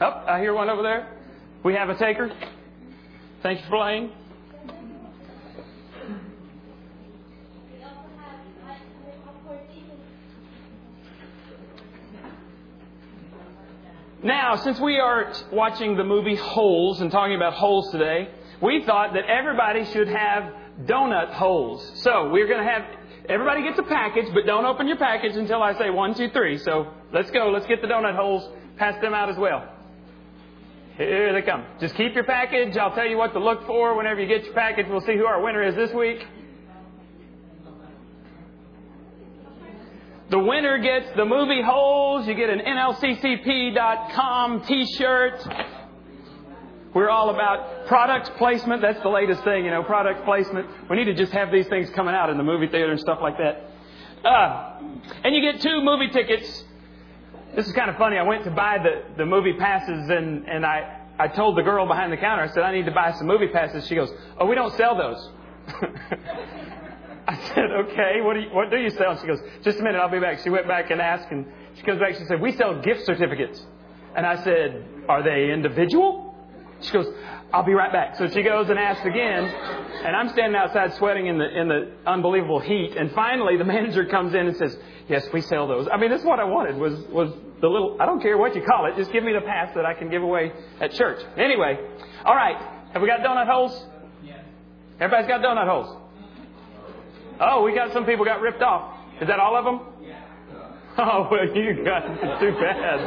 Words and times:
Oh, 0.00 0.24
I 0.26 0.40
hear 0.40 0.52
one 0.52 0.68
over 0.68 0.82
there. 0.82 1.08
We 1.62 1.74
have 1.74 1.88
a 1.88 1.96
taker. 1.96 2.32
Thank 3.42 3.60
you 3.60 3.64
for 3.66 3.76
playing. 3.76 4.10
Now, 14.24 14.56
since 14.56 14.80
we 14.80 14.98
are 14.98 15.32
watching 15.52 15.96
the 15.96 16.04
movie 16.04 16.34
Holes 16.34 17.00
and 17.00 17.10
talking 17.10 17.36
about 17.36 17.52
holes 17.52 17.90
today, 17.92 18.30
we 18.62 18.82
thought 18.84 19.12
that 19.12 19.26
everybody 19.26 19.84
should 19.92 20.08
have 20.08 20.50
donut 20.80 21.34
holes. 21.34 22.00
So 22.02 22.30
we're 22.30 22.48
going 22.48 22.64
to 22.64 22.70
have 22.70 22.82
everybody 23.28 23.62
gets 23.62 23.78
a 23.78 23.82
package, 23.82 24.32
but 24.32 24.46
don't 24.46 24.64
open 24.64 24.88
your 24.88 24.96
package 24.96 25.36
until 25.36 25.62
I 25.62 25.78
say 25.78 25.90
one, 25.90 26.14
two, 26.14 26.30
three. 26.30 26.56
So 26.58 26.90
let's 27.12 27.30
go. 27.30 27.50
Let's 27.50 27.66
get 27.66 27.82
the 27.82 27.86
donut 27.88 28.16
holes. 28.16 28.50
Pass 28.78 29.00
them 29.02 29.12
out 29.12 29.28
as 29.28 29.36
well. 29.36 29.73
Here 30.96 31.32
they 31.32 31.42
come. 31.42 31.64
Just 31.80 31.96
keep 31.96 32.14
your 32.14 32.24
package. 32.24 32.76
I'll 32.76 32.94
tell 32.94 33.06
you 33.06 33.16
what 33.16 33.32
to 33.32 33.40
look 33.40 33.66
for 33.66 33.96
whenever 33.96 34.20
you 34.20 34.28
get 34.28 34.44
your 34.44 34.54
package. 34.54 34.86
We'll 34.88 35.00
see 35.00 35.16
who 35.16 35.26
our 35.26 35.42
winner 35.42 35.62
is 35.62 35.74
this 35.74 35.92
week. 35.92 36.24
The 40.30 40.38
winner 40.38 40.78
gets 40.78 41.06
the 41.16 41.24
movie 41.24 41.62
holes. 41.62 42.28
You 42.28 42.34
get 42.34 42.48
an 42.48 42.60
NLCCP.com 42.60 44.64
t-shirt. 44.64 45.48
We're 46.94 47.10
all 47.10 47.30
about 47.30 47.88
product 47.88 48.38
placement. 48.38 48.80
That's 48.80 49.02
the 49.02 49.08
latest 49.08 49.42
thing, 49.42 49.64
you 49.64 49.72
know, 49.72 49.82
product 49.82 50.24
placement. 50.24 50.68
We 50.88 50.96
need 50.96 51.06
to 51.06 51.14
just 51.14 51.32
have 51.32 51.50
these 51.50 51.66
things 51.66 51.90
coming 51.90 52.14
out 52.14 52.30
in 52.30 52.36
the 52.36 52.44
movie 52.44 52.68
theater 52.68 52.92
and 52.92 53.00
stuff 53.00 53.18
like 53.20 53.36
that. 53.38 53.68
Uh, 54.24 54.78
and 55.24 55.34
you 55.34 55.52
get 55.52 55.60
two 55.60 55.82
movie 55.82 56.08
tickets. 56.08 56.64
This 57.54 57.66
is 57.66 57.72
kind 57.72 57.90
of 57.90 57.96
funny. 57.96 58.16
I 58.18 58.22
went 58.22 58.44
to 58.44 58.50
buy 58.50 58.78
the, 58.78 59.16
the 59.16 59.26
movie 59.26 59.54
passes 59.54 60.08
and, 60.10 60.48
and 60.48 60.66
I, 60.66 61.00
I 61.18 61.28
told 61.28 61.56
the 61.56 61.62
girl 61.62 61.86
behind 61.86 62.12
the 62.12 62.16
counter, 62.16 62.42
I 62.42 62.48
said, 62.48 62.62
I 62.62 62.72
need 62.72 62.86
to 62.86 62.92
buy 62.92 63.12
some 63.12 63.26
movie 63.26 63.48
passes. 63.48 63.86
She 63.86 63.94
goes, 63.94 64.10
Oh, 64.38 64.46
we 64.46 64.54
don't 64.54 64.74
sell 64.76 64.96
those. 64.96 65.30
I 67.26 67.36
said, 67.54 67.70
okay, 67.70 68.20
what 68.20 68.34
do 68.34 68.40
you, 68.40 68.48
what 68.50 68.70
do 68.70 68.76
you 68.76 68.90
sell? 68.90 69.18
She 69.18 69.26
goes, 69.26 69.40
just 69.62 69.78
a 69.78 69.82
minute, 69.82 69.98
I'll 69.98 70.10
be 70.10 70.20
back. 70.20 70.40
She 70.40 70.50
went 70.50 70.68
back 70.68 70.90
and 70.90 71.00
asked, 71.00 71.30
and 71.30 71.46
she 71.74 71.82
comes 71.82 71.98
back, 71.98 72.10
and 72.10 72.18
she 72.18 72.24
said, 72.26 72.40
we 72.40 72.52
sell 72.52 72.82
gift 72.82 73.06
certificates. 73.06 73.64
And 74.14 74.26
I 74.26 74.42
said, 74.44 74.84
are 75.08 75.22
they 75.22 75.50
individual? 75.50 76.34
She 76.80 76.92
goes, 76.92 77.06
I'll 77.52 77.64
be 77.64 77.72
right 77.72 77.92
back. 77.92 78.16
So 78.16 78.28
she 78.28 78.42
goes 78.42 78.68
and 78.68 78.78
asks 78.78 79.06
again, 79.06 79.44
and 79.44 80.16
I'm 80.16 80.28
standing 80.30 80.56
outside 80.56 80.92
sweating 80.94 81.26
in 81.26 81.38
the 81.38 81.60
in 81.60 81.68
the 81.68 81.92
unbelievable 82.04 82.58
heat. 82.58 82.96
And 82.96 83.12
finally, 83.12 83.56
the 83.56 83.64
manager 83.64 84.04
comes 84.06 84.34
in 84.34 84.48
and 84.48 84.56
says, 84.56 84.76
"Yes, 85.08 85.24
we 85.32 85.40
sell 85.40 85.68
those." 85.68 85.86
I 85.90 85.96
mean, 85.96 86.10
this 86.10 86.20
is 86.20 86.26
what 86.26 86.40
I 86.40 86.44
wanted 86.44 86.76
was 86.76 86.98
was 87.10 87.30
the 87.64 87.70
little. 87.70 87.96
I 87.98 88.04
don't 88.04 88.20
care 88.20 88.36
what 88.36 88.54
you 88.54 88.62
call 88.62 88.84
it, 88.86 88.96
just 88.96 89.10
give 89.10 89.24
me 89.24 89.32
the 89.32 89.40
pass 89.40 89.74
that 89.74 89.86
I 89.86 89.94
can 89.94 90.10
give 90.10 90.22
away 90.22 90.52
at 90.80 90.92
church. 90.92 91.24
Anyway, 91.38 91.78
all 92.24 92.36
right. 92.36 92.56
Have 92.92 93.00
we 93.00 93.08
got 93.08 93.20
donut 93.20 93.48
holes? 93.48 93.86
Yes. 94.22 94.44
Everybody's 95.00 95.28
got 95.28 95.40
donut 95.40 95.66
holes. 95.66 95.96
Oh, 97.40 97.64
we 97.64 97.74
got 97.74 97.92
some 97.94 98.04
people 98.04 98.24
got 98.26 98.42
ripped 98.42 98.62
off. 98.62 99.00
Is 99.20 99.28
that 99.28 99.40
all 99.40 99.56
of 99.56 99.64
them? 99.64 99.80
Oh, 100.96 101.26
well, 101.30 101.56
you 101.56 101.84
got 101.84 102.06
too 102.38 102.52
bad. 102.52 103.00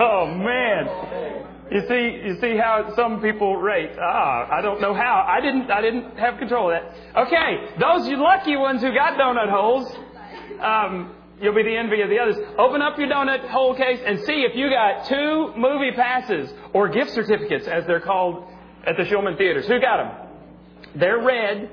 Oh 0.00 0.26
man. 0.34 1.44
You 1.70 1.82
see, 1.86 2.26
you 2.26 2.40
see 2.40 2.56
how 2.56 2.94
some 2.96 3.20
people 3.20 3.56
rate. 3.56 3.90
Ah, 4.00 4.48
I 4.50 4.62
don't 4.62 4.80
know 4.80 4.94
how. 4.94 5.24
I 5.28 5.40
didn't, 5.40 5.70
I 5.70 5.82
didn't 5.82 6.16
have 6.16 6.38
control 6.38 6.72
of 6.72 6.80
that. 6.80 7.26
Okay, 7.26 7.76
those 7.78 8.08
lucky 8.08 8.56
ones 8.56 8.80
who 8.80 8.94
got 8.94 9.18
donut 9.18 9.50
holes, 9.50 9.92
um, 10.60 11.14
you'll 11.40 11.54
be 11.54 11.62
the 11.62 11.76
envy 11.76 12.00
of 12.02 12.08
the 12.08 12.18
others. 12.18 12.36
Open 12.58 12.82
up 12.82 12.98
your 12.98 13.08
donut 13.08 13.48
hole 13.48 13.74
case 13.74 14.00
and 14.04 14.18
see 14.20 14.44
if 14.48 14.56
you 14.56 14.70
got 14.70 15.04
two 15.06 15.52
movie 15.56 15.92
passes 15.94 16.52
or 16.72 16.88
gift 16.88 17.12
certificates, 17.12 17.66
as 17.66 17.84
they're 17.86 18.00
called 18.00 18.44
at 18.86 18.96
the 18.96 19.02
Shulman 19.04 19.36
theaters. 19.36 19.66
Who 19.66 19.78
got 19.80 19.98
them? 19.98 20.12
They're 20.96 21.20
red. 21.22 21.70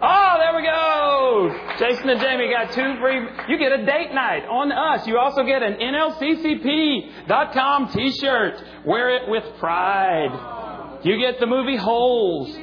Oh, 0.00 0.36
there 0.38 0.54
we 0.54 0.62
go. 0.62 1.50
Jason 1.80 2.08
and 2.08 2.20
Jamie 2.20 2.48
got 2.50 2.70
two 2.72 3.00
free. 3.00 3.18
You 3.48 3.58
get 3.58 3.72
a 3.72 3.84
date 3.84 4.14
night 4.14 4.44
on 4.44 4.70
us. 4.70 5.04
You 5.08 5.18
also 5.18 5.42
get 5.42 5.60
an 5.60 5.74
NLCCP.com 5.74 7.88
t-shirt. 7.92 8.62
Wear 8.86 9.10
it 9.16 9.28
with 9.28 9.42
pride. 9.58 11.00
You 11.02 11.18
get 11.18 11.40
the 11.40 11.46
movie 11.46 11.74
Holes. 11.76 12.56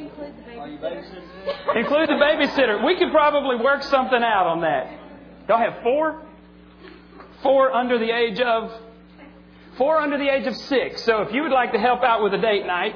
Include 1.76 2.08
the 2.10 2.16
babysitter. 2.16 2.82
We 2.86 2.96
could 2.98 3.12
probably 3.12 3.58
work 3.58 3.84
something 3.84 4.24
out 4.24 4.48
on 4.48 4.62
that. 4.62 5.05
Y'all 5.48 5.58
have 5.58 5.82
four? 5.84 6.22
Four 7.44 7.72
under 7.74 7.98
the 7.98 8.12
age 8.12 8.40
of 8.40 8.72
four 9.78 10.00
under 10.00 10.18
the 10.18 10.30
age 10.30 10.48
of 10.48 10.56
six. 10.56 11.04
So 11.04 11.22
if 11.22 11.34
you 11.34 11.44
would 11.44 11.52
like 11.52 11.74
to 11.74 11.80
help 11.80 12.02
out 12.02 12.24
with 12.24 12.34
a 12.34 12.38
date 12.38 12.66
night, 12.66 12.96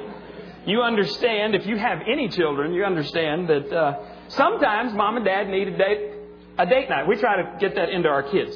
you 0.66 0.82
understand. 0.82 1.56
If 1.56 1.66
you 1.66 1.78
have 1.78 2.00
any 2.08 2.30
children, 2.30 2.74
you 2.74 2.84
understand 2.86 3.50
that. 3.50 3.72
Uh, 3.72 4.00
Sometimes 4.30 4.94
mom 4.94 5.16
and 5.16 5.26
dad 5.26 5.50
need 5.50 5.70
a 5.70 5.78
date, 5.78 6.12
a 6.60 6.66
date 6.66 6.88
night. 6.88 7.08
We 7.08 7.16
try 7.16 7.42
to 7.42 7.58
get 7.60 7.76
that 7.76 7.90
into 7.90 8.10
our 8.10 8.22
kids. 8.22 8.56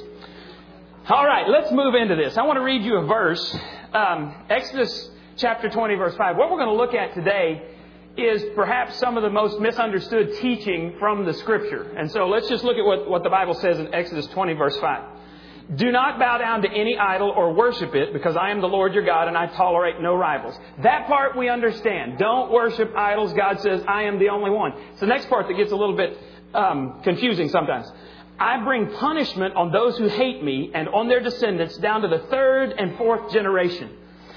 All 1.10 1.26
right, 1.26 1.50
let's 1.50 1.72
move 1.72 1.96
into 1.96 2.16
this. 2.16 2.38
I 2.38 2.44
want 2.44 2.58
to 2.58 2.64
read 2.64 2.84
you 2.84 2.98
a 2.98 3.06
verse, 3.06 3.58
um, 3.92 4.36
Exodus 4.50 5.10
chapter 5.36 5.70
20, 5.70 5.96
verse 5.96 6.16
5. 6.16 6.38
What 6.38 6.52
we're 6.52 6.60
going 6.64 6.70
to 6.70 6.76
look 6.76 6.94
at 6.94 7.16
today 7.16 7.73
is 8.18 8.44
perhaps 8.56 9.00
some 9.00 9.18
of 9.18 9.24
the 9.24 9.30
most 9.30 9.60
misunderstood 9.60 10.34
teaching 10.40 10.96
from 11.00 11.26
the 11.26 11.34
Scripture. 11.34 11.92
And 11.98 12.12
so 12.12 12.28
let's 12.28 12.48
just 12.48 12.64
look 12.64 12.78
at 12.78 12.86
what, 12.86 13.10
what 13.10 13.24
the 13.24 13.30
Bible 13.30 13.56
says 13.56 13.80
in 13.80 13.94
Exodus 13.94 14.28
20, 14.28 14.54
verse 14.54 14.78
5. 14.78 15.04
Do 15.76 15.92
not 15.92 16.20
bow 16.20 16.38
down 16.38 16.62
to 16.62 16.70
any 16.70 16.98
idol 16.98 17.30
or 17.30 17.54
worship 17.54 17.96
it, 17.96 18.14
because 18.14 18.36
I 18.36 18.52
am 18.52 18.62
the 18.62 18.68
Lord 18.68 18.94
your 18.94 19.06
God 19.06 19.28
and 19.28 19.38
I 19.38 19.48
tolerate 19.48 20.00
no 20.02 20.14
rivals. 20.14 20.60
That 20.84 21.08
part 21.08 21.38
we 21.38 21.50
understand. 21.50 22.20
Don't 22.20 22.52
worship 22.52 22.94
idols. 22.96 23.34
God 23.34 23.62
says, 23.62 23.82
I 23.88 24.04
am 24.04 24.20
the 24.20 24.30
only 24.30 24.52
one. 24.52 24.74
It's 24.92 25.00
the 25.00 25.08
next 25.08 25.30
part 25.30 25.48
that 25.48 25.56
gets 25.56 25.72
a 25.72 25.76
little 25.76 25.96
bit 25.96 26.18
um, 26.54 27.02
confusing 27.04 27.50
sometimes. 27.50 27.90
I 28.40 28.64
bring 28.64 28.92
punishment 28.92 29.56
on 29.56 29.72
those 29.72 29.98
who 29.98 30.08
hate 30.10 30.44
me 30.44 30.72
and 30.74 30.90
on 30.90 31.08
their 31.08 31.22
descendants 31.22 31.78
down 31.78 32.02
to 32.02 32.08
the 32.08 32.28
third 32.30 32.74
and 32.78 32.98
fourth 32.98 33.32
generation. 33.32 33.90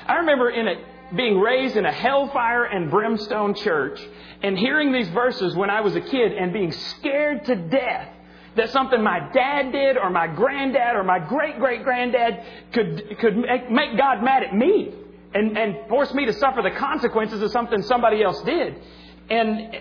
I 0.07 0.17
remember 0.17 0.51
in 0.51 0.69
a, 0.69 0.75
being 1.15 1.39
raised 1.39 1.77
in 1.77 1.87
a 1.87 1.93
hellfire 1.93 2.65
and 2.65 2.91
brimstone 2.91 3.55
church 3.55 4.01
and 4.43 4.59
hearing 4.59 4.93
these 4.93 5.09
verses 5.09 5.55
when 5.55 5.71
I 5.71 5.81
was 5.81 5.95
a 5.95 6.01
kid 6.01 6.33
and 6.33 6.53
being 6.53 6.73
scared 6.73 7.45
to 7.47 7.57
death 7.57 8.09
that 8.57 8.71
something 8.71 9.03
my 9.03 9.21
dad 9.33 9.71
did 9.71 9.97
or 9.97 10.11
my 10.11 10.27
granddad 10.27 10.97
or 10.97 11.05
my 11.05 11.19
great 11.19 11.59
great 11.59 11.85
granddad 11.85 12.43
could, 12.73 13.19
could 13.21 13.37
make, 13.37 13.71
make 13.71 13.97
God 13.97 14.23
mad 14.23 14.43
at 14.43 14.55
me 14.55 14.93
and, 15.35 15.57
and 15.57 15.89
force 15.89 16.13
me 16.15 16.25
to 16.27 16.33
suffer 16.33 16.63
the 16.63 16.71
consequences 16.71 17.43
of 17.43 17.51
something 17.51 17.83
somebody 17.83 18.23
else 18.23 18.41
did. 18.43 18.75
And 19.29 19.77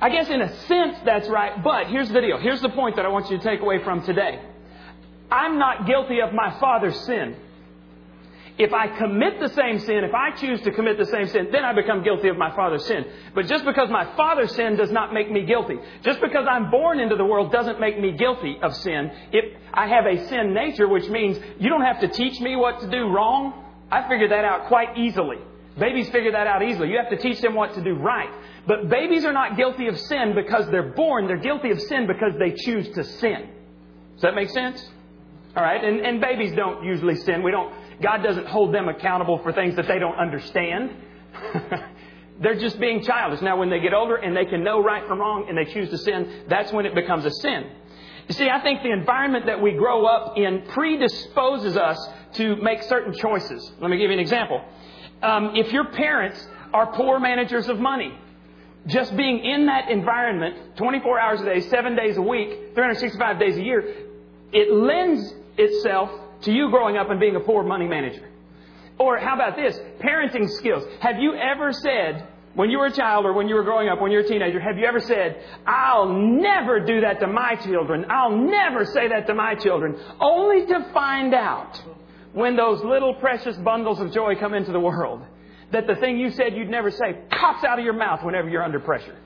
I 0.00 0.10
guess 0.10 0.28
in 0.28 0.40
a 0.40 0.66
sense 0.66 0.98
that's 1.04 1.28
right, 1.28 1.62
but 1.62 1.88
here's 1.88 2.08
the 2.08 2.20
deal. 2.20 2.38
Here's 2.38 2.60
the 2.60 2.68
point 2.68 2.96
that 2.96 3.04
I 3.04 3.08
want 3.08 3.30
you 3.30 3.38
to 3.38 3.42
take 3.42 3.60
away 3.60 3.82
from 3.82 4.04
today. 4.04 4.40
I'm 5.30 5.58
not 5.58 5.86
guilty 5.86 6.20
of 6.20 6.32
my 6.32 6.58
father's 6.60 6.98
sin. 7.00 7.36
If 8.58 8.72
I 8.74 8.86
commit 8.98 9.40
the 9.40 9.48
same 9.48 9.78
sin, 9.78 10.04
if 10.04 10.14
I 10.14 10.30
choose 10.36 10.60
to 10.62 10.72
commit 10.72 10.98
the 10.98 11.06
same 11.06 11.26
sin, 11.26 11.48
then 11.50 11.64
I 11.64 11.72
become 11.72 12.04
guilty 12.04 12.28
of 12.28 12.36
my 12.36 12.54
father's 12.54 12.84
sin. 12.84 13.06
But 13.34 13.46
just 13.46 13.64
because 13.64 13.88
my 13.88 14.14
father's 14.14 14.54
sin 14.54 14.76
does 14.76 14.92
not 14.92 15.14
make 15.14 15.30
me 15.30 15.46
guilty. 15.46 15.76
Just 16.04 16.20
because 16.20 16.46
I'm 16.48 16.70
born 16.70 17.00
into 17.00 17.16
the 17.16 17.24
world 17.24 17.50
doesn't 17.50 17.80
make 17.80 17.98
me 17.98 18.12
guilty 18.12 18.58
of 18.62 18.76
sin. 18.76 19.10
If 19.32 19.56
I 19.72 19.88
have 19.88 20.04
a 20.04 20.28
sin 20.28 20.52
nature, 20.52 20.86
which 20.86 21.08
means 21.08 21.38
you 21.58 21.70
don't 21.70 21.82
have 21.82 22.00
to 22.00 22.08
teach 22.08 22.40
me 22.40 22.56
what 22.56 22.80
to 22.80 22.90
do 22.90 23.08
wrong. 23.08 23.64
I 23.90 24.06
figured 24.08 24.30
that 24.30 24.44
out 24.44 24.66
quite 24.68 24.98
easily. 24.98 25.38
Babies 25.78 26.10
figure 26.10 26.32
that 26.32 26.46
out 26.46 26.62
easily. 26.62 26.90
You 26.90 26.98
have 26.98 27.10
to 27.10 27.16
teach 27.16 27.40
them 27.40 27.54
what 27.54 27.74
to 27.74 27.82
do 27.82 27.94
right. 27.94 28.30
But 28.66 28.90
babies 28.90 29.24
are 29.24 29.32
not 29.32 29.56
guilty 29.56 29.86
of 29.88 29.98
sin 29.98 30.34
because 30.34 30.66
they're 30.70 30.92
born. 30.92 31.26
They're 31.26 31.38
guilty 31.38 31.70
of 31.70 31.80
sin 31.80 32.06
because 32.06 32.34
they 32.38 32.52
choose 32.52 32.88
to 32.90 33.02
sin. 33.04 33.48
Does 34.14 34.22
that 34.22 34.34
make 34.34 34.50
sense? 34.50 34.86
All 35.56 35.62
right. 35.62 35.82
And, 35.82 36.00
and 36.00 36.20
babies 36.20 36.54
don't 36.54 36.84
usually 36.84 37.16
sin. 37.16 37.42
We 37.42 37.50
don't 37.50 37.72
God 38.00 38.22
doesn't 38.22 38.46
hold 38.46 38.74
them 38.74 38.88
accountable 38.88 39.38
for 39.38 39.52
things 39.52 39.76
that 39.76 39.88
they 39.88 39.98
don't 39.98 40.16
understand. 40.16 40.90
They're 42.40 42.58
just 42.58 42.80
being 42.80 43.02
childish. 43.02 43.40
Now, 43.40 43.56
when 43.58 43.70
they 43.70 43.80
get 43.80 43.92
older 43.92 44.16
and 44.16 44.36
they 44.36 44.46
can 44.46 44.64
know 44.64 44.82
right 44.82 45.06
from 45.06 45.20
wrong 45.20 45.46
and 45.48 45.56
they 45.56 45.72
choose 45.72 45.90
to 45.90 45.98
sin, 45.98 46.44
that's 46.48 46.72
when 46.72 46.86
it 46.86 46.94
becomes 46.94 47.24
a 47.24 47.30
sin. 47.30 47.70
You 48.28 48.34
see, 48.34 48.48
I 48.48 48.60
think 48.60 48.82
the 48.82 48.92
environment 48.92 49.46
that 49.46 49.60
we 49.60 49.72
grow 49.72 50.06
up 50.06 50.38
in 50.38 50.62
predisposes 50.68 51.76
us 51.76 51.98
to 52.34 52.56
make 52.56 52.82
certain 52.84 53.12
choices. 53.14 53.70
Let 53.80 53.90
me 53.90 53.98
give 53.98 54.10
you 54.10 54.14
an 54.14 54.20
example. 54.20 54.62
Um, 55.22 55.52
if 55.54 55.72
your 55.72 55.84
parents 55.92 56.46
are 56.72 56.92
poor 56.92 57.20
managers 57.20 57.68
of 57.68 57.78
money, 57.78 58.16
just 58.86 59.16
being 59.16 59.44
in 59.44 59.66
that 59.66 59.90
environment 59.90 60.76
24 60.76 61.20
hours 61.20 61.40
a 61.40 61.44
day, 61.44 61.60
seven 61.60 61.94
days 61.94 62.16
a 62.16 62.22
week, 62.22 62.74
365 62.74 63.38
days 63.38 63.56
a 63.56 63.62
year, 63.62 63.94
it 64.52 64.72
lends 64.72 65.34
itself 65.56 66.10
to 66.42 66.52
you 66.52 66.70
growing 66.70 66.96
up 66.96 67.10
and 67.10 67.20
being 67.20 67.36
a 67.36 67.40
poor 67.40 67.62
money 67.62 67.86
manager? 67.86 68.28
Or 68.98 69.18
how 69.18 69.34
about 69.34 69.56
this? 69.56 69.78
Parenting 70.00 70.48
skills. 70.48 70.84
Have 71.00 71.18
you 71.18 71.34
ever 71.34 71.72
said, 71.72 72.28
when 72.54 72.70
you 72.70 72.78
were 72.78 72.86
a 72.86 72.92
child 72.92 73.24
or 73.24 73.32
when 73.32 73.48
you 73.48 73.54
were 73.54 73.64
growing 73.64 73.88
up, 73.88 74.00
when 74.00 74.10
you 74.10 74.18
were 74.18 74.24
a 74.24 74.28
teenager, 74.28 74.60
have 74.60 74.78
you 74.78 74.84
ever 74.84 75.00
said, 75.00 75.42
I'll 75.66 76.08
never 76.08 76.80
do 76.80 77.00
that 77.00 77.20
to 77.20 77.26
my 77.26 77.56
children. 77.56 78.04
I'll 78.10 78.36
never 78.36 78.84
say 78.84 79.08
that 79.08 79.26
to 79.26 79.34
my 79.34 79.54
children. 79.54 79.98
Only 80.20 80.66
to 80.66 80.90
find 80.92 81.34
out 81.34 81.82
when 82.32 82.56
those 82.56 82.82
little 82.84 83.14
precious 83.14 83.56
bundles 83.56 84.00
of 84.00 84.12
joy 84.12 84.34
come 84.36 84.54
into 84.54 84.72
the 84.72 84.80
world, 84.80 85.22
that 85.72 85.86
the 85.86 85.96
thing 85.96 86.18
you 86.18 86.30
said 86.30 86.54
you'd 86.54 86.68
never 86.68 86.90
say 86.90 87.18
pops 87.30 87.64
out 87.64 87.78
of 87.78 87.84
your 87.84 87.94
mouth 87.94 88.22
whenever 88.22 88.48
you're 88.48 88.62
under 88.62 88.80
pressure. 88.80 89.16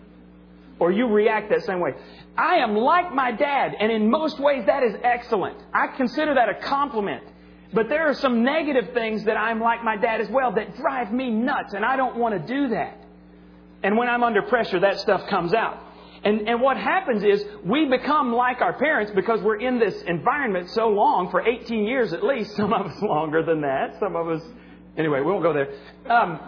Or 0.78 0.92
you 0.92 1.06
react 1.06 1.48
that 1.50 1.64
same 1.64 1.80
way. 1.80 1.92
I 2.36 2.56
am 2.56 2.76
like 2.76 3.14
my 3.14 3.32
dad, 3.32 3.72
and 3.78 3.90
in 3.90 4.10
most 4.10 4.38
ways 4.38 4.64
that 4.66 4.82
is 4.82 4.94
excellent. 5.02 5.56
I 5.72 5.96
consider 5.96 6.34
that 6.34 6.48
a 6.48 6.54
compliment. 6.54 7.24
But 7.72 7.88
there 7.88 8.08
are 8.08 8.14
some 8.14 8.44
negative 8.44 8.92
things 8.94 9.24
that 9.24 9.36
I'm 9.36 9.60
like 9.60 9.82
my 9.82 9.96
dad 9.96 10.20
as 10.20 10.28
well 10.28 10.52
that 10.52 10.76
drive 10.76 11.12
me 11.12 11.30
nuts, 11.30 11.72
and 11.72 11.84
I 11.84 11.96
don't 11.96 12.16
want 12.16 12.34
to 12.34 12.54
do 12.54 12.68
that. 12.68 13.02
And 13.82 13.96
when 13.96 14.08
I'm 14.08 14.22
under 14.22 14.42
pressure, 14.42 14.80
that 14.80 15.00
stuff 15.00 15.28
comes 15.28 15.54
out. 15.54 15.82
And, 16.24 16.48
and 16.48 16.60
what 16.60 16.76
happens 16.76 17.22
is 17.22 17.44
we 17.64 17.86
become 17.86 18.32
like 18.32 18.60
our 18.60 18.72
parents 18.72 19.12
because 19.14 19.40
we're 19.42 19.60
in 19.60 19.78
this 19.78 20.02
environment 20.02 20.70
so 20.70 20.88
long, 20.88 21.30
for 21.30 21.46
18 21.46 21.84
years 21.84 22.12
at 22.12 22.24
least, 22.24 22.50
some 22.56 22.72
of 22.72 22.86
us 22.86 23.00
longer 23.02 23.44
than 23.44 23.60
that, 23.60 23.96
some 24.00 24.16
of 24.16 24.28
us, 24.28 24.42
anyway, 24.96 25.20
we 25.20 25.26
won't 25.26 25.42
go 25.42 25.52
there. 25.52 25.72
Um, 26.10 26.40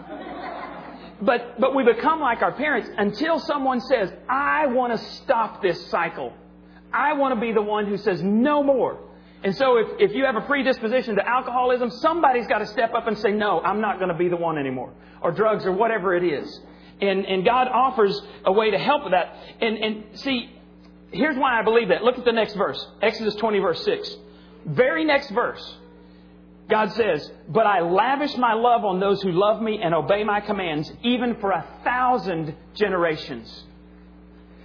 but, 1.21 1.59
but 1.59 1.75
we 1.75 1.83
become 1.83 2.19
like 2.19 2.41
our 2.41 2.53
parents 2.53 2.89
until 2.97 3.39
someone 3.39 3.81
says, 3.81 4.11
I 4.29 4.67
want 4.67 4.97
to 4.97 5.05
stop 5.15 5.61
this 5.61 5.87
cycle. 5.87 6.33
I 6.93 7.13
want 7.13 7.35
to 7.35 7.41
be 7.41 7.51
the 7.51 7.61
one 7.61 7.85
who 7.85 7.97
says 7.97 8.21
no 8.23 8.63
more. 8.63 8.99
And 9.43 9.55
so 9.55 9.77
if, 9.77 9.87
if 9.99 10.11
you 10.13 10.25
have 10.25 10.35
a 10.35 10.41
predisposition 10.41 11.15
to 11.15 11.27
alcoholism, 11.27 11.91
somebody's 11.91 12.47
got 12.47 12.59
to 12.59 12.67
step 12.67 12.93
up 12.93 13.07
and 13.07 13.17
say, 13.17 13.31
no, 13.31 13.61
I'm 13.61 13.79
not 13.79 13.97
going 13.99 14.09
to 14.09 14.17
be 14.17 14.27
the 14.27 14.35
one 14.35 14.57
anymore. 14.57 14.93
Or 15.21 15.31
drugs 15.31 15.65
or 15.65 15.71
whatever 15.71 16.15
it 16.15 16.23
is. 16.23 16.59
And, 17.01 17.25
and 17.25 17.45
God 17.45 17.67
offers 17.67 18.21
a 18.45 18.51
way 18.51 18.71
to 18.71 18.77
help 18.77 19.03
with 19.03 19.13
that. 19.13 19.35
And, 19.61 19.77
and 19.77 20.03
see, 20.19 20.49
here's 21.11 21.37
why 21.37 21.57
I 21.57 21.63
believe 21.63 21.89
that. 21.89 22.03
Look 22.03 22.17
at 22.17 22.25
the 22.25 22.33
next 22.33 22.55
verse. 22.55 22.85
Exodus 23.01 23.35
20 23.35 23.59
verse 23.59 23.83
6. 23.85 24.17
Very 24.65 25.05
next 25.05 25.29
verse. 25.31 25.77
God 26.69 26.93
says, 26.93 27.31
But 27.49 27.65
I 27.65 27.81
lavish 27.81 28.37
my 28.37 28.53
love 28.53 28.85
on 28.85 28.99
those 28.99 29.21
who 29.21 29.31
love 29.31 29.61
me 29.61 29.79
and 29.81 29.93
obey 29.93 30.23
my 30.23 30.39
commands, 30.39 30.91
even 31.03 31.35
for 31.41 31.51
a 31.51 31.65
thousand 31.83 32.55
generations. 32.75 33.63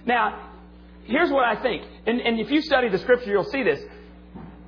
Now, 0.05 0.51
here's 1.05 1.31
what 1.31 1.43
I 1.43 1.61
think. 1.61 1.83
And, 2.05 2.21
and 2.21 2.39
if 2.39 2.51
you 2.51 2.61
study 2.61 2.89
the 2.89 2.99
scripture, 2.99 3.31
you'll 3.31 3.43
see 3.45 3.63
this. 3.63 3.81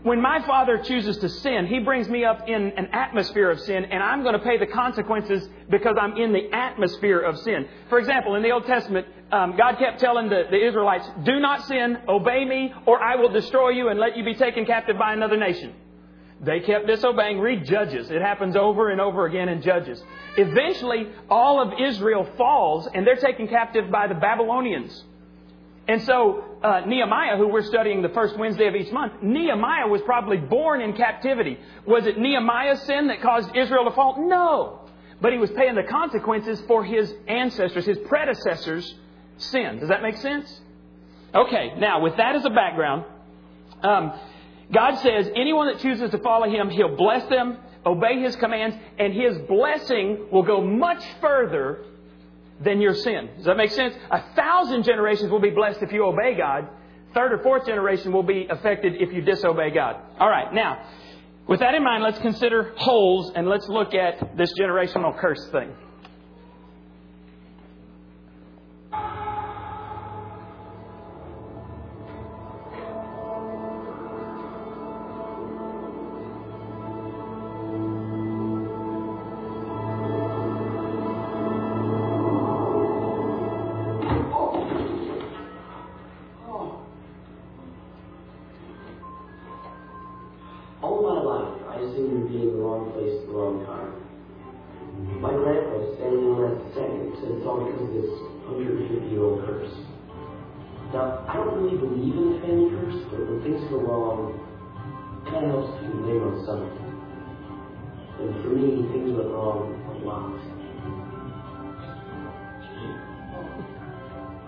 When 0.01 0.21
my 0.21 0.45
father 0.47 0.77
chooses 0.77 1.17
to 1.17 1.29
sin, 1.29 1.67
he 1.67 1.79
brings 1.79 2.07
me 2.07 2.23
up 2.23 2.47
in 2.47 2.71
an 2.77 2.87
atmosphere 2.93 3.51
of 3.51 3.59
sin, 3.59 3.85
and 3.85 4.01
I'm 4.01 4.23
going 4.23 4.33
to 4.33 4.39
pay 4.39 4.57
the 4.57 4.67
consequences 4.67 5.47
because 5.69 5.95
I'm 5.99 6.15
in 6.15 6.31
the 6.33 6.49
atmosphere 6.53 7.19
of 7.19 7.37
sin. 7.39 7.67
For 7.89 7.99
example, 7.99 8.35
in 8.35 8.41
the 8.41 8.51
Old 8.51 8.65
Testament, 8.65 9.05
um, 9.31 9.57
God 9.57 9.77
kept 9.77 9.99
telling 9.99 10.29
the, 10.29 10.43
the 10.49 10.65
Israelites, 10.65 11.07
Do 11.23 11.39
not 11.39 11.67
sin, 11.67 11.97
obey 12.07 12.45
me, 12.45 12.73
or 12.85 13.01
I 13.01 13.15
will 13.15 13.29
destroy 13.29 13.69
you 13.69 13.89
and 13.89 13.99
let 13.99 14.15
you 14.15 14.23
be 14.23 14.33
taken 14.33 14.65
captive 14.65 14.97
by 14.97 15.13
another 15.13 15.35
nation. 15.35 15.73
They 16.41 16.59
kept 16.59 16.87
disobeying. 16.87 17.39
Read 17.39 17.65
Judges. 17.65 18.11
It 18.11 18.21
happens 18.21 18.55
over 18.55 18.89
and 18.89 19.01
over 19.01 19.25
again 19.25 19.49
in 19.49 19.61
Judges. 19.61 20.01
Eventually, 20.37 21.07
all 21.29 21.61
of 21.61 21.79
Israel 21.79 22.27
falls 22.37 22.87
and 22.93 23.07
they're 23.07 23.15
taken 23.15 23.47
captive 23.47 23.89
by 23.89 24.07
the 24.07 24.13
Babylonians. 24.13 25.03
And 25.87 26.01
so, 26.03 26.43
uh, 26.61 26.81
Nehemiah, 26.85 27.37
who 27.37 27.47
we're 27.47 27.63
studying 27.63 28.01
the 28.01 28.09
first 28.09 28.37
Wednesday 28.37 28.67
of 28.67 28.75
each 28.75 28.91
month, 28.91 29.13
Nehemiah 29.23 29.87
was 29.87 30.01
probably 30.01 30.37
born 30.37 30.81
in 30.81 30.93
captivity. 30.93 31.57
Was 31.85 32.05
it 32.05 32.19
Nehemiah's 32.19 32.81
sin 32.83 33.07
that 33.07 33.21
caused 33.21 33.55
Israel 33.55 33.85
to 33.85 33.91
fall? 33.91 34.15
No. 34.27 34.81
But 35.21 35.31
he 35.31 35.39
was 35.39 35.49
paying 35.51 35.75
the 35.75 35.83
consequences 35.83 36.61
for 36.67 36.83
his 36.83 37.11
ancestors, 37.27 37.85
his 37.85 37.97
predecessors' 37.99 38.93
sin. 39.37 39.79
Does 39.79 39.89
that 39.89 40.01
make 40.01 40.17
sense? 40.17 40.61
Okay, 41.33 41.73
now, 41.77 42.01
with 42.01 42.17
that 42.17 42.35
as 42.35 42.45
a 42.45 42.49
background, 42.49 43.05
um, 43.81 44.13
God 44.73 44.95
says 44.95 45.29
anyone 45.35 45.67
that 45.67 45.81
chooses 45.81 46.11
to 46.11 46.17
follow 46.19 46.49
Him, 46.49 46.69
He'll 46.69 46.95
bless 46.95 47.27
them, 47.29 47.57
obey 47.85 48.21
His 48.21 48.35
commands, 48.35 48.75
and 48.99 49.13
His 49.13 49.37
blessing 49.47 50.27
will 50.31 50.43
go 50.43 50.61
much 50.61 51.03
further 51.21 51.85
than 52.59 52.81
your 52.81 52.93
sin. 52.93 53.29
Does 53.37 53.45
that 53.45 53.57
make 53.57 53.71
sense? 53.71 53.95
A 54.11 54.21
thousand 54.35 54.83
generations 54.83 55.31
will 55.31 55.39
be 55.39 55.51
blessed 55.51 55.81
if 55.81 55.91
you 55.91 56.05
obey 56.05 56.35
God. 56.35 56.67
Third 57.13 57.31
or 57.31 57.43
fourth 57.43 57.65
generation 57.65 58.11
will 58.11 58.23
be 58.23 58.47
affected 58.49 59.01
if 59.01 59.13
you 59.13 59.21
disobey 59.21 59.71
God. 59.71 59.95
All 60.19 60.29
right, 60.29 60.53
now, 60.53 60.85
with 61.47 61.61
that 61.61 61.73
in 61.73 61.83
mind, 61.83 62.03
let's 62.03 62.19
consider 62.19 62.73
holes 62.77 63.31
and 63.35 63.47
let's 63.47 63.67
look 63.69 63.93
at 63.93 64.35
this 64.35 64.51
generational 64.59 65.17
curse 65.17 65.47
thing. 65.51 65.73
wrong 93.37 93.61
time. 93.69 93.93
My 95.21 95.29
lamp 95.29 95.69
was 95.77 95.93
standing 96.01 96.25
on 96.33 96.41
that 96.41 96.57
second, 96.73 97.13
and 97.21 97.37
it's 97.37 97.45
all 97.45 97.61
because 97.61 97.85
of 97.85 97.93
this 97.93 98.09
150 98.49 99.13
year 99.13 99.21
old 99.21 99.45
curse. 99.45 99.69
Now, 100.89 101.21
I 101.29 101.37
don't 101.37 101.53
really 101.61 101.77
believe 101.77 102.17
in 102.17 102.25
the 102.33 102.37
family 102.41 102.73
curse, 102.73 102.97
but 103.13 103.21
when 103.29 103.37
things 103.45 103.61
go 103.69 103.77
wrong, 103.85 104.33
it 104.33 105.29
kind 105.29 105.45
of 105.45 105.53
helps 105.53 105.69
to 105.77 105.93
blame 106.01 106.25
on 106.25 106.35
something. 106.49 106.81
And 108.17 108.33
for 108.41 108.49
me, 108.57 108.89
things 108.89 109.13
went 109.13 109.29
wrong 109.29 109.69
a 109.85 109.93
lot. 110.01 110.33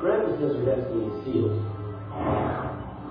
Grandma 0.02 0.34
says 0.42 0.58
her 0.58 0.66
destiny 0.66 1.06
is 1.06 1.16
sealed. 1.30 1.60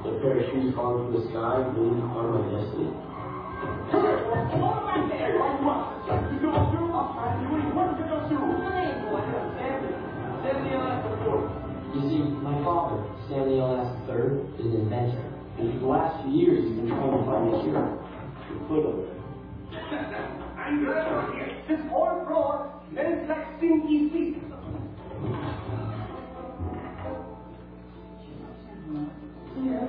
The 0.02 0.10
pair 0.24 0.40
of 0.40 0.46
shoes 0.50 0.74
falling 0.74 1.06
from 1.06 1.14
the 1.14 1.22
sky 1.30 1.62
really 1.76 2.02
are 2.02 2.26
my 2.34 2.42
destiny. 2.50 3.07
You 11.94 12.02
see, 12.08 12.18
my 12.18 12.54
father, 12.62 13.02
Stanley 13.26 13.56
Yelnats 13.58 14.06
III, 14.06 14.60
is 14.60 14.66
an 14.66 14.80
inventor, 14.82 15.24
and 15.58 15.72
for 15.72 15.78
the 15.80 15.86
last 15.86 16.22
few 16.22 16.32
years 16.32 16.64
he's 16.64 16.76
been 16.76 16.86
trying 16.86 17.10
to 17.10 17.24
find 17.26 17.48
a 17.48 17.60
cure. 17.62 17.82
Your 18.48 18.60
foot 18.68 18.84
over 18.86 19.02
there. 19.02 19.18
I'm 20.56 20.84
glad. 20.84 21.66
This 21.66 21.80
whole 21.90 22.24
floor 22.26 22.70
smells 22.90 23.28
like 23.28 23.44
stinky 23.58 24.10
feet. 24.10 24.36
Yeah, 29.58 29.82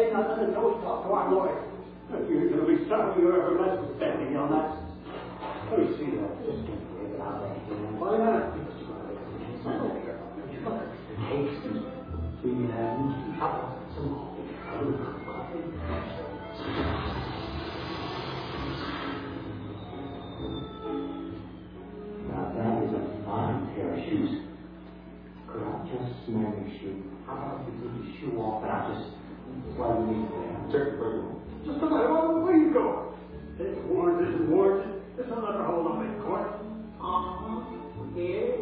head 0.00 0.12
under 0.14 0.48
no 0.52 0.80
talk 0.80 1.04
to 1.04 1.12
our 1.12 1.30
Lord. 1.30 1.56
You're 2.10 2.48
going 2.50 2.60
to 2.60 2.66
be 2.66 2.88
sorry 2.88 3.14
you 3.20 3.28
for 3.28 3.36
your 3.36 3.52
everlasting 3.52 3.96
standing 3.96 4.36
on 4.36 4.50
that. 4.50 4.70
Oh, 5.70 5.76
Let 5.76 5.78
me 5.78 5.96
see 5.96 6.16
that. 6.16 6.32
Why 8.00 8.18
not? 8.18 8.56
We 12.42 12.50
have 12.72 12.98
some. 13.94 14.12
Now 22.28 22.44
that 22.56 22.82
is 22.82 22.92
a 22.94 23.24
fine 23.24 23.74
pair 23.74 23.92
of 23.92 24.00
shoes. 24.08 24.32
Could 25.46 25.62
I 25.62 25.66
just 25.92 26.26
smell 26.26 26.40
your 26.40 26.70
shoe? 26.80 27.10
how 27.26 27.36
about 27.36 27.68
if 27.68 27.74
you 27.74 27.80
took 27.80 27.94
your 27.94 28.08
shoe 28.18 28.40
off 28.40 28.62
and 28.62 28.72
I 28.72 28.90
just 28.90 29.19
why 29.76 29.98
me, 30.00 30.24
man? 30.24 30.70
Jerry 30.70 30.96
Bergman. 30.96 31.40
Just 31.66 31.80
no 31.80 31.90
matter 31.90 32.40
where 32.40 32.56
you 32.56 32.72
go. 32.72 33.14
It's 33.58 33.78
warranted 33.86 34.34
and 34.40 34.48
warranted. 34.48 35.02
It's 35.18 35.28
another 35.28 35.64
hold 35.64 35.86
on 35.86 36.06
that 36.06 36.16
court. 36.24 36.48
Uh-huh. 37.00 37.60
Yes. 38.16 38.56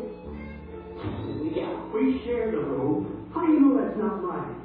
Yeah. 1.54 1.70
We 1.94 2.22
share 2.24 2.50
the 2.50 2.58
room. 2.58 3.30
How 3.34 3.46
do 3.46 3.52
you 3.52 3.60
know 3.60 3.78
that's 3.78 3.96
not 3.98 4.22
mine? 4.22 4.58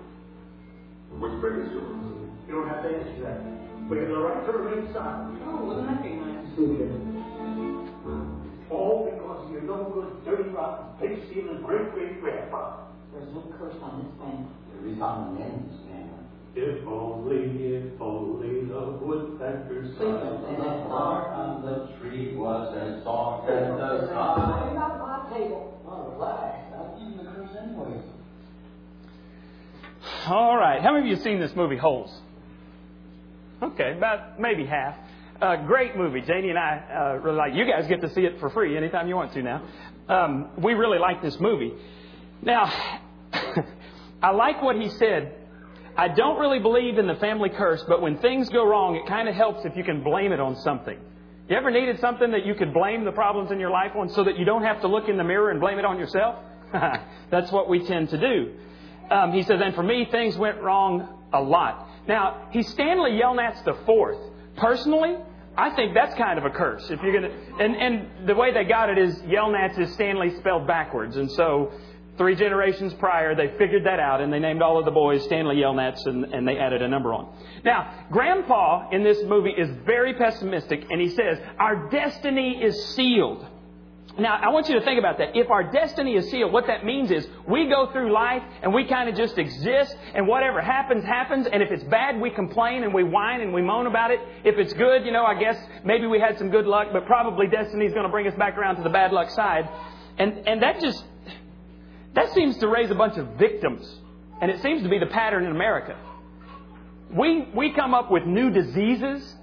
Which 1.20 1.40
bridge 1.42 1.68
is 1.68 1.74
yours? 1.74 1.94
You 2.48 2.54
don't 2.56 2.68
have 2.68 2.82
to 2.84 2.90
answer 2.90 3.22
that. 3.22 3.40
We 3.90 4.00
have 4.00 4.08
the 4.08 4.18
right 4.18 4.46
to 4.46 4.52
remain 4.52 4.94
silent. 4.94 5.38
Oh, 5.46 5.66
wouldn't 5.66 5.88
that 5.88 6.02
be 6.02 6.18
nice? 6.18 6.34
All 8.72 9.06
because 9.06 9.52
you're 9.52 9.62
no 9.62 9.92
good, 9.94 10.25
dirty, 10.25 10.50
rotten, 10.50 10.98
pig 10.98 11.30
stealing, 11.30 11.62
great 11.62 11.94
great 11.94 12.22
grandpa. 12.22 12.90
There's 13.13 13.30
no 13.36 13.44
curse 13.60 13.75
on 13.84 14.02
this 14.02 14.12
thing. 14.18 14.50
There 14.74 14.90
is 14.90 15.02
on 15.02 15.36
the 15.36 15.40
men's. 15.40 15.83
If 16.55 16.86
only, 16.86 17.75
if 17.75 18.00
only 18.00 18.65
the 18.65 18.98
woodpecker 19.01 19.91
sang 19.98 20.07
And 20.07 20.57
the 20.57 20.86
star 20.86 21.33
on 21.33 21.65
the 21.65 21.98
tree 21.98 22.36
was 22.36 22.77
as 22.77 23.03
soft 23.03 23.50
as 23.50 23.69
the 23.75 24.07
sky. 24.07 24.72
Not 24.75 25.00
my 25.00 25.36
table. 25.36 25.81
Relax. 26.13 26.74
I'll 26.75 27.00
the 27.17 27.24
curse 27.24 27.57
anyway. 27.60 28.01
All 30.27 30.55
right. 30.55 30.81
How 30.81 30.93
many 30.93 31.05
of 31.05 31.07
you 31.07 31.15
have 31.15 31.24
seen 31.24 31.39
this 31.39 31.55
movie, 31.55 31.77
Holes? 31.77 32.13
Okay, 33.62 33.93
about 33.98 34.39
maybe 34.39 34.65
half. 34.65 34.95
Uh, 35.41 35.55
great 35.55 35.95
movie. 35.95 36.22
Janie 36.22 36.50
and 36.50 36.60
I 36.60 36.83
uh, 36.93 37.19
really 37.24 37.38
like. 37.38 37.53
You 37.55 37.65
guys 37.65 37.88
get 37.88 38.01
to 38.01 38.13
see 38.13 38.22
it 38.22 38.39
for 38.39 38.50
free 38.51 38.77
anytime 38.77 39.07
you 39.07 39.15
want 39.15 39.33
to 39.33 39.41
now. 39.41 39.63
Um, 40.07 40.50
we 40.57 40.74
really 40.74 41.00
like 41.00 41.22
this 41.22 41.39
movie. 41.39 41.74
Now, 42.41 42.72
I 44.22 44.31
like 44.31 44.62
what 44.62 44.75
he 44.75 44.89
said 44.89 45.36
I 45.95 46.07
don't 46.07 46.39
really 46.39 46.59
believe 46.59 46.97
in 46.97 47.07
the 47.07 47.15
family 47.15 47.50
curse, 47.50 47.83
but 47.88 48.01
when 48.01 48.17
things 48.17 48.50
go 48.50 48.65
wrong, 48.65 48.95
it 48.95 49.05
kind 49.07 49.29
of 49.29 49.35
helps 49.35 49.63
if 49.65 49.75
you 49.75 49.83
can 49.83 50.03
blame 50.03 50.31
it 50.31 50.39
on 50.39 50.55
something. 50.57 50.97
You 51.50 51.57
ever 51.57 51.69
needed 51.69 52.00
something 52.00 52.31
that 52.31 52.45
you 52.45 52.55
could 52.55 52.73
blame 52.73 53.05
the 53.05 53.12
problems 53.12 53.51
in 53.51 53.59
your 53.59 53.69
life 53.69 53.91
on 53.95 54.09
so 54.09 54.23
that 54.23 54.39
you 54.39 54.45
don't 54.45 54.63
have 54.63 54.81
to 54.81 54.88
look 54.88 55.07
in 55.07 55.17
the 55.17 55.23
mirror 55.23 55.51
and 55.51 55.59
blame 55.59 55.77
it 55.77 55.85
on 55.85 56.00
yourself? 56.00 56.39
That's 57.29 57.51
what 57.51 57.69
we 57.69 57.85
tend 57.85 58.09
to 58.09 58.17
do. 58.17 58.53
Um, 59.12 59.33
he 59.33 59.43
says, 59.43 59.59
and 59.63 59.75
for 59.75 59.83
me, 59.83 60.07
things 60.09 60.38
went 60.38 60.62
wrong 60.62 61.25
a 61.33 61.41
lot. 61.41 61.88
Now, 62.07 62.47
he's 62.51 62.67
Stanley 62.69 63.12
Yelnats 63.12 63.63
the 63.65 63.75
fourth. 63.85 64.17
Personally, 64.55 65.15
I 65.55 65.75
think 65.75 65.93
that's 65.93 66.15
kind 66.15 66.39
of 66.39 66.45
a 66.45 66.50
curse. 66.50 66.89
If 66.89 67.01
you're 67.01 67.13
gonna, 67.13 67.33
and 67.59 67.75
and 67.75 68.27
the 68.27 68.35
way 68.35 68.51
they 68.51 68.63
got 68.63 68.89
it 68.89 68.97
is 68.97 69.15
Yelnats 69.19 69.79
is 69.79 69.93
Stanley 69.93 70.35
spelled 70.38 70.65
backwards, 70.65 71.15
and 71.15 71.29
so 71.31 71.71
three 72.17 72.36
generations 72.36 72.93
prior 72.96 73.36
they 73.36 73.58
figured 73.58 73.86
that 73.86 74.00
out, 74.00 74.22
and 74.22 74.32
they 74.32 74.39
named 74.39 74.62
all 74.62 74.77
of 74.77 74.86
the 74.86 74.91
boys 74.91 75.24
Stanley 75.24 75.58
Yelnats, 75.58 76.05
and, 76.05 76.25
and 76.25 76.48
they 76.48 76.58
added 76.58 76.82
a 76.82 76.88
number 76.88 77.13
on. 77.13 77.36
Now, 77.63 78.05
Grandpa 78.12 78.89
in 78.91 79.03
this 79.03 79.24
movie 79.24 79.53
is 79.58 79.70
very 79.86 80.13
pessimistic, 80.13 80.86
and 80.89 81.01
he 81.01 81.10
says 81.10 81.39
our 81.60 81.89
destiny 81.89 82.62
is 82.63 82.96
sealed. 82.96 83.48
Now, 84.17 84.36
I 84.36 84.50
want 84.50 84.70
you 84.70 84.75
to 84.77 84.86
think 84.86 85.00
about 85.00 85.17
that. 85.17 85.36
If 85.36 85.50
our 85.50 85.72
destiny 85.72 86.13
is 86.13 86.29
sealed, 86.29 86.53
what 86.53 86.67
that 86.67 86.86
means 86.86 87.10
is 87.10 87.27
we 87.48 87.67
go 87.67 87.91
through 87.91 88.13
life 88.13 88.43
and 88.62 88.72
we 88.72 88.86
kind 88.86 89.10
of 89.10 89.15
just 89.15 89.39
exist, 89.39 89.96
and 90.13 90.27
whatever 90.27 90.62
happens, 90.62 91.03
happens. 91.03 91.48
And 91.51 91.63
if 91.63 91.72
it's 91.72 91.84
bad, 91.86 92.22
we 92.22 92.29
complain 92.29 92.84
and 92.84 92.93
we 92.93 93.03
whine 93.03 93.41
and 93.41 93.51
we 93.51 93.63
moan 93.63 93.88
about 93.88 94.12
it. 94.12 94.20
If 94.43 94.60
it's 94.60 94.72
good, 94.74 95.03
you 95.03 95.12
know, 95.12 95.25
I 95.25 95.39
guess 95.39 95.58
maybe 95.84 96.05
we 96.05 96.20
had 96.20 96.38
some 96.38 96.51
good 96.51 96.67
luck, 96.67 96.89
but 96.93 97.08
probably 97.08 97.48
destiny 97.48 97.86
is 97.86 97.93
going 97.93 98.05
to 98.05 98.12
bring 98.12 98.27
us 98.27 98.36
back 98.38 98.55
around 98.55 98.75
to 98.75 98.84
the 98.84 98.89
bad 98.89 99.13
luck 99.13 99.32
side. 99.32 99.67
And, 100.20 100.48
and 100.48 100.62
that 100.62 100.79
just, 100.79 101.03
that 102.15 102.34
seems 102.34 102.58
to 102.58 102.67
raise 102.67 102.91
a 102.91 102.96
bunch 102.96 103.17
of 103.17 103.27
victims. 103.38 104.00
And 104.41 104.51
it 104.51 104.62
seems 104.62 104.84
to 104.84 104.89
be 104.89 105.00
the 105.00 105.08
pattern 105.08 105.46
in 105.46 105.51
America. 105.51 105.98
We, 107.10 107.48
we 107.55 107.74
come 107.74 107.93
up 107.93 108.12
with 108.12 108.25
new 108.25 108.50
diseases 108.50 109.36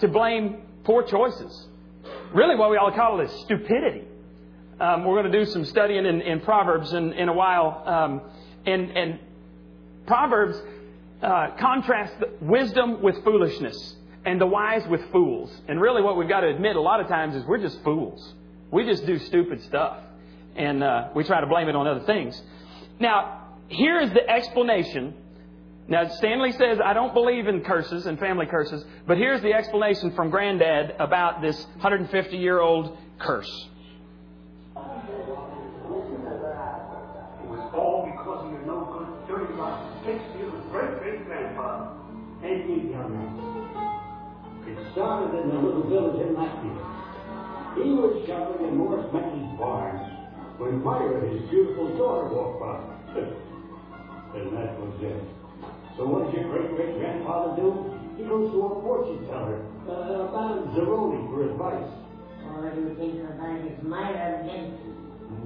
to 0.00 0.08
blame 0.08 0.62
poor 0.84 1.02
choices 1.02 1.68
really 2.34 2.56
what 2.56 2.70
we 2.70 2.76
all 2.76 2.92
call 2.92 3.20
it 3.20 3.30
is 3.30 3.40
stupidity. 3.42 4.02
Um, 4.80 5.04
we're 5.04 5.20
going 5.20 5.32
to 5.32 5.38
do 5.38 5.44
some 5.46 5.64
studying 5.64 6.04
in, 6.04 6.20
in 6.20 6.40
Proverbs 6.40 6.92
in, 6.92 7.12
in 7.12 7.28
a 7.28 7.32
while. 7.32 7.82
Um, 7.86 8.20
and, 8.66 8.90
and 8.90 9.18
Proverbs 10.06 10.60
uh, 11.22 11.52
contrast 11.58 12.14
wisdom 12.40 13.00
with 13.00 13.22
foolishness 13.24 13.94
and 14.24 14.40
the 14.40 14.46
wise 14.46 14.86
with 14.88 15.00
fools. 15.12 15.54
And 15.68 15.80
really, 15.80 16.02
what 16.02 16.16
we've 16.16 16.28
got 16.28 16.40
to 16.40 16.48
admit 16.48 16.76
a 16.76 16.80
lot 16.80 17.00
of 17.00 17.08
times 17.08 17.36
is 17.36 17.44
we're 17.44 17.58
just 17.58 17.82
fools. 17.84 18.34
We 18.70 18.84
just 18.84 19.06
do 19.06 19.18
stupid 19.18 19.62
stuff. 19.62 19.98
And 20.56 20.82
uh, 20.82 21.08
we 21.14 21.24
try 21.24 21.40
to 21.40 21.46
blame 21.46 21.68
it 21.68 21.76
on 21.76 21.86
other 21.86 22.04
things. 22.04 22.40
Now, 23.00 23.48
here 23.68 24.00
is 24.00 24.10
the 24.10 24.28
explanation 24.28 25.14
now, 25.86 26.08
Stanley 26.08 26.52
says, 26.52 26.78
I 26.82 26.94
don't 26.94 27.12
believe 27.12 27.46
in 27.46 27.62
curses 27.62 28.06
and 28.06 28.18
family 28.18 28.46
curses, 28.46 28.82
but 29.06 29.18
here's 29.18 29.42
the 29.42 29.52
explanation 29.52 30.12
from 30.12 30.30
Granddad 30.30 30.96
about 30.98 31.42
this 31.42 31.62
150 31.74 32.38
year 32.38 32.60
old 32.60 32.96
curse. 33.18 33.68
It 34.74 34.80
was 37.44 37.70
all 37.74 38.08
because 38.10 38.46
of 38.46 38.52
your 38.52 38.64
no 38.64 38.88
good, 38.96 39.28
dirty, 39.28 39.52
rotten, 39.52 39.92
Shakespeare's 40.06 40.54
great 40.70 40.98
great 41.00 41.26
grandfather. 41.26 41.90
And 42.42 42.70
you, 42.70 42.90
young 42.90 43.12
man. 43.12 43.32
It 44.66 44.92
started 44.92 45.38
in 45.38 45.50
the 45.50 45.56
little 45.60 45.86
village 45.86 46.26
in 46.26 46.34
Latvia. 46.34 46.80
He 47.74 47.90
was 47.90 48.24
shoveling 48.26 48.68
in 48.68 48.76
Morris 48.78 49.12
Menke's 49.12 49.58
barn 49.58 50.13
when 50.58 50.82
Myra, 50.84 51.20
his 51.30 51.48
beautiful 51.50 51.88
daughter, 51.98 52.28
walked 52.30 52.60
by. 52.60 52.78
and 54.38 54.56
that 54.56 54.78
was 54.78 54.94
it. 55.02 55.22
So 55.96 56.06
what 56.06 56.26
does 56.26 56.34
your 56.34 56.50
great-great-grandfather 56.50 57.56
do? 57.60 57.90
He 58.16 58.24
goes 58.24 58.50
to 58.52 58.58
a 58.62 58.70
fortune 58.82 59.26
teller, 59.26 59.58
uh, 59.90 60.30
Madame 60.30 60.70
Zeroni, 60.74 61.26
for 61.30 61.50
advice. 61.50 61.90
Do 62.74 62.80
you 62.80 62.94
think 62.98 63.18
about 63.30 63.60
his 63.62 63.82
Myra 63.82 64.42
again? 64.42 64.78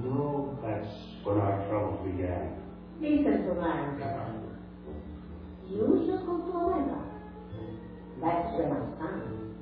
No, 0.03 0.57
that's 0.61 0.87
when 1.23 1.37
our 1.39 1.65
troubles 1.67 2.05
began. 2.05 2.53
Listen 3.01 3.45
to 3.47 3.53
Myra. 3.55 4.33
You 5.69 6.05
should 6.05 6.25
go 6.25 6.37
to 6.37 6.51
America. 6.57 7.01
That's 8.21 8.53
when 8.57 8.71
I'm 8.71 8.97
coming. 8.97 9.55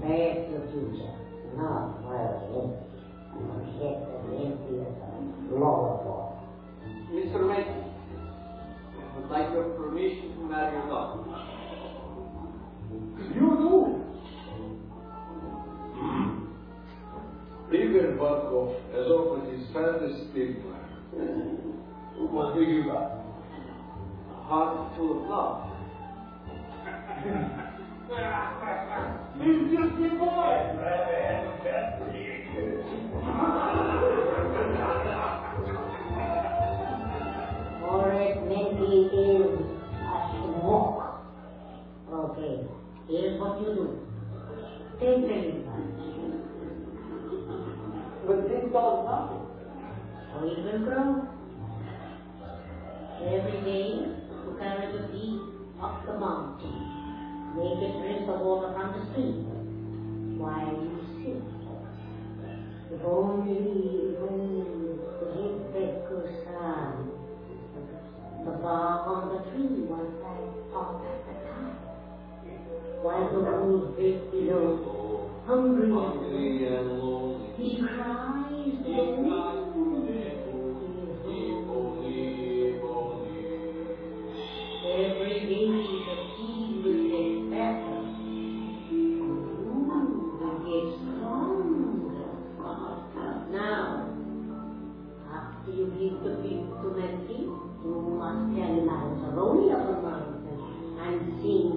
That's 0.00 0.42
the 0.52 0.60
future. 0.72 1.12
Not 1.56 2.02
where 2.04 2.40
it 2.40 2.91
is. 3.32 3.40
Forget 3.78 3.96
the 4.26 4.36
empty 4.36 4.74
as 4.80 4.94
a 5.50 5.54
lollipop. 5.54 6.44
Mr. 7.12 7.46
Mason, 7.46 7.82
would 9.16 9.30
like 9.30 9.52
your 9.52 9.64
permission 9.76 10.34
to 10.34 10.40
marry 10.48 10.72
your 10.72 10.88
daughter. 10.88 11.22
You 13.34 13.48
do? 13.58 14.02
Igor 17.74 18.08
Barkov 18.18 18.68
has 18.92 19.06
offered 19.06 19.44
his 19.52 19.64
father's 19.72 20.16
stigma. 20.30 20.76
What 22.30 22.54
do 22.54 22.60
you 22.62 22.84
got? 22.84 23.24
A 24.30 24.42
heart 24.44 24.96
full 24.96 25.22
of 25.22 25.28
love. 25.28 25.68
He's 29.38 29.62
just 29.72 29.94
a 29.96 30.16
boy. 30.18 30.62
Or 37.88 38.12
it 38.12 38.36
maybe 38.48 38.90
is 39.14 39.60
uh, 39.94 40.14
a 40.14 40.18
smoke. 40.32 41.02
Okay, 42.10 42.54
here's 43.08 43.40
what 43.40 43.60
you 43.60 43.66
do. 43.74 43.86
Take 44.98 45.22
the 45.22 45.34
advice. 45.34 46.02
But 48.26 48.38
this 48.48 48.64
does 48.72 48.98
nothing. 49.04 49.44
So 50.32 50.36
it 50.46 50.58
will 50.64 50.80
grow. 50.84 51.08
Every 53.22 53.58
day 53.62 53.86
you 53.92 54.50
carry 54.58 54.86
the 54.92 55.00
seed 55.12 55.38
up 55.80 55.94
the 56.06 56.14
mountain. 56.18 56.76
Make 57.56 57.78
it 57.82 57.94
rinse 58.02 58.26
the 58.26 58.32
water 58.32 58.70
from 58.72 58.88
the 58.94 59.00
stream 59.12 59.36
while 60.38 60.72
you 60.72 60.90
sit. 60.96 61.01
If 61.01 61.01
only, 63.04 64.16
only 64.20 64.82
the 66.12 66.28
sun, 66.44 67.10
the 68.44 68.50
bark 68.62 69.06
on 69.08 69.28
the 69.32 69.50
tree 69.50 69.82
was 69.88 70.06
like 70.20 70.76
up 70.76 71.00
at 71.08 71.18
the 71.26 71.34
time. 71.48 71.76
While 73.02 73.30
the 73.32 73.40
wolf 73.40 73.96
bit 73.96 74.30
below, 74.30 75.30
hungry 75.46 75.90
and 75.90 76.74
and 76.74 76.98
lonely. 76.98 77.48
he 77.56 77.80
cries 77.80 78.76
He 78.84 79.71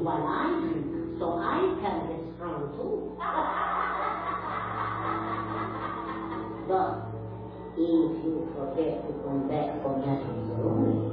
while 0.06 0.22
I 0.22 0.54
drink, 0.62 1.18
so 1.18 1.42
I 1.42 1.66
can 1.82 2.06
get 2.06 2.22
strong 2.38 2.70
too. 2.78 3.18
but 6.70 7.10
if 7.74 8.14
you 8.22 8.46
forget 8.54 9.02
to 9.02 9.12
come 9.26 9.50
back 9.50 9.82
for 9.82 9.98
Lanzaroni, 9.98 11.10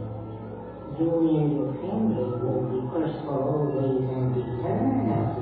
you 1.00 1.08
and 1.40 1.56
your 1.56 1.72
family 1.80 2.36
will 2.36 2.68
be 2.68 2.84
cursed 2.92 3.24
for 3.24 3.40
always 3.40 4.04
and 4.12 4.36
eternity. 4.36 5.41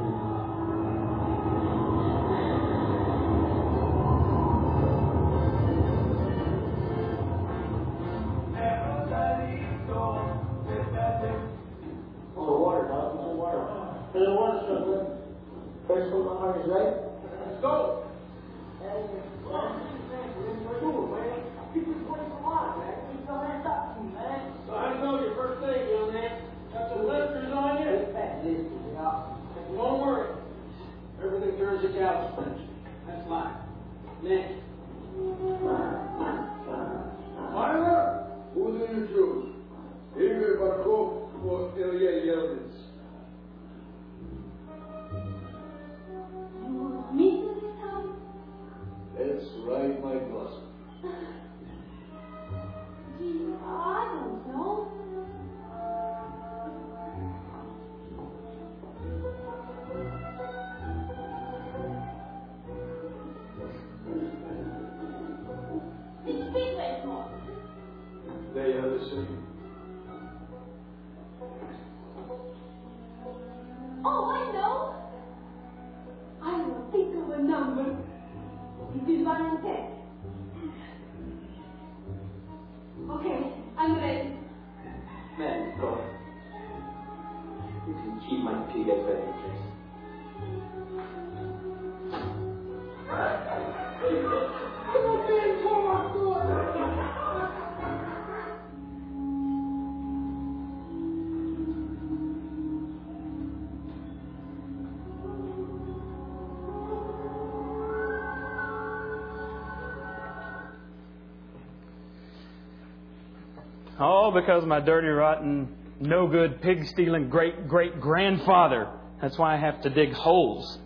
All 114.30 114.40
because 114.40 114.64
my 114.64 114.78
dirty, 114.78 115.08
rotten, 115.08 115.66
no 115.98 116.28
good, 116.28 116.62
pig 116.62 116.86
stealing 116.86 117.30
great 117.30 117.66
great 117.66 118.00
grandfather. 118.00 118.88
That's 119.20 119.36
why 119.36 119.56
I 119.56 119.58
have 119.58 119.82
to 119.82 119.90
dig 119.90 120.12
holes. 120.12 120.78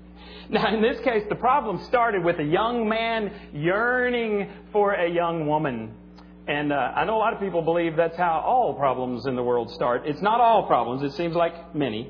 now, 0.48 0.72
in 0.72 0.80
this 0.80 1.00
case, 1.00 1.24
the 1.28 1.34
problem 1.34 1.82
started 1.86 2.22
with 2.22 2.38
a 2.38 2.44
young 2.44 2.88
man 2.88 3.32
yearning 3.52 4.52
for 4.70 4.92
a 4.92 5.10
young 5.10 5.48
woman. 5.48 5.96
And 6.46 6.72
uh, 6.72 6.76
I 6.76 7.04
know 7.04 7.16
a 7.16 7.18
lot 7.18 7.32
of 7.32 7.40
people 7.40 7.62
believe 7.62 7.96
that's 7.96 8.16
how 8.16 8.40
all 8.46 8.74
problems 8.74 9.26
in 9.26 9.34
the 9.34 9.42
world 9.42 9.72
start. 9.72 10.02
It's 10.06 10.22
not 10.22 10.40
all 10.40 10.68
problems, 10.68 11.02
it 11.02 11.16
seems 11.16 11.34
like 11.34 11.74
many. 11.74 12.08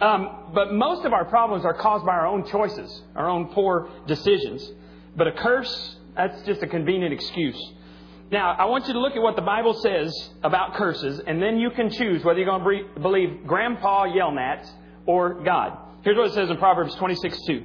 Um, 0.00 0.52
but 0.54 0.72
most 0.72 1.04
of 1.04 1.12
our 1.12 1.26
problems 1.26 1.66
are 1.66 1.74
caused 1.74 2.06
by 2.06 2.12
our 2.12 2.26
own 2.26 2.46
choices, 2.46 3.02
our 3.14 3.28
own 3.28 3.48
poor 3.48 3.90
decisions. 4.06 4.66
But 5.14 5.26
a 5.26 5.32
curse, 5.32 5.96
that's 6.16 6.40
just 6.46 6.62
a 6.62 6.66
convenient 6.66 7.12
excuse. 7.12 7.60
Now, 8.30 8.52
I 8.52 8.66
want 8.66 8.86
you 8.86 8.92
to 8.92 9.00
look 9.00 9.16
at 9.16 9.22
what 9.22 9.34
the 9.34 9.42
Bible 9.42 9.74
says 9.74 10.30
about 10.44 10.74
curses, 10.74 11.20
and 11.26 11.42
then 11.42 11.58
you 11.58 11.70
can 11.70 11.90
choose 11.90 12.22
whether 12.22 12.38
you're 12.38 12.46
going 12.46 12.84
to 12.94 13.00
believe 13.00 13.44
Grandpa 13.44 14.06
Yelnats 14.06 14.70
or 15.04 15.42
God. 15.42 15.76
Here's 16.02 16.16
what 16.16 16.28
it 16.28 16.34
says 16.34 16.48
in 16.48 16.56
Proverbs 16.56 16.94
26 16.94 17.38
2. 17.46 17.64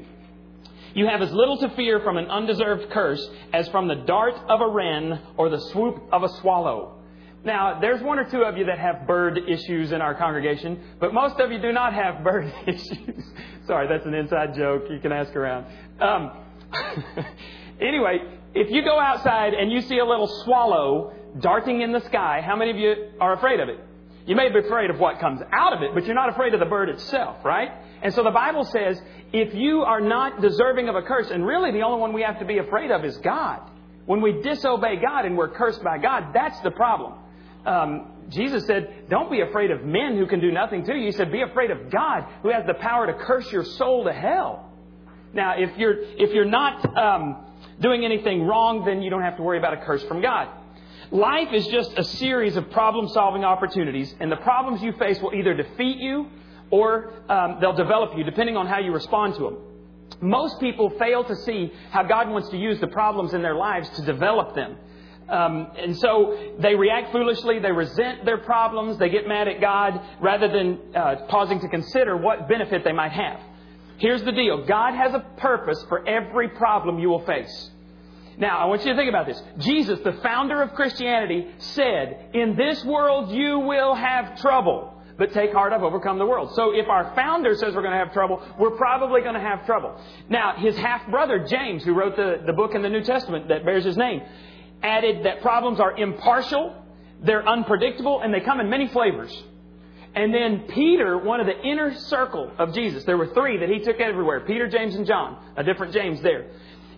You 0.95 1.07
have 1.07 1.21
as 1.21 1.31
little 1.31 1.57
to 1.59 1.69
fear 1.75 1.99
from 1.99 2.17
an 2.17 2.25
undeserved 2.27 2.89
curse 2.89 3.23
as 3.53 3.67
from 3.69 3.87
the 3.87 3.95
dart 3.95 4.33
of 4.49 4.61
a 4.61 4.67
wren 4.67 5.21
or 5.37 5.49
the 5.49 5.59
swoop 5.71 6.01
of 6.11 6.23
a 6.23 6.29
swallow. 6.41 6.95
Now, 7.43 7.79
there's 7.79 8.01
one 8.01 8.17
or 8.17 8.27
two 8.27 8.41
of 8.41 8.57
you 8.57 8.65
that 8.65 8.79
have 8.79 9.05
bird 9.05 9.37
issues 9.47 9.91
in 9.91 10.01
our 10.01 10.15
congregation, 10.15 10.81
but 10.99 11.13
most 11.13 11.39
of 11.39 11.51
you 11.51 11.61
do 11.61 11.71
not 11.73 11.93
have 11.93 12.23
bird 12.23 12.51
issues. 12.67 13.23
Sorry, 13.67 13.87
that's 13.87 14.05
an 14.07 14.15
inside 14.15 14.55
joke. 14.55 14.85
You 14.89 14.99
can 14.99 15.11
ask 15.11 15.35
around. 15.35 15.67
Um, 15.99 16.31
anyway, 17.79 18.17
if 18.55 18.71
you 18.71 18.83
go 18.83 18.97
outside 18.99 19.53
and 19.53 19.71
you 19.71 19.81
see 19.81 19.99
a 19.99 20.05
little 20.05 20.27
swallow 20.43 21.13
darting 21.39 21.81
in 21.81 21.91
the 21.91 21.99
sky, 22.05 22.41
how 22.43 22.55
many 22.55 22.71
of 22.71 22.77
you 22.77 23.11
are 23.19 23.33
afraid 23.33 23.59
of 23.59 23.67
it? 23.67 23.79
You 24.25 24.35
may 24.35 24.49
be 24.49 24.59
afraid 24.59 24.89
of 24.89 24.99
what 24.99 25.19
comes 25.19 25.41
out 25.51 25.73
of 25.73 25.83
it, 25.83 25.93
but 25.93 26.05
you're 26.05 26.15
not 26.15 26.29
afraid 26.29 26.53
of 26.53 26.59
the 26.59 26.65
bird 26.65 26.89
itself, 26.89 27.43
right? 27.43 27.69
And 28.01 28.13
so 28.13 28.23
the 28.23 28.31
Bible 28.31 28.63
says 28.63 28.99
if 29.33 29.53
you 29.53 29.81
are 29.81 30.01
not 30.01 30.41
deserving 30.41 30.87
of 30.87 30.95
a 30.95 31.01
curse, 31.01 31.29
and 31.29 31.45
really 31.45 31.71
the 31.71 31.81
only 31.81 31.99
one 31.99 32.13
we 32.13 32.21
have 32.21 32.39
to 32.39 32.45
be 32.45 32.57
afraid 32.57 32.91
of 32.91 33.03
is 33.03 33.17
God. 33.17 33.59
When 34.05 34.21
we 34.21 34.41
disobey 34.41 35.01
God 35.01 35.25
and 35.25 35.37
we're 35.37 35.49
cursed 35.49 35.83
by 35.83 35.97
God, 35.97 36.31
that's 36.33 36.59
the 36.61 36.71
problem. 36.71 37.15
Um, 37.65 38.11
Jesus 38.29 38.65
said, 38.65 39.09
Don't 39.09 39.29
be 39.29 39.41
afraid 39.41 39.71
of 39.71 39.83
men 39.83 40.15
who 40.17 40.27
can 40.27 40.39
do 40.39 40.51
nothing 40.51 40.85
to 40.85 40.95
you. 40.95 41.07
He 41.07 41.11
said, 41.11 41.31
Be 41.31 41.41
afraid 41.41 41.71
of 41.71 41.89
God 41.91 42.25
who 42.41 42.49
has 42.49 42.65
the 42.65 42.75
power 42.75 43.05
to 43.07 43.13
curse 43.13 43.51
your 43.51 43.65
soul 43.65 44.05
to 44.05 44.13
hell. 44.13 44.71
Now, 45.33 45.55
if 45.57 45.77
you're, 45.77 45.95
if 45.99 46.31
you're 46.33 46.45
not 46.45 46.97
um, 46.97 47.45
doing 47.79 48.05
anything 48.05 48.43
wrong, 48.43 48.85
then 48.85 49.01
you 49.01 49.09
don't 49.09 49.21
have 49.21 49.37
to 49.37 49.43
worry 49.43 49.57
about 49.57 49.73
a 49.73 49.85
curse 49.85 50.03
from 50.03 50.21
God. 50.21 50.47
Life 51.11 51.49
is 51.53 51.67
just 51.67 51.97
a 51.97 52.03
series 52.03 52.55
of 52.55 52.71
problem 52.71 53.07
solving 53.09 53.43
opportunities, 53.43 54.13
and 54.19 54.31
the 54.31 54.37
problems 54.37 54.81
you 54.81 54.91
face 54.93 55.19
will 55.21 55.33
either 55.33 55.53
defeat 55.53 55.97
you 55.97 56.27
or 56.71 57.13
um, 57.29 57.57
they'll 57.61 57.75
develop 57.75 58.17
you 58.17 58.23
depending 58.23 58.57
on 58.57 58.65
how 58.65 58.79
you 58.79 58.91
respond 58.91 59.35
to 59.35 59.41
them. 59.41 59.57
Most 60.21 60.59
people 60.59 60.89
fail 60.97 61.23
to 61.23 61.35
see 61.35 61.71
how 61.91 62.03
God 62.03 62.29
wants 62.29 62.49
to 62.49 62.57
use 62.57 62.79
the 62.79 62.87
problems 62.87 63.33
in 63.33 63.41
their 63.41 63.55
lives 63.55 63.89
to 63.91 64.01
develop 64.03 64.55
them. 64.55 64.77
Um, 65.27 65.71
and 65.77 65.97
so 65.97 66.53
they 66.59 66.75
react 66.75 67.11
foolishly, 67.11 67.59
they 67.59 67.71
resent 67.71 68.25
their 68.25 68.37
problems, 68.37 68.97
they 68.97 69.09
get 69.09 69.27
mad 69.27 69.47
at 69.47 69.59
God 69.59 69.99
rather 70.21 70.47
than 70.47 70.79
uh, 70.95 71.25
pausing 71.27 71.59
to 71.61 71.67
consider 71.67 72.15
what 72.15 72.47
benefit 72.47 72.83
they 72.83 72.91
might 72.91 73.11
have. 73.11 73.39
Here's 73.97 74.23
the 74.23 74.31
deal 74.31 74.65
God 74.65 74.93
has 74.93 75.13
a 75.13 75.19
purpose 75.37 75.83
for 75.87 76.07
every 76.07 76.49
problem 76.49 76.99
you 76.99 77.09
will 77.09 77.25
face. 77.25 77.71
Now, 78.37 78.57
I 78.57 78.65
want 78.65 78.83
you 78.83 78.91
to 78.91 78.97
think 78.97 79.09
about 79.09 79.27
this. 79.27 79.41
Jesus, 79.59 79.99
the 80.03 80.13
founder 80.21 80.61
of 80.61 80.73
Christianity, 80.73 81.47
said, 81.57 82.31
In 82.33 82.55
this 82.57 82.83
world 82.83 83.31
you 83.31 83.59
will 83.59 83.95
have 83.95 84.39
trouble, 84.41 84.93
but 85.17 85.31
take 85.31 85.53
heart, 85.53 85.71
I've 85.71 85.83
overcome 85.83 86.19
the 86.19 86.25
world. 86.25 86.53
So 86.53 86.71
if 86.71 86.89
our 86.89 87.15
founder 87.15 87.55
says 87.55 87.73
we're 87.73 87.81
going 87.81 87.93
to 87.93 88.03
have 88.03 88.11
trouble, 88.11 88.45
we're 88.59 88.75
probably 88.75 89.21
going 89.21 89.35
to 89.35 89.39
have 89.39 89.65
trouble. 89.65 89.97
Now, 90.29 90.55
his 90.57 90.75
half 90.75 91.09
brother, 91.09 91.45
James, 91.49 91.83
who 91.85 91.93
wrote 91.93 92.17
the, 92.17 92.41
the 92.45 92.51
book 92.51 92.75
in 92.75 92.81
the 92.81 92.89
New 92.89 93.03
Testament 93.03 93.47
that 93.47 93.63
bears 93.63 93.85
his 93.85 93.95
name, 93.95 94.21
added 94.83 95.25
that 95.25 95.41
problems 95.41 95.79
are 95.79 95.97
impartial, 95.97 96.75
they're 97.23 97.47
unpredictable, 97.47 98.19
and 98.21 98.33
they 98.33 98.41
come 98.41 98.59
in 98.59 98.69
many 98.69 98.89
flavors. 98.89 99.43
And 100.15 100.33
then 100.33 100.61
Peter, 100.69 101.17
one 101.17 101.41
of 101.41 101.45
the 101.45 101.61
inner 101.61 101.93
circle 101.93 102.51
of 102.57 102.73
Jesus, 102.73 103.03
there 103.03 103.17
were 103.17 103.27
three 103.27 103.57
that 103.59 103.69
he 103.69 103.79
took 103.79 103.99
everywhere 103.99 104.39
Peter, 104.39 104.67
James, 104.67 104.95
and 104.95 105.05
John, 105.05 105.37
a 105.57 105.63
different 105.63 105.93
James 105.93 106.21
there. 106.21 106.47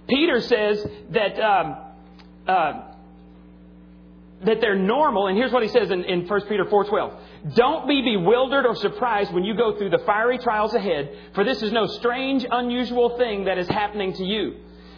Peter 0.08 0.39
says 0.39 0.86
that. 1.12 1.39
Um, 1.39 1.77
uh, 2.47 2.88
that 4.45 4.62
they're 4.62 4.75
normal, 4.75 5.27
and 5.27 5.38
here's 5.38 5.51
what 5.51 5.63
he 5.63 5.69
says 5.69 5.89
in, 5.89 6.03
in 6.03 6.27
1 6.27 6.41
Peter 6.41 6.65
4.12. 6.65 7.56
Don't 7.56 7.88
be 7.88 8.01
bewildered 8.01 8.65
or 8.65 8.75
surprised 8.75 9.34
when 9.34 9.43
you 9.43 9.56
go 9.56 9.77
through 9.77 9.89
the 9.89 10.03
fiery 10.06 10.38
trials 10.38 10.75
ahead, 10.75 11.10
for 11.34 11.43
this 11.43 11.63
is 11.63 11.71
no 11.71 11.88
strange, 11.88 12.45
unusual 12.49 13.17
thing 13.17 13.45
that 13.45 13.58
is 13.58 13.67
happening 13.67 14.13
to 14.13 14.23
you. 14.23 14.58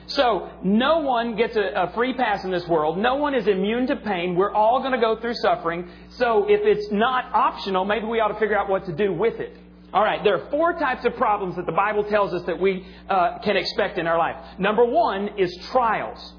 So, 0.10 0.50
no 0.64 1.00
one 1.00 1.36
gets 1.36 1.56
a, 1.56 1.84
a, 1.84 1.94
free 1.94 2.14
pass 2.14 2.44
in 2.44 2.50
this 2.50 2.68
world. 2.68 2.98
No 2.98 3.18
one 3.18 3.36
is 3.36 3.48
immune 3.48 3.86
to 3.88 3.96
pain. 3.96 4.36
We're 4.36 4.52
all 4.52 4.80
going 4.80 4.94
to 4.94 4.98
go 5.00 5.20
through 5.22 5.36
suffering. 5.36 5.88
So, 6.10 6.46
if 6.50 6.62
it's 6.64 6.92
not 6.92 7.26
optional, 7.32 7.86
maybe 7.86 8.08
we 8.08 8.20
ought 8.20 8.30
to 8.30 8.40
figure 8.40 8.58
out 8.58 8.70
what 8.70 8.86
to 8.88 8.92
do 8.92 9.14
with 9.14 9.40
it. 9.40 9.56
All 9.94 10.04
right, 10.04 10.24
there 10.24 10.36
are 10.36 10.50
four 10.50 10.74
types 10.74 11.06
of 11.06 11.16
problems 11.16 11.58
that 11.58 11.68
the 11.68 11.72
Bible 11.72 12.04
tells 12.04 12.34
us 12.34 12.44
that 12.48 12.60
we 12.60 12.88
uh, 13.08 13.38
can 13.44 13.56
expect 13.56 14.00
in 14.00 14.08
our 14.08 14.18
life. 14.18 14.36
Number 14.58 14.84
one 14.84 15.30
is 15.38 15.56
trials. 15.72 16.34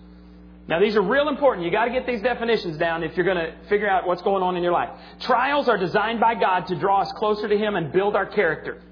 Now, 0.67 0.81
these 0.81 0.97
are 0.97 1.03
real 1.03 1.29
important. 1.29 1.65
You've 1.65 1.73
got 1.73 1.85
to 1.85 1.93
get 1.93 2.07
these 2.07 2.23
definitions 2.23 2.77
down 2.77 3.05
if 3.05 3.17
you're 3.17 3.27
going 3.27 3.39
to 3.39 3.55
figure 3.69 3.89
out 3.89 4.07
what's 4.07 4.23
going 4.23 4.43
on 4.43 4.57
in 4.57 4.65
your 4.65 4.73
life. 4.73 4.91
Trials 5.21 5.69
are 5.69 5.79
designed 5.79 6.19
by 6.19 6.35
God 6.35 6.67
to 6.67 6.77
draw 6.77 7.03
us 7.03 7.13
closer 7.17 7.49
to 7.49 7.57
Him 7.57 7.77
and 7.77 7.93
build 7.93 8.17
our 8.17 8.27
character. 8.27 8.83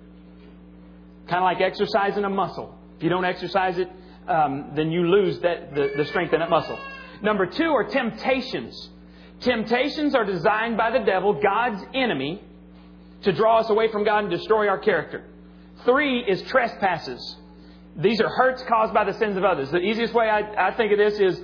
Kind 1.29 1.39
of 1.39 1.45
like 1.45 1.61
exercising 1.61 2.25
a 2.25 2.31
muscle. 2.31 2.79
If 2.97 3.03
you 3.03 3.11
don't 3.11 3.25
exercise 3.25 3.79
it, 3.79 3.89
um, 4.29 4.73
then 4.75 4.91
you 4.91 5.09
lose 5.09 5.41
that, 5.41 5.75
the, 5.75 5.91
the 5.97 6.05
strength 6.07 6.33
in 6.33 6.41
that 6.41 6.51
muscle. 6.51 6.79
Number 7.23 7.47
two 7.47 7.71
are 7.71 7.85
temptations. 7.85 8.91
Temptations 9.41 10.15
are 10.15 10.25
designed 10.25 10.77
by 10.77 10.91
the 10.91 11.01
devil, 11.05 11.41
God's 11.41 11.83
enemy, 11.95 12.43
to 13.23 13.33
draw 13.33 13.59
us 13.59 13.71
away 13.71 13.91
from 13.91 14.05
God 14.05 14.25
and 14.25 14.31
destroy 14.31 14.69
our 14.69 14.79
character. 14.79 15.25
Three 15.85 16.21
is 16.21 16.43
trespasses. 16.43 17.37
These 17.97 18.21
are 18.21 18.29
hurts 18.29 18.63
caused 18.69 18.95
by 18.95 19.05
the 19.05 19.15
sins 19.15 19.37
of 19.37 19.45
others. 19.45 19.71
The 19.71 19.79
easiest 19.79 20.15
way 20.15 20.29
I, 20.29 20.69
I 20.69 20.75
think 20.75 20.93
of 20.93 20.99
this 20.99 21.19
is 21.19 21.41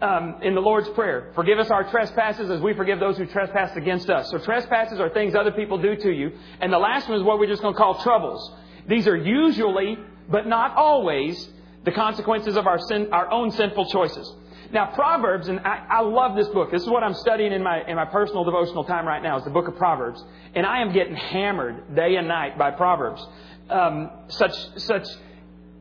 um, 0.00 0.36
in 0.42 0.54
the 0.54 0.60
Lord's 0.60 0.88
Prayer. 0.90 1.32
Forgive 1.34 1.58
us 1.58 1.70
our 1.70 1.88
trespasses 1.90 2.50
as 2.50 2.60
we 2.60 2.74
forgive 2.74 3.00
those 3.00 3.16
who 3.16 3.26
trespass 3.26 3.76
against 3.76 4.10
us. 4.10 4.30
So 4.30 4.38
trespasses 4.38 5.00
are 5.00 5.08
things 5.08 5.34
other 5.34 5.52
people 5.52 5.78
do 5.78 5.96
to 5.96 6.12
you. 6.12 6.32
And 6.60 6.72
the 6.72 6.78
last 6.78 7.08
one 7.08 7.18
is 7.18 7.24
what 7.24 7.38
we're 7.38 7.48
just 7.48 7.62
going 7.62 7.74
to 7.74 7.78
call 7.78 8.02
troubles. 8.02 8.52
These 8.88 9.08
are 9.08 9.16
usually 9.16 9.98
but 10.28 10.46
not 10.46 10.76
always 10.76 11.48
the 11.86 11.92
consequences 11.92 12.56
of 12.56 12.66
our, 12.66 12.78
sin, 12.78 13.08
our 13.12 13.30
own 13.30 13.50
sinful 13.52 13.86
choices. 13.86 14.34
Now, 14.72 14.86
Proverbs, 14.86 15.46
and 15.48 15.60
I, 15.60 15.86
I, 15.88 16.00
love 16.00 16.36
this 16.36 16.48
book. 16.48 16.72
This 16.72 16.82
is 16.82 16.88
what 16.88 17.04
I'm 17.04 17.14
studying 17.14 17.52
in 17.52 17.62
my, 17.62 17.82
in 17.86 17.94
my 17.94 18.04
personal 18.04 18.42
devotional 18.42 18.82
time 18.82 19.06
right 19.06 19.22
now, 19.22 19.38
is 19.38 19.44
the 19.44 19.50
book 19.50 19.68
of 19.68 19.76
Proverbs. 19.76 20.22
And 20.54 20.66
I 20.66 20.82
am 20.82 20.92
getting 20.92 21.14
hammered 21.14 21.94
day 21.94 22.16
and 22.16 22.26
night 22.26 22.58
by 22.58 22.72
Proverbs. 22.72 23.24
Um, 23.70 24.10
such, 24.26 24.52
such 24.76 25.06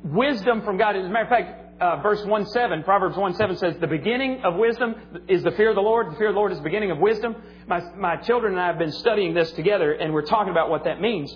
wisdom 0.04 0.62
from 0.62 0.78
God. 0.78 0.96
As 0.96 1.06
a 1.06 1.10
matter 1.10 1.24
of 1.24 1.30
fact, 1.30 1.82
uh, 1.82 2.02
verse 2.02 2.24
1 2.24 2.46
7, 2.46 2.84
Proverbs 2.84 3.18
1 3.18 3.34
7 3.34 3.58
says, 3.58 3.76
The 3.82 3.88
beginning 3.88 4.42
of 4.44 4.56
wisdom 4.56 4.96
is 5.28 5.42
the 5.42 5.52
fear 5.52 5.70
of 5.70 5.76
the 5.76 5.82
Lord. 5.82 6.14
The 6.14 6.18
fear 6.18 6.28
of 6.28 6.36
the 6.36 6.40
Lord 6.40 6.52
is 6.52 6.60
the 6.60 6.64
beginning 6.64 6.92
of 6.92 7.00
wisdom. 7.00 7.36
My, 7.68 7.82
my 7.98 8.18
children 8.18 8.54
and 8.54 8.62
I 8.62 8.68
have 8.68 8.78
been 8.78 8.92
studying 8.92 9.34
this 9.34 9.52
together, 9.54 9.92
and 9.94 10.14
we're 10.14 10.22
talking 10.26 10.52
about 10.52 10.70
what 10.70 10.84
that 10.84 11.02
means. 11.02 11.36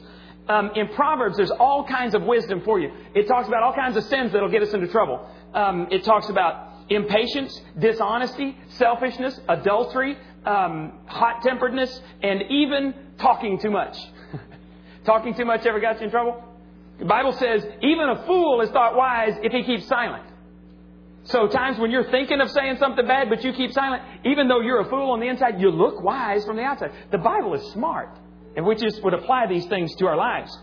Um, 0.49 0.71
in 0.75 0.87
Proverbs, 0.89 1.37
there's 1.37 1.51
all 1.51 1.85
kinds 1.85 2.15
of 2.15 2.23
wisdom 2.23 2.61
for 2.65 2.79
you. 2.79 2.91
It 3.13 3.27
talks 3.27 3.47
about 3.47 3.61
all 3.61 3.73
kinds 3.73 3.95
of 3.95 4.03
sins 4.05 4.33
that'll 4.33 4.49
get 4.49 4.63
us 4.63 4.73
into 4.73 4.87
trouble. 4.87 5.29
Um, 5.53 5.87
it 5.91 6.03
talks 6.03 6.27
about 6.27 6.73
impatience, 6.89 7.61
dishonesty, 7.77 8.57
selfishness, 8.69 9.39
adultery, 9.47 10.17
um, 10.45 10.93
hot 11.05 11.43
temperedness, 11.43 12.01
and 12.23 12.41
even 12.49 12.95
talking 13.19 13.59
too 13.59 13.69
much. 13.69 13.95
talking 15.05 15.35
too 15.35 15.45
much 15.45 15.67
ever 15.67 15.79
got 15.79 15.99
you 15.99 16.05
in 16.05 16.11
trouble? 16.11 16.43
The 16.97 17.05
Bible 17.05 17.31
says, 17.33 17.63
even 17.83 18.09
a 18.09 18.25
fool 18.25 18.61
is 18.61 18.71
thought 18.71 18.95
wise 18.95 19.35
if 19.43 19.51
he 19.51 19.63
keeps 19.63 19.87
silent. 19.87 20.25
So 21.25 21.47
times 21.47 21.77
when 21.77 21.91
you're 21.91 22.09
thinking 22.09 22.41
of 22.41 22.49
saying 22.49 22.77
something 22.79 23.05
bad, 23.05 23.29
but 23.29 23.43
you 23.43 23.53
keep 23.53 23.71
silent, 23.71 24.01
even 24.25 24.47
though 24.47 24.61
you're 24.61 24.81
a 24.81 24.89
fool 24.89 25.11
on 25.11 25.19
the 25.19 25.27
inside, 25.27 25.61
you 25.61 25.69
look 25.69 26.01
wise 26.01 26.43
from 26.43 26.55
the 26.55 26.63
outside. 26.63 26.91
The 27.11 27.19
Bible 27.19 27.53
is 27.53 27.71
smart, 27.71 28.17
and 28.65 28.79
just 28.79 29.03
would 29.03 29.13
apply 29.13 29.47
these 29.47 29.65
things 29.67 29.93
to 29.95 30.07
our 30.07 30.17
lives. 30.17 30.57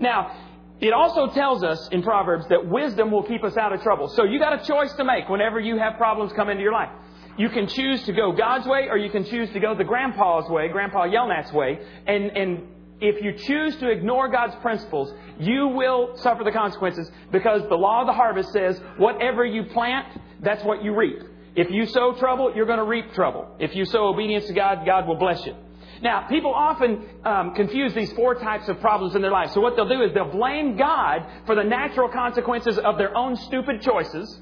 Now, 0.00 0.36
it 0.80 0.92
also 0.92 1.28
tells 1.28 1.62
us 1.62 1.88
in 1.92 2.02
Proverbs 2.02 2.46
that 2.48 2.66
wisdom 2.66 3.10
will 3.10 3.22
keep 3.22 3.44
us 3.44 3.56
out 3.56 3.72
of 3.72 3.82
trouble. 3.82 4.08
So 4.08 4.24
you 4.24 4.38
got 4.38 4.60
a 4.60 4.66
choice 4.66 4.92
to 4.94 5.04
make 5.04 5.28
whenever 5.28 5.60
you 5.60 5.78
have 5.78 5.96
problems 5.96 6.32
come 6.32 6.48
into 6.48 6.62
your 6.62 6.72
life. 6.72 6.90
You 7.38 7.48
can 7.48 7.66
choose 7.66 8.02
to 8.04 8.12
go 8.12 8.32
God's 8.32 8.66
way, 8.66 8.88
or 8.90 8.98
you 8.98 9.10
can 9.10 9.24
choose 9.24 9.50
to 9.52 9.60
go 9.60 9.74
the 9.74 9.84
grandpa's 9.84 10.50
way, 10.50 10.68
Grandpa 10.68 11.06
Yelnat's 11.06 11.52
way, 11.52 11.78
and, 12.06 12.36
and 12.36 12.62
if 13.00 13.22
you 13.22 13.32
choose 13.32 13.76
to 13.76 13.90
ignore 13.90 14.28
God's 14.28 14.54
principles, 14.56 15.12
you 15.38 15.68
will 15.68 16.16
suffer 16.18 16.44
the 16.44 16.52
consequences 16.52 17.10
because 17.32 17.62
the 17.68 17.74
law 17.74 18.02
of 18.02 18.06
the 18.06 18.12
harvest 18.12 18.52
says 18.52 18.80
whatever 18.96 19.44
you 19.44 19.64
plant, 19.64 20.06
that's 20.40 20.62
what 20.64 20.84
you 20.84 20.94
reap. 20.94 21.20
If 21.54 21.70
you 21.70 21.86
sow 21.86 22.14
trouble, 22.14 22.52
you're 22.54 22.66
going 22.66 22.78
to 22.78 22.84
reap 22.84 23.12
trouble. 23.12 23.56
If 23.58 23.74
you 23.74 23.84
sow 23.84 24.08
obedience 24.08 24.46
to 24.46 24.52
God, 24.52 24.86
God 24.86 25.06
will 25.06 25.16
bless 25.16 25.44
you. 25.44 25.54
Now, 26.02 26.26
people 26.28 26.52
often 26.52 27.04
um, 27.24 27.54
confuse 27.54 27.94
these 27.94 28.12
four 28.12 28.34
types 28.34 28.68
of 28.68 28.80
problems 28.80 29.14
in 29.14 29.22
their 29.22 29.30
life. 29.30 29.52
So 29.52 29.60
what 29.60 29.76
they'll 29.76 29.88
do 29.88 30.02
is 30.02 30.12
they'll 30.12 30.32
blame 30.32 30.76
God 30.76 31.24
for 31.46 31.54
the 31.54 31.62
natural 31.62 32.08
consequences 32.08 32.76
of 32.76 32.98
their 32.98 33.16
own 33.16 33.36
stupid 33.36 33.82
choices 33.82 34.40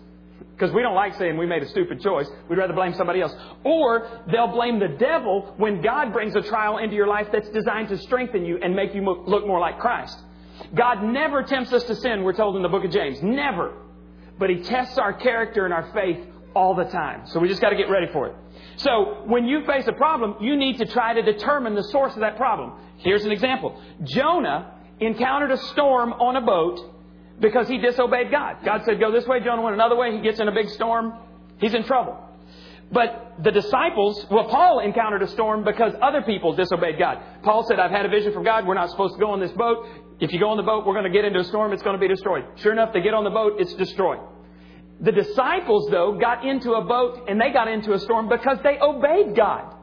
because 0.60 0.74
we 0.74 0.82
don't 0.82 0.94
like 0.94 1.14
saying 1.14 1.38
we 1.38 1.46
made 1.46 1.62
a 1.62 1.68
stupid 1.68 2.02
choice. 2.02 2.28
We'd 2.48 2.58
rather 2.58 2.74
blame 2.74 2.94
somebody 2.94 3.20
else. 3.20 3.34
Or 3.64 4.22
they'll 4.30 4.52
blame 4.52 4.78
the 4.78 4.88
devil 4.88 5.54
when 5.56 5.82
God 5.82 6.12
brings 6.12 6.34
a 6.34 6.42
trial 6.42 6.78
into 6.78 6.94
your 6.94 7.06
life 7.06 7.28
that's 7.32 7.48
designed 7.50 7.88
to 7.88 7.98
strengthen 7.98 8.44
you 8.44 8.58
and 8.62 8.74
make 8.74 8.94
you 8.94 9.02
look 9.02 9.46
more 9.46 9.60
like 9.60 9.78
Christ. 9.78 10.18
God 10.74 11.02
never 11.02 11.42
tempts 11.42 11.72
us 11.72 11.84
to 11.84 11.94
sin, 11.94 12.22
we're 12.22 12.34
told 12.34 12.56
in 12.56 12.62
the 12.62 12.68
book 12.68 12.84
of 12.84 12.90
James. 12.90 13.22
Never. 13.22 13.74
But 14.38 14.50
He 14.50 14.62
tests 14.62 14.98
our 14.98 15.14
character 15.14 15.64
and 15.64 15.72
our 15.72 15.90
faith 15.92 16.26
all 16.54 16.74
the 16.74 16.84
time. 16.84 17.26
So 17.26 17.40
we 17.40 17.48
just 17.48 17.60
got 17.60 17.70
to 17.70 17.76
get 17.76 17.88
ready 17.88 18.12
for 18.12 18.28
it. 18.28 18.34
So 18.82 19.22
when 19.26 19.44
you 19.44 19.64
face 19.66 19.86
a 19.86 19.92
problem, 19.92 20.36
you 20.40 20.56
need 20.56 20.78
to 20.78 20.86
try 20.86 21.12
to 21.14 21.22
determine 21.22 21.74
the 21.74 21.84
source 21.84 22.14
of 22.14 22.20
that 22.20 22.36
problem. 22.36 22.72
Here's 22.98 23.24
an 23.24 23.32
example. 23.32 23.80
Jonah 24.04 24.72
encountered 25.00 25.50
a 25.50 25.58
storm 25.58 26.12
on 26.14 26.36
a 26.36 26.40
boat 26.40 26.80
because 27.40 27.68
he 27.68 27.78
disobeyed 27.78 28.30
God. 28.30 28.56
God 28.64 28.82
said, 28.84 28.98
Go 28.98 29.12
this 29.12 29.26
way. 29.26 29.40
Jonah 29.40 29.62
went 29.62 29.74
another 29.74 29.96
way. 29.96 30.16
He 30.16 30.22
gets 30.22 30.40
in 30.40 30.48
a 30.48 30.52
big 30.52 30.68
storm. 30.70 31.12
He's 31.58 31.74
in 31.74 31.84
trouble. 31.84 32.18
But 32.92 33.34
the 33.42 33.52
disciples, 33.52 34.26
well, 34.30 34.48
Paul 34.48 34.80
encountered 34.80 35.22
a 35.22 35.28
storm 35.28 35.62
because 35.62 35.92
other 36.02 36.22
people 36.22 36.54
disobeyed 36.54 36.98
God. 36.98 37.18
Paul 37.42 37.64
said, 37.68 37.78
I've 37.78 37.90
had 37.90 38.04
a 38.04 38.08
vision 38.08 38.32
from 38.32 38.44
God. 38.44 38.66
We're 38.66 38.74
not 38.74 38.90
supposed 38.90 39.14
to 39.14 39.20
go 39.20 39.30
on 39.30 39.40
this 39.40 39.52
boat. 39.52 39.86
If 40.18 40.32
you 40.32 40.40
go 40.40 40.48
on 40.48 40.56
the 40.56 40.64
boat, 40.64 40.86
we're 40.86 40.94
going 40.94 41.04
to 41.04 41.10
get 41.10 41.24
into 41.24 41.38
a 41.38 41.44
storm. 41.44 41.72
It's 41.72 41.82
going 41.82 41.94
to 41.94 42.00
be 42.00 42.08
destroyed. 42.08 42.44
Sure 42.56 42.72
enough, 42.72 42.92
they 42.92 43.00
get 43.00 43.14
on 43.14 43.24
the 43.24 43.30
boat. 43.30 43.54
It's 43.58 43.74
destroyed. 43.74 44.18
The 45.00 45.12
disciples, 45.12 45.88
though, 45.90 46.18
got 46.18 46.44
into 46.44 46.72
a 46.72 46.84
boat 46.84 47.26
and 47.28 47.40
they 47.40 47.50
got 47.50 47.68
into 47.68 47.94
a 47.94 47.98
storm 47.98 48.28
because 48.28 48.58
they 48.62 48.78
obeyed 48.80 49.34
God. 49.34 49.74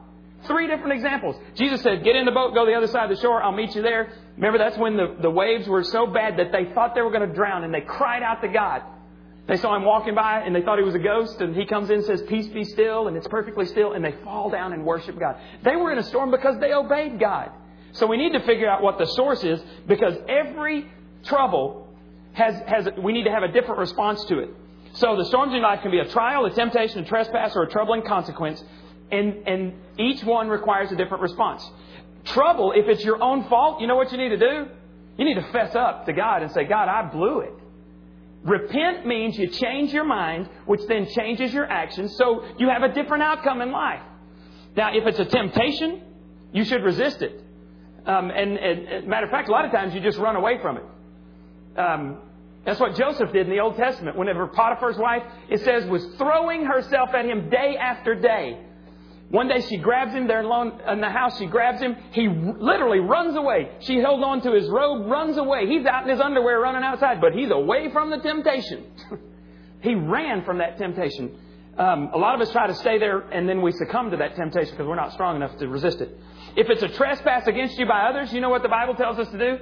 Three 0.44 0.68
different 0.68 0.92
examples. 0.92 1.34
Jesus 1.56 1.82
said, 1.82 2.04
Get 2.04 2.14
in 2.14 2.24
the 2.24 2.30
boat, 2.30 2.54
go 2.54 2.64
to 2.64 2.70
the 2.70 2.76
other 2.76 2.86
side 2.86 3.10
of 3.10 3.16
the 3.16 3.20
shore, 3.20 3.42
I'll 3.42 3.52
meet 3.52 3.74
you 3.74 3.82
there. 3.82 4.12
Remember, 4.36 4.58
that's 4.58 4.78
when 4.78 4.96
the, 4.96 5.16
the 5.20 5.30
waves 5.30 5.66
were 5.66 5.82
so 5.82 6.06
bad 6.06 6.38
that 6.38 6.52
they 6.52 6.72
thought 6.72 6.94
they 6.94 7.00
were 7.02 7.10
going 7.10 7.28
to 7.28 7.34
drown 7.34 7.64
and 7.64 7.74
they 7.74 7.80
cried 7.80 8.22
out 8.22 8.40
to 8.42 8.48
God. 8.48 8.82
They 9.48 9.56
saw 9.56 9.74
him 9.74 9.84
walking 9.84 10.14
by 10.14 10.40
and 10.40 10.54
they 10.54 10.62
thought 10.62 10.78
he 10.78 10.84
was 10.84 10.94
a 10.94 11.00
ghost, 11.00 11.40
and 11.40 11.56
he 11.56 11.66
comes 11.66 11.90
in 11.90 11.96
and 11.96 12.04
says, 12.04 12.22
Peace 12.28 12.46
be 12.48 12.62
still, 12.64 13.08
and 13.08 13.16
it's 13.16 13.26
perfectly 13.26 13.66
still, 13.66 13.94
and 13.94 14.04
they 14.04 14.14
fall 14.22 14.50
down 14.50 14.72
and 14.72 14.84
worship 14.84 15.18
God. 15.18 15.36
They 15.64 15.74
were 15.74 15.90
in 15.90 15.98
a 15.98 16.04
storm 16.04 16.30
because 16.30 16.60
they 16.60 16.72
obeyed 16.72 17.18
God. 17.18 17.50
So 17.92 18.06
we 18.06 18.18
need 18.18 18.34
to 18.34 18.40
figure 18.40 18.68
out 18.68 18.82
what 18.82 18.98
the 18.98 19.06
source 19.06 19.42
is 19.42 19.60
because 19.88 20.14
every 20.28 20.86
trouble 21.24 21.88
has, 22.34 22.54
has 22.66 22.88
we 23.02 23.12
need 23.12 23.24
to 23.24 23.30
have 23.30 23.42
a 23.42 23.48
different 23.48 23.80
response 23.80 24.22
to 24.26 24.38
it. 24.38 24.50
So 24.98 25.14
the 25.16 25.24
storms 25.26 25.54
in 25.54 25.62
life 25.62 25.82
can 25.82 25.92
be 25.92 26.00
a 26.00 26.08
trial, 26.08 26.44
a 26.44 26.50
temptation, 26.50 27.04
a 27.04 27.04
trespass, 27.04 27.54
or 27.54 27.62
a 27.62 27.70
troubling 27.70 28.02
consequence. 28.02 28.62
And, 29.12 29.46
and 29.46 29.74
each 29.96 30.24
one 30.24 30.48
requires 30.48 30.90
a 30.90 30.96
different 30.96 31.22
response. 31.22 31.62
Trouble, 32.24 32.72
if 32.74 32.88
it's 32.88 33.04
your 33.04 33.22
own 33.22 33.48
fault, 33.48 33.80
you 33.80 33.86
know 33.86 33.94
what 33.94 34.10
you 34.10 34.18
need 34.18 34.30
to 34.30 34.38
do? 34.38 34.66
You 35.16 35.24
need 35.24 35.34
to 35.34 35.52
fess 35.52 35.74
up 35.76 36.06
to 36.06 36.12
God 36.12 36.42
and 36.42 36.50
say, 36.52 36.64
God, 36.64 36.88
I 36.88 37.08
blew 37.10 37.40
it. 37.40 37.52
Repent 38.42 39.06
means 39.06 39.38
you 39.38 39.48
change 39.48 39.92
your 39.92 40.04
mind, 40.04 40.48
which 40.66 40.80
then 40.88 41.08
changes 41.14 41.52
your 41.52 41.70
actions, 41.70 42.16
so 42.16 42.44
you 42.58 42.68
have 42.68 42.82
a 42.82 42.92
different 42.92 43.22
outcome 43.22 43.60
in 43.60 43.70
life. 43.70 44.02
Now, 44.76 44.94
if 44.94 45.06
it's 45.06 45.18
a 45.18 45.24
temptation, 45.24 46.02
you 46.52 46.64
should 46.64 46.82
resist 46.82 47.22
it. 47.22 47.44
Um, 48.06 48.30
and, 48.30 48.56
and, 48.56 49.06
matter 49.06 49.26
of 49.26 49.32
fact, 49.32 49.48
a 49.48 49.52
lot 49.52 49.64
of 49.64 49.72
times 49.72 49.94
you 49.94 50.00
just 50.00 50.18
run 50.18 50.36
away 50.36 50.58
from 50.62 50.76
it. 50.76 50.84
Um, 51.78 52.18
that's 52.68 52.80
what 52.80 52.96
Joseph 52.96 53.32
did 53.32 53.46
in 53.46 53.50
the 53.50 53.60
Old 53.60 53.76
Testament. 53.76 54.14
Whenever 54.14 54.46
Potiphar's 54.46 54.98
wife, 54.98 55.22
it 55.48 55.64
says, 55.64 55.86
was 55.86 56.04
throwing 56.18 56.66
herself 56.66 57.14
at 57.14 57.24
him 57.24 57.48
day 57.48 57.78
after 57.80 58.14
day. 58.14 58.60
One 59.30 59.48
day 59.48 59.62
she 59.62 59.78
grabs 59.78 60.12
him 60.12 60.28
there 60.28 60.40
in 60.40 61.00
the 61.00 61.08
house. 61.08 61.38
She 61.38 61.46
grabs 61.46 61.80
him. 61.80 61.96
He 62.12 62.28
literally 62.28 62.98
runs 62.98 63.36
away. 63.36 63.70
She 63.80 63.96
held 63.96 64.22
on 64.22 64.42
to 64.42 64.52
his 64.52 64.68
robe, 64.68 65.06
runs 65.06 65.38
away. 65.38 65.66
He's 65.66 65.86
out 65.86 66.02
in 66.02 66.10
his 66.10 66.20
underwear 66.20 66.60
running 66.60 66.82
outside, 66.82 67.22
but 67.22 67.32
he's 67.32 67.50
away 67.50 67.90
from 67.90 68.10
the 68.10 68.18
temptation. 68.18 68.84
he 69.80 69.94
ran 69.94 70.44
from 70.44 70.58
that 70.58 70.76
temptation. 70.76 71.38
Um, 71.78 72.10
a 72.12 72.18
lot 72.18 72.34
of 72.34 72.42
us 72.42 72.52
try 72.52 72.66
to 72.66 72.74
stay 72.74 72.98
there 72.98 73.20
and 73.30 73.48
then 73.48 73.62
we 73.62 73.72
succumb 73.72 74.10
to 74.10 74.18
that 74.18 74.36
temptation 74.36 74.72
because 74.72 74.86
we're 74.86 74.94
not 74.94 75.14
strong 75.14 75.36
enough 75.36 75.56
to 75.56 75.68
resist 75.68 76.02
it. 76.02 76.14
If 76.54 76.68
it's 76.68 76.82
a 76.82 76.88
trespass 76.88 77.46
against 77.46 77.78
you 77.78 77.86
by 77.86 78.10
others, 78.10 78.30
you 78.30 78.42
know 78.42 78.50
what 78.50 78.62
the 78.62 78.68
Bible 78.68 78.94
tells 78.94 79.18
us 79.18 79.28
to 79.30 79.38
do? 79.38 79.58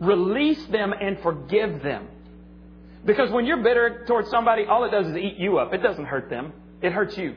Release 0.00 0.64
them 0.66 0.92
and 0.92 1.18
forgive 1.20 1.82
them. 1.82 2.08
Because 3.04 3.30
when 3.30 3.46
you're 3.46 3.62
bitter 3.62 4.04
towards 4.06 4.28
somebody, 4.30 4.64
all 4.64 4.84
it 4.84 4.90
does 4.90 5.06
is 5.06 5.16
eat 5.16 5.36
you 5.38 5.58
up. 5.58 5.72
It 5.72 5.78
doesn't 5.78 6.06
hurt 6.06 6.28
them. 6.28 6.52
It 6.82 6.92
hurts 6.92 7.16
you. 7.16 7.34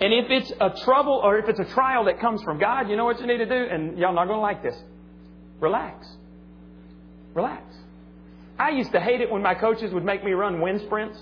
And 0.00 0.12
if 0.12 0.30
it's 0.30 0.52
a 0.60 0.70
trouble 0.84 1.20
or 1.22 1.38
if 1.38 1.48
it's 1.48 1.60
a 1.60 1.74
trial 1.74 2.04
that 2.06 2.20
comes 2.20 2.42
from 2.42 2.58
God, 2.58 2.90
you 2.90 2.96
know 2.96 3.04
what 3.04 3.20
you 3.20 3.26
need 3.26 3.38
to 3.38 3.46
do? 3.46 3.54
And 3.70 3.96
y'all 3.96 4.12
not 4.12 4.26
going 4.26 4.38
to 4.38 4.42
like 4.42 4.62
this. 4.62 4.74
Relax. 5.60 6.06
Relax. 7.34 7.62
I 8.58 8.70
used 8.70 8.92
to 8.92 9.00
hate 9.00 9.20
it 9.20 9.30
when 9.30 9.42
my 9.42 9.54
coaches 9.54 9.92
would 9.94 10.04
make 10.04 10.24
me 10.24 10.32
run 10.32 10.60
wind 10.60 10.80
sprints. 10.82 11.18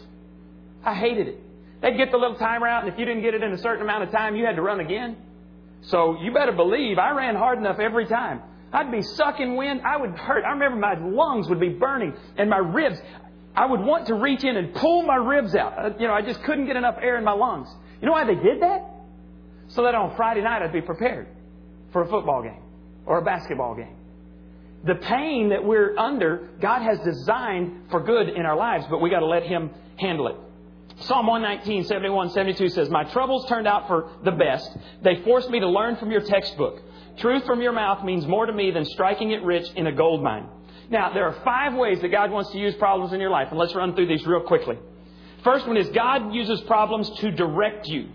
I 0.84 0.94
hated 0.94 1.28
it. 1.28 1.40
They'd 1.82 1.96
get 1.96 2.10
the 2.10 2.16
little 2.16 2.36
timer 2.36 2.66
out, 2.66 2.84
and 2.84 2.92
if 2.92 2.98
you 2.98 3.04
didn't 3.04 3.22
get 3.22 3.34
it 3.34 3.42
in 3.42 3.52
a 3.52 3.58
certain 3.58 3.82
amount 3.82 4.04
of 4.04 4.10
time, 4.10 4.36
you 4.36 4.44
had 4.44 4.56
to 4.56 4.62
run 4.62 4.80
again. 4.80 5.16
So 5.82 6.20
you 6.20 6.32
better 6.32 6.52
believe 6.52 6.98
I 6.98 7.10
ran 7.12 7.36
hard 7.36 7.58
enough 7.58 7.78
every 7.78 8.06
time. 8.06 8.42
I'd 8.72 8.92
be 8.92 9.02
sucking 9.02 9.56
wind. 9.56 9.82
I 9.84 9.96
would 9.96 10.10
hurt. 10.12 10.44
I 10.44 10.50
remember 10.50 10.78
my 10.78 10.94
lungs 10.98 11.48
would 11.48 11.60
be 11.60 11.70
burning 11.70 12.14
and 12.36 12.48
my 12.48 12.58
ribs. 12.58 12.98
I 13.54 13.66
would 13.66 13.80
want 13.80 14.06
to 14.06 14.14
reach 14.14 14.44
in 14.44 14.56
and 14.56 14.74
pull 14.74 15.02
my 15.02 15.16
ribs 15.16 15.54
out. 15.54 15.78
Uh, 15.78 15.90
you 15.98 16.06
know, 16.06 16.14
I 16.14 16.22
just 16.22 16.42
couldn't 16.44 16.66
get 16.66 16.76
enough 16.76 16.96
air 17.00 17.18
in 17.18 17.24
my 17.24 17.32
lungs. 17.32 17.68
You 18.00 18.06
know 18.06 18.12
why 18.12 18.24
they 18.24 18.36
did 18.36 18.62
that? 18.62 18.84
So 19.68 19.82
that 19.82 19.94
on 19.94 20.16
Friday 20.16 20.42
night 20.42 20.62
I'd 20.62 20.72
be 20.72 20.80
prepared 20.80 21.28
for 21.92 22.02
a 22.02 22.08
football 22.08 22.42
game 22.42 22.62
or 23.06 23.18
a 23.18 23.22
basketball 23.22 23.74
game. 23.74 23.96
The 24.84 24.94
pain 24.94 25.50
that 25.50 25.62
we're 25.64 25.96
under, 25.98 26.48
God 26.60 26.80
has 26.80 26.98
designed 27.00 27.90
for 27.90 28.00
good 28.00 28.30
in 28.30 28.46
our 28.46 28.56
lives, 28.56 28.86
but 28.88 29.00
we 29.00 29.10
got 29.10 29.20
to 29.20 29.26
let 29.26 29.42
Him 29.42 29.70
handle 29.98 30.28
it. 30.28 30.36
Psalm 31.00 31.26
119, 31.26 31.84
71, 31.84 32.30
72 32.30 32.68
says, 32.70 32.90
My 32.90 33.04
troubles 33.04 33.46
turned 33.48 33.66
out 33.66 33.86
for 33.88 34.10
the 34.24 34.32
best. 34.32 34.70
They 35.02 35.22
forced 35.22 35.50
me 35.50 35.60
to 35.60 35.68
learn 35.68 35.96
from 35.96 36.10
your 36.10 36.20
textbook. 36.20 36.82
Truth 37.20 37.44
from 37.44 37.60
your 37.60 37.72
mouth 37.72 38.04
means 38.04 38.26
more 38.26 38.46
to 38.46 38.52
me 38.52 38.70
than 38.70 38.84
striking 38.86 39.30
it 39.30 39.42
rich 39.42 39.70
in 39.76 39.86
a 39.86 39.92
gold 39.92 40.22
mine. 40.22 40.48
Now, 40.90 41.12
there 41.12 41.26
are 41.26 41.36
five 41.44 41.74
ways 41.74 42.00
that 42.00 42.08
God 42.08 42.30
wants 42.30 42.50
to 42.52 42.58
use 42.58 42.74
problems 42.76 43.12
in 43.12 43.20
your 43.20 43.30
life, 43.30 43.48
and 43.50 43.58
let's 43.58 43.74
run 43.74 43.94
through 43.94 44.06
these 44.06 44.26
real 44.26 44.40
quickly. 44.40 44.78
First 45.44 45.66
one 45.66 45.76
is 45.76 45.88
God 45.90 46.34
uses 46.34 46.60
problems 46.62 47.10
to 47.20 47.30
direct 47.30 47.86
you. 47.86 48.08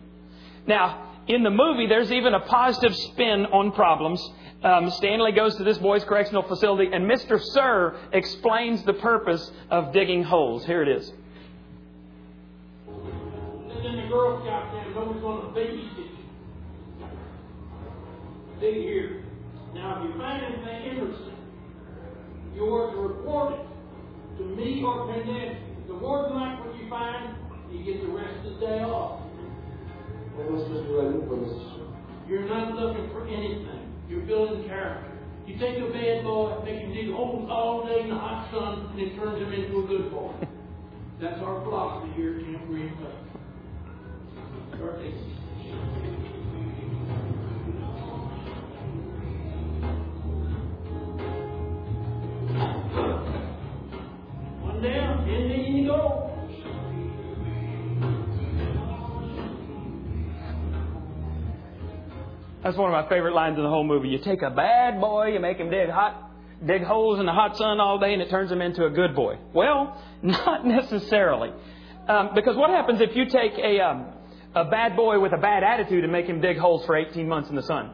Now, 0.67 1.13
in 1.27 1.43
the 1.43 1.51
movie, 1.51 1.87
there's 1.87 2.11
even 2.11 2.33
a 2.33 2.39
positive 2.39 2.95
spin 2.95 3.45
on 3.45 3.71
problems. 3.71 4.27
Um, 4.63 4.89
Stanley 4.91 5.31
goes 5.31 5.55
to 5.57 5.63
this 5.63 5.77
boys' 5.77 6.03
correctional 6.03 6.43
facility, 6.43 6.89
and 6.91 7.09
Mr. 7.09 7.39
Sir 7.39 7.95
explains 8.11 8.83
the 8.83 8.93
purpose 8.93 9.51
of 9.69 9.93
digging 9.93 10.23
holes. 10.23 10.65
Here 10.65 10.81
it 10.81 10.89
is. 10.89 11.11
And 12.87 13.83
then 13.83 13.95
the 13.97 14.07
Girl 14.09 14.41
babysit 15.55 16.04
here. 18.73 19.23
Now, 19.73 20.01
if 20.01 20.09
you 20.09 20.17
find 20.17 20.43
anything 20.43 20.91
interesting, 20.91 21.37
you 22.55 22.63
are 22.73 22.91
to 22.91 22.97
report 22.97 23.53
it 23.53 23.65
to 24.37 24.43
me 24.43 24.83
or 24.83 25.11
Penn 25.11 25.57
The 25.87 25.93
more 25.93 26.23
than 26.23 26.35
like 26.35 26.65
what 26.65 26.75
you 26.81 26.89
find, 26.89 27.35
you 27.71 27.83
get 27.83 28.01
the 28.01 28.11
rest 28.11 28.33
of 28.45 28.53
the 28.53 28.65
day 28.65 28.79
off. 28.81 29.21
What 30.35 30.47
am 30.47 30.55
I 30.55 30.59
supposed 30.63 30.83
to 30.83 30.87
do 30.87 30.99
I 30.99 31.03
look 31.11 31.27
for, 31.27 31.37
Mr. 31.37 31.75
Sir? 31.75 31.87
You're 32.27 32.47
not 32.47 32.75
looking 32.75 33.09
for 33.11 33.27
anything. 33.27 33.93
You're 34.09 34.21
building 34.21 34.67
character. 34.67 35.11
You 35.45 35.57
take 35.59 35.77
a 35.77 35.91
bad 35.93 36.23
boy, 36.23 36.61
make 36.65 36.79
him 36.79 36.93
dig 36.93 37.11
holes 37.11 37.47
all 37.51 37.85
day 37.85 38.01
in 38.01 38.09
the 38.09 38.15
hot 38.15 38.49
sun, 38.51 38.89
and 38.91 38.99
it 38.99 39.15
turns 39.15 39.37
him 39.37 39.53
into 39.53 39.83
a 39.83 39.87
good 39.87 40.11
boy. 40.11 40.33
That's 41.21 41.39
our 41.41 41.61
philosophy 41.61 42.11
here 42.15 42.39
at 42.39 42.45
Camp 42.45 42.67
Green 42.67 42.91
Club. 42.97 43.13
That's 62.65 62.77
one 62.77 62.91
of 62.91 63.05
my 63.05 63.07
favorite 63.07 63.35
lines 63.35 63.57
in 63.57 63.63
the 63.63 63.69
whole 63.69 63.83
movie. 63.83 64.09
You 64.09 64.17
take 64.17 64.41
a 64.41 64.49
bad 64.49 64.99
boy, 64.99 65.27
you 65.27 65.39
make 65.39 65.57
him 65.57 65.69
dig 65.69 65.87
hot, 65.87 66.31
dig 66.65 66.81
holes 66.81 67.19
in 67.19 67.27
the 67.27 67.31
hot 67.31 67.55
sun 67.55 67.79
all 67.79 67.99
day, 67.99 68.11
and 68.11 68.23
it 68.23 68.31
turns 68.31 68.51
him 68.51 68.59
into 68.59 68.85
a 68.85 68.89
good 68.89 69.15
boy. 69.15 69.37
Well, 69.53 70.01
not 70.23 70.65
necessarily, 70.65 71.51
um, 72.07 72.31
because 72.33 72.57
what 72.57 72.71
happens 72.71 73.01
if 73.01 73.15
you 73.15 73.25
take 73.27 73.53
a 73.59 73.81
um, 73.81 74.07
a 74.55 74.65
bad 74.65 74.95
boy 74.95 75.19
with 75.19 75.31
a 75.31 75.37
bad 75.37 75.63
attitude 75.63 76.03
and 76.03 76.11
make 76.11 76.25
him 76.25 76.41
dig 76.41 76.57
holes 76.57 76.83
for 76.87 76.95
18 76.95 77.27
months 77.27 77.51
in 77.51 77.55
the 77.55 77.61
sun? 77.61 77.91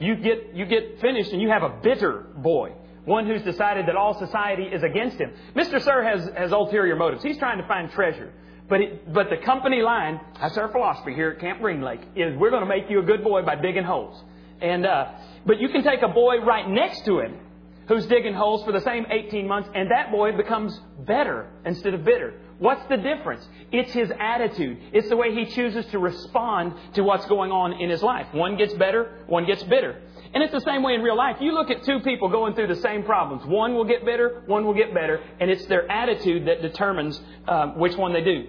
You 0.00 0.16
get 0.16 0.52
you 0.52 0.66
get 0.66 1.00
finished, 1.00 1.30
and 1.30 1.40
you 1.40 1.48
have 1.50 1.62
a 1.62 1.78
bitter 1.80 2.26
boy. 2.36 2.72
One 3.06 3.26
who's 3.26 3.42
decided 3.42 3.86
that 3.86 3.96
all 3.96 4.18
society 4.18 4.64
is 4.64 4.82
against 4.82 5.16
him. 5.16 5.32
Mr. 5.54 5.80
Sir 5.82 6.02
has, 6.02 6.28
has 6.36 6.52
ulterior 6.52 6.96
motives. 6.96 7.22
He's 7.22 7.38
trying 7.38 7.58
to 7.58 7.66
find 7.66 7.90
treasure. 7.92 8.32
But, 8.68 8.80
it, 8.80 9.12
but 9.14 9.30
the 9.30 9.36
company 9.38 9.80
line, 9.80 10.20
that's 10.40 10.58
our 10.58 10.70
philosophy 10.70 11.14
here 11.14 11.30
at 11.30 11.40
Camp 11.40 11.60
Green 11.60 11.82
Lake, 11.82 12.00
is 12.16 12.36
we're 12.36 12.50
going 12.50 12.64
to 12.64 12.68
make 12.68 12.90
you 12.90 12.98
a 12.98 13.04
good 13.04 13.22
boy 13.22 13.42
by 13.42 13.54
digging 13.54 13.84
holes. 13.84 14.22
And, 14.60 14.84
uh, 14.84 15.12
but 15.46 15.60
you 15.60 15.68
can 15.68 15.84
take 15.84 16.02
a 16.02 16.08
boy 16.08 16.38
right 16.38 16.68
next 16.68 17.04
to 17.04 17.20
him 17.20 17.38
who's 17.86 18.06
digging 18.06 18.34
holes 18.34 18.64
for 18.64 18.72
the 18.72 18.80
same 18.80 19.06
18 19.08 19.46
months, 19.46 19.68
and 19.74 19.90
that 19.92 20.10
boy 20.10 20.36
becomes 20.36 20.80
better 21.06 21.48
instead 21.64 21.94
of 21.94 22.04
bitter. 22.04 22.34
What's 22.58 22.84
the 22.88 22.96
difference? 22.96 23.46
It's 23.70 23.92
his 23.92 24.10
attitude. 24.18 24.78
It's 24.92 25.08
the 25.08 25.16
way 25.16 25.32
he 25.32 25.46
chooses 25.46 25.86
to 25.92 25.98
respond 25.98 26.74
to 26.94 27.02
what's 27.02 27.26
going 27.26 27.52
on 27.52 27.74
in 27.74 27.90
his 27.90 28.02
life. 28.02 28.26
One 28.32 28.56
gets 28.56 28.74
better, 28.74 29.18
one 29.26 29.46
gets 29.46 29.62
bitter. 29.62 30.00
And 30.34 30.42
it's 30.42 30.52
the 30.52 30.60
same 30.60 30.82
way 30.82 30.94
in 30.94 31.02
real 31.02 31.16
life. 31.16 31.36
You 31.40 31.52
look 31.52 31.70
at 31.70 31.84
two 31.84 32.00
people 32.00 32.28
going 32.28 32.54
through 32.54 32.68
the 32.68 32.80
same 32.82 33.04
problems. 33.04 33.44
One 33.46 33.74
will 33.74 33.84
get 33.84 34.04
better, 34.04 34.42
one 34.46 34.64
will 34.64 34.74
get 34.74 34.92
better, 34.92 35.22
and 35.40 35.50
it's 35.50 35.64
their 35.66 35.90
attitude 35.90 36.46
that 36.46 36.62
determines 36.62 37.20
um, 37.48 37.78
which 37.78 37.96
one 37.96 38.12
they 38.12 38.22
do. 38.22 38.48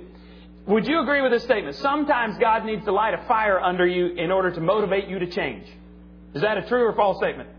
Would 0.68 0.86
you 0.86 1.02
agree 1.02 1.22
with 1.22 1.32
this 1.32 1.44
statement? 1.44 1.78
Sometimes 1.78 2.38
God 2.40 2.66
needs 2.66 2.84
to 2.86 2.92
light 2.92 3.14
a 3.14 3.26
fire 3.26 3.60
under 3.60 3.88
you 3.88 4.08
in 4.08 4.32
order 4.32 4.52
to 4.52 4.60
motivate 4.60 5.08
you 5.08 5.20
to 5.20 5.28
change. 5.28 5.66
Is 6.34 6.42
that 6.42 6.58
a 6.58 6.68
true 6.68 6.84
or 6.84 6.94
false 6.94 7.18
statement? 7.18 7.50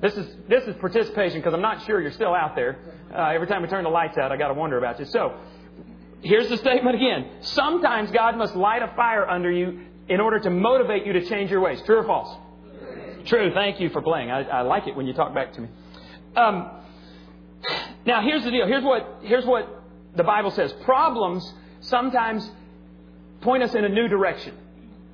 This 0.00 0.16
is 0.16 0.26
this 0.48 0.64
is 0.64 0.74
participation 0.76 1.40
because 1.40 1.52
I'm 1.52 1.60
not 1.60 1.84
sure 1.84 2.00
you're 2.00 2.12
still 2.12 2.34
out 2.34 2.56
there. 2.56 2.78
Uh, 3.14 3.34
every 3.34 3.46
time 3.46 3.60
we 3.60 3.68
turn 3.68 3.84
the 3.84 3.90
lights 3.90 4.16
out, 4.16 4.32
I 4.32 4.38
got 4.38 4.48
to 4.48 4.54
wonder 4.54 4.78
about 4.78 4.98
you. 4.98 5.04
So, 5.04 5.38
here's 6.22 6.48
the 6.48 6.56
statement 6.56 6.96
again. 6.96 7.28
Sometimes 7.42 8.10
God 8.10 8.36
must 8.38 8.56
light 8.56 8.82
a 8.82 8.88
fire 8.96 9.28
under 9.28 9.50
you 9.50 9.80
in 10.08 10.20
order 10.20 10.40
to 10.40 10.48
motivate 10.48 11.04
you 11.04 11.12
to 11.12 11.26
change 11.26 11.50
your 11.50 11.60
ways. 11.60 11.82
True 11.82 11.98
or 11.98 12.04
false? 12.04 12.34
True. 13.24 13.52
Thank 13.52 13.80
you 13.80 13.90
for 13.90 14.02
playing. 14.02 14.30
I, 14.30 14.42
I 14.42 14.62
like 14.62 14.86
it 14.86 14.96
when 14.96 15.06
you 15.06 15.12
talk 15.12 15.34
back 15.34 15.52
to 15.54 15.60
me. 15.60 15.68
Um, 16.36 16.70
now, 18.06 18.22
here's 18.22 18.44
the 18.44 18.50
deal. 18.50 18.66
Here's 18.66 18.84
what 18.84 19.20
here's 19.22 19.44
what 19.44 19.68
the 20.16 20.24
Bible 20.24 20.50
says. 20.50 20.72
Problems 20.84 21.52
sometimes 21.80 22.48
point 23.40 23.62
us 23.62 23.74
in 23.74 23.84
a 23.84 23.88
new 23.88 24.08
direction. 24.08 24.54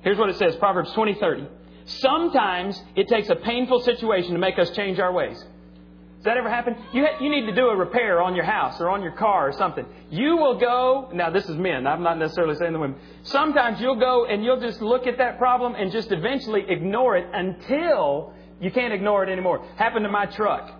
Here's 0.01 0.17
what 0.17 0.29
it 0.29 0.37
says 0.37 0.55
Proverbs 0.57 0.91
20 0.93 1.15
30. 1.15 1.47
Sometimes 1.85 2.81
it 2.95 3.07
takes 3.07 3.29
a 3.29 3.35
painful 3.35 3.81
situation 3.81 4.33
to 4.33 4.39
make 4.39 4.59
us 4.59 4.69
change 4.71 4.99
our 4.99 5.11
ways. 5.11 5.43
Does 6.17 6.25
that 6.25 6.37
ever 6.37 6.49
happen? 6.49 6.75
You, 6.93 7.05
ha- 7.05 7.23
you 7.23 7.29
need 7.29 7.45
to 7.45 7.53
do 7.53 7.67
a 7.67 7.75
repair 7.75 8.21
on 8.23 8.35
your 8.35 8.43
house 8.43 8.81
or 8.81 8.89
on 8.89 9.03
your 9.03 9.11
car 9.11 9.49
or 9.49 9.53
something. 9.53 9.85
You 10.09 10.35
will 10.35 10.59
go, 10.59 11.09
now 11.13 11.29
this 11.29 11.47
is 11.47 11.55
men, 11.55 11.85
I'm 11.85 12.01
not 12.01 12.17
necessarily 12.17 12.55
saying 12.55 12.73
the 12.73 12.79
women. 12.79 12.97
Sometimes 13.21 13.79
you'll 13.79 13.99
go 13.99 14.25
and 14.25 14.43
you'll 14.43 14.59
just 14.59 14.81
look 14.81 15.05
at 15.05 15.19
that 15.19 15.37
problem 15.37 15.75
and 15.75 15.91
just 15.91 16.11
eventually 16.11 16.65
ignore 16.67 17.17
it 17.17 17.27
until 17.31 18.33
you 18.59 18.71
can't 18.71 18.93
ignore 18.93 19.23
it 19.23 19.31
anymore. 19.31 19.63
Happened 19.77 20.05
to 20.05 20.11
my 20.11 20.25
truck. 20.25 20.71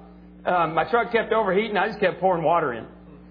Um, 0.44 0.74
my 0.74 0.86
truck 0.86 1.12
kept 1.12 1.32
overheating, 1.32 1.78
I 1.78 1.88
just 1.88 2.00
kept 2.00 2.20
pouring 2.20 2.44
water 2.44 2.74
in. 2.74 2.88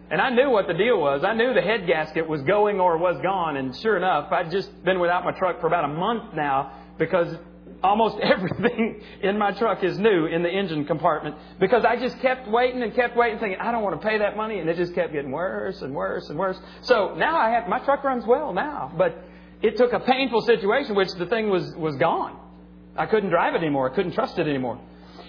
And 0.09 0.21
I 0.21 0.31
knew 0.31 0.51
what 0.51 0.69
the 0.69 0.75
deal 0.75 1.01
was. 1.01 1.25
I 1.25 1.35
knew 1.35 1.53
the 1.53 1.61
head 1.61 1.89
gasket 1.89 2.29
was 2.29 2.41
going 2.43 2.79
or 2.79 2.97
was 2.97 3.21
gone. 3.23 3.57
And 3.57 3.75
sure 3.75 3.97
enough, 3.97 4.31
I'd 4.31 4.53
just 4.53 4.71
been 4.85 5.01
without 5.01 5.25
my 5.25 5.33
truck 5.33 5.61
for 5.61 5.67
about 5.67 5.85
a 5.85 5.89
month 5.89 6.33
now 6.35 6.71
because 6.97 7.35
almost 7.83 8.19
everything 8.23 9.03
in 9.23 9.39
my 9.39 9.53
truck 9.53 9.83
is 9.85 9.99
new 9.99 10.27
in 10.27 10.43
the 10.43 10.49
engine 10.49 10.85
compartment 10.85 11.37
because 11.61 11.85
I 11.85 11.97
just 11.97 12.19
kept 12.21 12.49
waiting 12.49 12.83
and 12.83 12.95
kept 12.95 13.17
waiting 13.17 13.39
thinking, 13.39 13.59
I 13.61 13.73
don't 13.73 13.83
want 13.83 14.01
to 14.01 14.07
pay 14.07 14.19
that 14.19 14.37
money. 14.37 14.59
And 14.59 14.69
it 14.69 14.77
just 14.77 14.95
kept 14.95 15.13
getting 15.13 15.31
worse 15.31 15.83
and 15.83 15.95
worse 15.95 16.29
and 16.29 16.39
worse. 16.39 16.59
So 16.83 17.15
now 17.17 17.39
I 17.39 17.51
have, 17.51 17.69
my 17.69 17.79
truck 17.81 18.05
runs 18.05 18.25
well 18.27 18.53
now, 18.53 18.93
but 18.97 19.17
it 19.63 19.77
took 19.77 19.93
a 19.93 20.01
painful 20.01 20.43
situation 20.43 20.95
which 20.95 21.13
the 21.19 21.27
thing 21.27 21.49
was, 21.49 21.75
was 21.77 21.97
gone. 21.97 22.39
I 22.97 23.07
couldn't 23.07 23.31
drive 23.31 23.55
it 23.55 23.59
anymore. 23.59 23.91
I 23.91 23.95
couldn't 23.95 24.13
trust 24.13 24.39
it 24.39 24.47
anymore. 24.47 24.81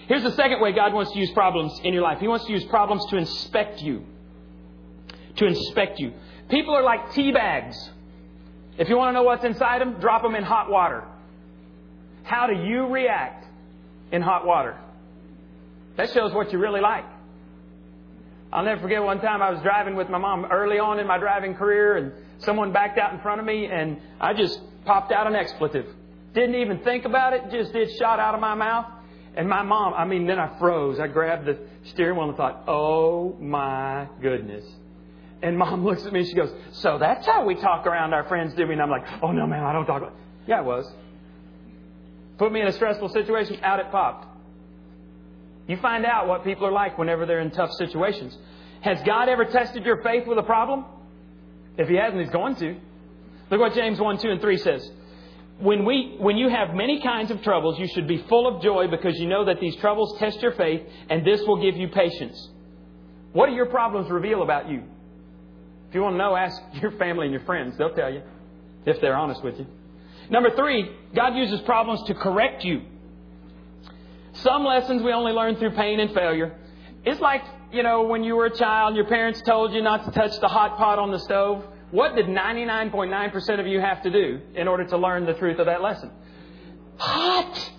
Here's 0.06 0.22
the 0.22 0.32
second 0.32 0.60
way 0.60 0.72
God 0.72 0.94
wants 0.94 1.12
to 1.12 1.18
use 1.18 1.30
problems 1.32 1.78
in 1.84 1.92
your 1.92 2.02
life. 2.02 2.18
He 2.18 2.28
wants 2.28 2.46
to 2.46 2.52
use 2.52 2.64
problems 2.64 3.04
to 3.10 3.16
inspect 3.16 3.82
you 3.82 4.04
to 5.38 5.46
inspect 5.46 5.98
you. 5.98 6.12
People 6.50 6.74
are 6.74 6.82
like 6.82 7.12
tea 7.12 7.32
bags. 7.32 7.76
If 8.76 8.88
you 8.88 8.96
want 8.96 9.10
to 9.10 9.12
know 9.12 9.22
what's 9.22 9.44
inside 9.44 9.80
them, 9.80 10.00
drop 10.00 10.22
them 10.22 10.34
in 10.34 10.44
hot 10.44 10.70
water. 10.70 11.04
How 12.28 12.46
do 12.46 12.52
you 12.52 12.86
react 12.88 13.46
in 14.12 14.20
hot 14.20 14.44
water? 14.44 14.76
That 15.96 16.12
shows 16.12 16.34
what 16.34 16.52
you 16.52 16.58
really 16.58 16.82
like. 16.82 17.06
I'll 18.52 18.64
never 18.64 18.82
forget 18.82 19.02
one 19.02 19.20
time 19.20 19.40
I 19.40 19.50
was 19.50 19.62
driving 19.62 19.96
with 19.96 20.10
my 20.10 20.18
mom 20.18 20.44
early 20.44 20.78
on 20.78 20.98
in 20.98 21.06
my 21.06 21.16
driving 21.16 21.54
career, 21.54 21.96
and 21.96 22.12
someone 22.40 22.70
backed 22.70 22.98
out 22.98 23.14
in 23.14 23.20
front 23.20 23.40
of 23.40 23.46
me, 23.46 23.66
and 23.66 23.98
I 24.20 24.34
just 24.34 24.60
popped 24.84 25.10
out 25.10 25.26
an 25.26 25.34
expletive. 25.34 25.86
Didn't 26.34 26.56
even 26.56 26.80
think 26.80 27.06
about 27.06 27.32
it, 27.32 27.50
just 27.50 27.74
it 27.74 27.96
shot 27.98 28.20
out 28.20 28.34
of 28.34 28.40
my 28.40 28.54
mouth. 28.54 28.84
And 29.34 29.48
my 29.48 29.62
mom, 29.62 29.94
I 29.94 30.04
mean, 30.04 30.26
then 30.26 30.38
I 30.38 30.58
froze. 30.58 31.00
I 31.00 31.06
grabbed 31.06 31.46
the 31.46 31.58
steering 31.84 32.18
wheel 32.18 32.28
and 32.28 32.36
thought, 32.36 32.64
oh 32.68 33.36
my 33.40 34.06
goodness. 34.20 34.66
And 35.42 35.56
mom 35.56 35.82
looks 35.86 36.04
at 36.04 36.12
me 36.12 36.20
and 36.20 36.28
she 36.28 36.34
goes, 36.34 36.52
So 36.72 36.98
that's 36.98 37.24
how 37.24 37.46
we 37.46 37.54
talk 37.54 37.86
around 37.86 38.12
our 38.12 38.28
friends, 38.28 38.52
do 38.54 38.66
we? 38.66 38.74
And 38.74 38.82
I'm 38.82 38.90
like, 38.90 39.06
Oh 39.22 39.32
no, 39.32 39.46
ma'am, 39.46 39.64
I 39.64 39.72
don't 39.72 39.86
talk 39.86 40.02
about 40.02 40.14
Yeah, 40.46 40.60
it 40.60 40.64
was. 40.66 40.92
Put 42.38 42.52
me 42.52 42.60
in 42.60 42.68
a 42.68 42.72
stressful 42.72 43.08
situation, 43.10 43.58
out 43.62 43.80
it 43.80 43.90
popped. 43.90 44.26
You 45.66 45.76
find 45.76 46.06
out 46.06 46.28
what 46.28 46.44
people 46.44 46.66
are 46.66 46.72
like 46.72 46.96
whenever 46.96 47.26
they're 47.26 47.40
in 47.40 47.50
tough 47.50 47.70
situations. 47.72 48.36
Has 48.80 48.98
God 49.04 49.28
ever 49.28 49.44
tested 49.44 49.84
your 49.84 50.02
faith 50.02 50.26
with 50.26 50.38
a 50.38 50.42
problem? 50.42 50.84
If 51.76 51.88
He 51.88 51.96
hasn't, 51.96 52.20
He's 52.22 52.30
going 52.30 52.56
to. 52.56 52.76
Look 53.50 53.60
what 53.60 53.74
James 53.74 54.00
1, 54.00 54.18
2, 54.18 54.30
and 54.30 54.40
3 54.40 54.56
says. 54.58 54.90
When, 55.58 55.84
we, 55.84 56.14
when 56.18 56.36
you 56.36 56.48
have 56.48 56.74
many 56.74 57.02
kinds 57.02 57.30
of 57.32 57.42
troubles, 57.42 57.78
you 57.78 57.88
should 57.88 58.06
be 58.06 58.24
full 58.28 58.46
of 58.46 58.62
joy 58.62 58.86
because 58.86 59.18
you 59.18 59.26
know 59.28 59.44
that 59.46 59.60
these 59.60 59.74
troubles 59.76 60.16
test 60.18 60.40
your 60.40 60.52
faith 60.52 60.82
and 61.10 61.26
this 61.26 61.40
will 61.42 61.60
give 61.60 61.76
you 61.76 61.88
patience. 61.88 62.48
What 63.32 63.46
do 63.46 63.52
your 63.54 63.66
problems 63.66 64.08
reveal 64.10 64.42
about 64.42 64.70
you? 64.70 64.84
If 65.88 65.94
you 65.94 66.02
want 66.02 66.14
to 66.14 66.18
know, 66.18 66.36
ask 66.36 66.60
your 66.80 66.92
family 66.92 67.26
and 67.26 67.32
your 67.32 67.44
friends. 67.44 67.76
They'll 67.76 67.94
tell 67.94 68.12
you 68.12 68.22
if 68.86 69.00
they're 69.00 69.16
honest 69.16 69.42
with 69.42 69.58
you. 69.58 69.66
Number 70.30 70.50
three, 70.54 70.90
God 71.14 71.34
uses 71.34 71.60
problems 71.62 72.02
to 72.04 72.14
correct 72.14 72.64
you. 72.64 72.82
Some 74.34 74.64
lessons 74.64 75.02
we 75.02 75.12
only 75.12 75.32
learn 75.32 75.56
through 75.56 75.72
pain 75.72 76.00
and 76.00 76.12
failure. 76.12 76.56
It's 77.04 77.20
like, 77.20 77.42
you 77.72 77.82
know, 77.82 78.02
when 78.02 78.22
you 78.24 78.36
were 78.36 78.46
a 78.46 78.56
child, 78.56 78.94
your 78.94 79.06
parents 79.06 79.42
told 79.42 79.72
you 79.72 79.82
not 79.82 80.04
to 80.04 80.10
touch 80.10 80.38
the 80.40 80.48
hot 80.48 80.76
pot 80.76 80.98
on 80.98 81.10
the 81.10 81.18
stove. 81.18 81.64
What 81.90 82.14
did 82.14 82.26
99.9% 82.26 83.60
of 83.60 83.66
you 83.66 83.80
have 83.80 84.02
to 84.02 84.10
do 84.10 84.40
in 84.54 84.68
order 84.68 84.84
to 84.84 84.98
learn 84.98 85.24
the 85.24 85.34
truth 85.34 85.58
of 85.58 85.66
that 85.66 85.80
lesson? 85.80 86.10
Hot! 86.98 87.72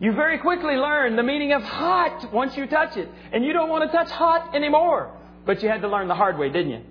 You 0.00 0.12
very 0.12 0.38
quickly 0.38 0.74
learn 0.74 1.16
the 1.16 1.22
meaning 1.22 1.52
of 1.52 1.62
hot 1.62 2.32
once 2.32 2.56
you 2.56 2.66
touch 2.66 2.96
it. 2.96 3.08
And 3.32 3.44
you 3.44 3.52
don't 3.52 3.68
want 3.68 3.90
to 3.90 3.96
touch 3.96 4.10
hot 4.10 4.54
anymore. 4.54 5.16
But 5.46 5.62
you 5.62 5.68
had 5.68 5.82
to 5.82 5.88
learn 5.88 6.08
the 6.08 6.14
hard 6.14 6.38
way, 6.38 6.48
didn't 6.48 6.70
you? 6.70 6.82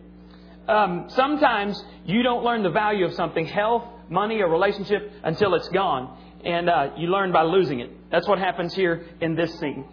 Um, 0.67 1.05
sometimes 1.09 1.81
you 2.05 2.23
don't 2.23 2.43
learn 2.43 2.63
the 2.63 2.69
value 2.69 3.05
of 3.05 3.13
something 3.13 3.45
health 3.45 3.83
money, 4.09 4.41
a 4.41 4.47
relationship 4.47 5.11
until 5.23 5.55
it's 5.55 5.69
gone. 5.69 6.17
And 6.43 6.69
uh, 6.69 6.91
you 6.97 7.07
learn 7.07 7.31
by 7.31 7.43
losing 7.43 7.79
it. 7.79 7.89
That's 8.11 8.27
what 8.27 8.37
happens 8.39 8.73
here 8.73 9.05
in 9.21 9.35
this 9.35 9.57
scene. 9.59 9.85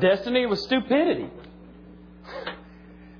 Destiny 0.00 0.46
was 0.46 0.62
stupidity. 0.62 1.30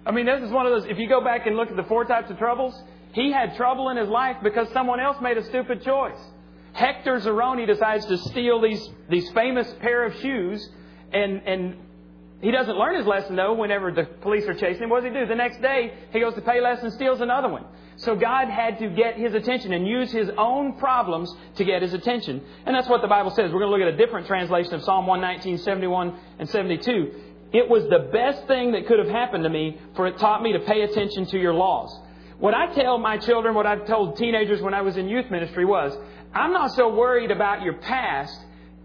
I 0.07 0.11
mean, 0.11 0.27
this 0.27 0.43
is 0.43 0.51
one 0.51 0.67
of 0.67 0.73
those. 0.73 0.91
If 0.91 0.99
you 0.99 1.09
go 1.09 1.23
back 1.23 1.47
and 1.47 1.57
look 1.57 1.71
at 1.71 1.77
the 1.77 1.85
four 1.85 2.05
types 2.05 2.31
of 2.31 2.39
troubles, 2.39 2.75
he 3.13 3.31
had 3.31 3.57
trouble 3.57 3.91
in 3.91 3.97
his 3.97 4.09
life 4.09 4.37
because 4.43 4.69
someone 4.73 5.01
else 5.01 5.17
made 5.21 5.37
a 5.37 5.45
stupid 5.45 5.83
choice. 5.83 6.19
Hector 6.73 7.19
Zeroni 7.21 7.67
decides 7.67 8.07
to 8.07 8.17
steal 8.17 8.61
these 8.61 8.89
these 9.11 9.31
famous 9.33 9.73
pair 9.81 10.05
of 10.05 10.15
shoes, 10.21 10.67
and 11.13 11.43
and 11.45 11.77
he 12.41 12.51
doesn't 12.51 12.77
learn 12.77 12.97
his 12.97 13.07
lesson 13.07 13.37
though. 13.37 13.55
Whenever 13.55 13.91
the 13.91 14.05
police 14.23 14.45
are 14.47 14.55
chasing 14.55 14.85
him, 14.85 14.91
what 14.91 15.03
does 15.03 15.13
he 15.13 15.19
do? 15.19 15.27
The 15.27 15.35
next 15.35 15.61
day, 15.61 15.93
he 16.13 16.21
goes 16.21 16.35
to 16.35 16.41
Payless 16.41 16.83
and 16.83 16.93
steals 16.93 17.21
another 17.21 17.49
one. 17.49 17.65
So 17.99 18.15
God 18.15 18.49
had 18.49 18.79
to 18.79 18.89
get 18.89 19.17
his 19.17 19.35
attention 19.35 19.73
and 19.73 19.87
use 19.87 20.13
his 20.13 20.31
own 20.39 20.75
problems 20.75 21.35
to 21.57 21.65
get 21.65 21.83
his 21.83 21.93
attention. 21.93 22.41
And 22.65 22.75
that's 22.75 22.89
what 22.89 23.03
the 23.03 23.09
Bible 23.09 23.31
says. 23.33 23.53
We're 23.53 23.59
going 23.59 23.73
to 23.73 23.77
look 23.77 23.89
at 23.89 23.95
a 23.95 23.97
different 23.97 24.29
translation 24.29 24.75
of 24.75 24.85
Psalm 24.85 25.07
119, 25.07 25.59
71, 25.59 26.17
and 26.39 26.49
72. 26.49 27.13
It 27.53 27.69
was 27.69 27.83
the 27.85 28.11
best 28.13 28.47
thing 28.47 28.73
that 28.73 28.87
could 28.87 29.01
have 29.01 29.09
happened 29.09 29.43
to 29.45 29.51
me, 29.51 29.81
for 29.97 30.07
it 30.07 30.17
taught 30.19 30.43
me 30.43 30.53
to 30.53 30.61
pay 30.61 30.83
attention 30.83 31.27
to 31.27 31.39
your 31.39 31.55
laws. 31.55 31.99
What 32.39 32.55
I 32.55 32.73
tell 32.73 32.99
my 32.99 33.19
children, 33.19 33.55
what 33.55 33.67
I've 33.67 33.87
told 33.87 34.17
teenagers 34.17 34.63
when 34.63 34.75
I 34.75 34.83
was 34.83 34.97
in 34.97 35.09
youth 35.09 35.29
ministry 35.29 35.65
was, 35.65 35.97
I'm 36.33 36.53
not 36.53 36.73
so 36.73 36.95
worried 36.95 37.33
about 37.33 37.63
your 37.63 37.75
past 37.75 38.39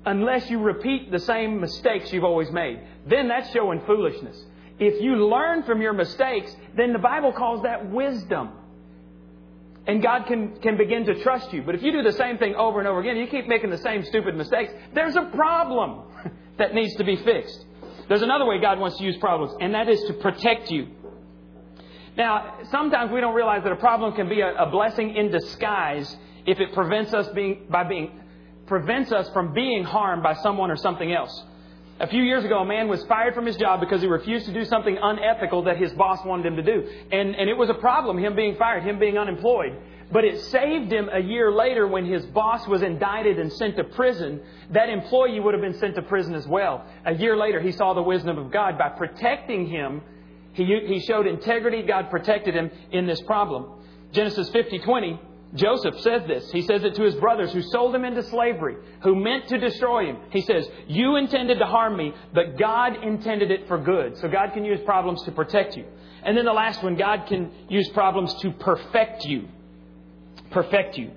unless 0.07 0.49
you 0.49 0.59
repeat 0.59 1.11
the 1.11 1.19
same 1.19 1.61
mistakes 1.61 2.11
you've 2.11 2.23
always 2.23 2.49
made. 2.51 2.79
Then 3.05 3.27
that's 3.27 3.51
showing 3.51 3.81
foolishness. 3.85 4.41
If 4.79 5.01
you 5.03 5.27
learn 5.27 5.63
from 5.63 5.81
your 5.81 5.93
mistakes, 5.93 6.55
then 6.75 6.93
the 6.93 6.99
Bible 6.99 7.31
calls 7.31 7.61
that 7.61 7.91
wisdom. 7.91 8.49
And 9.85 10.01
God 10.01 10.27
can, 10.27 10.59
can 10.61 10.77
begin 10.77 11.05
to 11.05 11.21
trust 11.23 11.51
you. 11.51 11.61
But 11.61 11.75
if 11.75 11.83
you 11.83 11.91
do 11.91 12.03
the 12.03 12.13
same 12.13 12.37
thing 12.37 12.55
over 12.55 12.79
and 12.79 12.87
over 12.87 13.01
again, 13.01 13.17
you 13.17 13.27
keep 13.27 13.47
making 13.47 13.69
the 13.69 13.77
same 13.77 14.03
stupid 14.03 14.35
mistakes, 14.35 14.71
there's 14.93 15.15
a 15.15 15.29
problem 15.35 16.03
that 16.57 16.73
needs 16.73 16.95
to 16.95 17.03
be 17.03 17.17
fixed. 17.17 17.65
There's 18.07 18.21
another 18.21 18.45
way 18.45 18.59
God 18.59 18.79
wants 18.79 18.97
to 18.97 19.03
use 19.03 19.17
problems, 19.17 19.55
and 19.59 19.73
that 19.73 19.89
is 19.89 20.01
to 20.03 20.13
protect 20.13 20.71
you. 20.71 20.87
Now, 22.15 22.59
sometimes 22.69 23.11
we 23.11 23.21
don't 23.21 23.33
realize 23.33 23.63
that 23.63 23.71
a 23.71 23.77
problem 23.77 24.13
can 24.13 24.29
be 24.29 24.41
a, 24.41 24.53
a 24.55 24.69
blessing 24.69 25.15
in 25.15 25.31
disguise 25.31 26.15
if 26.45 26.59
it 26.59 26.73
prevents 26.73 27.13
us 27.13 27.27
being 27.29 27.65
by 27.69 27.83
being 27.83 28.19
prevents 28.67 29.11
us 29.11 29.29
from 29.31 29.53
being 29.53 29.83
harmed 29.83 30.23
by 30.23 30.33
someone 30.35 30.71
or 30.71 30.77
something 30.77 31.11
else. 31.11 31.43
A 32.03 32.07
few 32.07 32.21
years 32.21 32.43
ago, 32.43 32.57
a 32.57 32.65
man 32.65 32.89
was 32.89 33.01
fired 33.05 33.33
from 33.33 33.45
his 33.45 33.55
job 33.55 33.79
because 33.79 34.01
he 34.01 34.09
refused 34.09 34.45
to 34.47 34.53
do 34.53 34.65
something 34.65 34.97
unethical 35.01 35.63
that 35.63 35.77
his 35.77 35.93
boss 35.93 36.19
wanted 36.25 36.45
him 36.47 36.57
to 36.57 36.61
do. 36.61 36.85
And, 37.13 37.33
and 37.33 37.49
it 37.49 37.55
was 37.55 37.69
a 37.69 37.75
problem, 37.75 38.17
him 38.17 38.35
being 38.35 38.57
fired, 38.57 38.83
him 38.83 38.99
being 38.99 39.17
unemployed. 39.17 39.77
But 40.11 40.25
it 40.25 40.37
saved 40.41 40.91
him 40.91 41.07
a 41.13 41.21
year 41.21 41.49
later 41.49 41.87
when 41.87 42.05
his 42.05 42.25
boss 42.25 42.67
was 42.67 42.81
indicted 42.81 43.39
and 43.39 43.53
sent 43.53 43.77
to 43.77 43.85
prison. 43.85 44.41
That 44.71 44.89
employee 44.89 45.39
would 45.39 45.53
have 45.53 45.61
been 45.61 45.79
sent 45.79 45.95
to 45.95 46.01
prison 46.01 46.35
as 46.35 46.45
well. 46.45 46.85
A 47.05 47.13
year 47.13 47.37
later, 47.37 47.61
he 47.61 47.71
saw 47.71 47.93
the 47.93 48.03
wisdom 48.03 48.37
of 48.37 48.51
God. 48.51 48.77
By 48.77 48.89
protecting 48.89 49.67
him, 49.67 50.01
he, 50.51 50.65
he 50.65 50.99
showed 50.99 51.25
integrity. 51.25 51.83
God 51.83 52.09
protected 52.09 52.53
him 52.53 52.69
in 52.91 53.07
this 53.07 53.21
problem. 53.21 53.79
Genesis 54.11 54.49
50 54.49 54.79
20. 54.79 55.21
Joseph 55.55 55.99
says 55.99 56.23
this. 56.27 56.49
He 56.51 56.63
says 56.63 56.83
it 56.83 56.95
to 56.95 57.03
his 57.03 57.15
brothers 57.15 57.53
who 57.53 57.61
sold 57.61 57.93
him 57.93 58.05
into 58.05 58.23
slavery, 58.23 58.75
who 59.03 59.15
meant 59.15 59.47
to 59.49 59.59
destroy 59.59 60.07
him. 60.07 60.17
He 60.31 60.41
says, 60.41 60.67
You 60.87 61.15
intended 61.15 61.59
to 61.59 61.65
harm 61.65 61.95
me, 61.95 62.13
but 62.33 62.57
God 62.57 63.03
intended 63.03 63.51
it 63.51 63.67
for 63.67 63.77
good. 63.77 64.17
So 64.17 64.27
God 64.27 64.53
can 64.53 64.65
use 64.65 64.79
problems 64.81 65.21
to 65.23 65.31
protect 65.31 65.77
you. 65.77 65.85
And 66.23 66.35
then 66.35 66.45
the 66.45 66.53
last 66.53 66.81
one, 66.81 66.95
God 66.95 67.27
can 67.27 67.51
use 67.69 67.87
problems 67.89 68.33
to 68.41 68.51
perfect 68.51 69.25
you. 69.25 69.47
Perfect 70.49 70.97
you. 70.97 71.11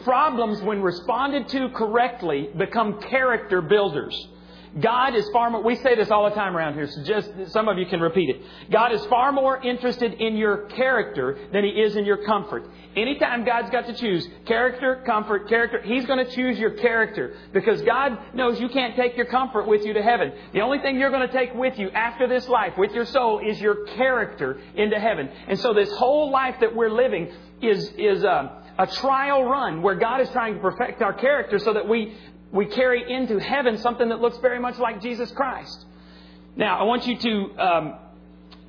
Problems, 0.00 0.60
when 0.62 0.82
responded 0.82 1.48
to 1.48 1.68
correctly, 1.70 2.50
become 2.56 3.00
character 3.00 3.62
builders. 3.62 4.28
God 4.80 5.14
is 5.14 5.28
far 5.30 5.50
more, 5.50 5.62
we 5.62 5.76
say 5.76 5.94
this 5.94 6.10
all 6.10 6.28
the 6.28 6.34
time 6.34 6.56
around 6.56 6.74
here, 6.74 6.86
so 6.86 7.02
just 7.04 7.30
some 7.52 7.68
of 7.68 7.76
you 7.76 7.84
can 7.84 8.00
repeat 8.00 8.30
it. 8.30 8.42
God 8.70 8.92
is 8.92 9.04
far 9.06 9.30
more 9.30 9.62
interested 9.62 10.14
in 10.14 10.36
your 10.36 10.66
character 10.68 11.38
than 11.52 11.64
He 11.64 11.70
is 11.70 11.94
in 11.94 12.06
your 12.06 12.24
comfort. 12.24 12.64
Anytime 12.96 13.44
God's 13.44 13.70
got 13.70 13.86
to 13.86 13.94
choose 13.94 14.26
character, 14.46 15.02
comfort, 15.04 15.48
character, 15.48 15.82
He's 15.82 16.06
going 16.06 16.24
to 16.24 16.30
choose 16.30 16.58
your 16.58 16.70
character 16.70 17.36
because 17.52 17.82
God 17.82 18.18
knows 18.34 18.60
you 18.60 18.70
can't 18.70 18.96
take 18.96 19.14
your 19.16 19.26
comfort 19.26 19.66
with 19.66 19.84
you 19.84 19.92
to 19.92 20.02
heaven. 20.02 20.32
The 20.54 20.60
only 20.60 20.78
thing 20.78 20.98
you're 20.98 21.10
going 21.10 21.26
to 21.26 21.34
take 21.34 21.54
with 21.54 21.78
you 21.78 21.90
after 21.90 22.26
this 22.26 22.48
life, 22.48 22.72
with 22.78 22.92
your 22.92 23.06
soul, 23.06 23.40
is 23.46 23.60
your 23.60 23.84
character 23.96 24.58
into 24.74 24.98
heaven. 24.98 25.28
And 25.48 25.60
so 25.60 25.74
this 25.74 25.92
whole 25.92 26.30
life 26.30 26.56
that 26.60 26.74
we're 26.74 26.90
living 26.90 27.30
is, 27.60 27.92
is, 27.98 28.24
a 28.24 28.62
a 28.78 28.86
trial 28.86 29.44
run 29.44 29.82
where 29.82 29.94
God 29.94 30.20
is 30.20 30.30
trying 30.30 30.54
to 30.54 30.60
perfect 30.60 31.02
our 31.02 31.12
character 31.12 31.58
so 31.58 31.74
that 31.74 31.86
we, 31.86 32.16
we 32.52 32.66
carry 32.66 33.10
into 33.10 33.38
heaven 33.38 33.78
something 33.78 34.10
that 34.10 34.20
looks 34.20 34.36
very 34.38 34.60
much 34.60 34.78
like 34.78 35.00
Jesus 35.00 35.30
Christ. 35.32 35.86
Now, 36.54 36.78
I 36.78 36.82
want 36.82 37.06
you 37.06 37.16
to, 37.18 37.58
um, 37.58 37.98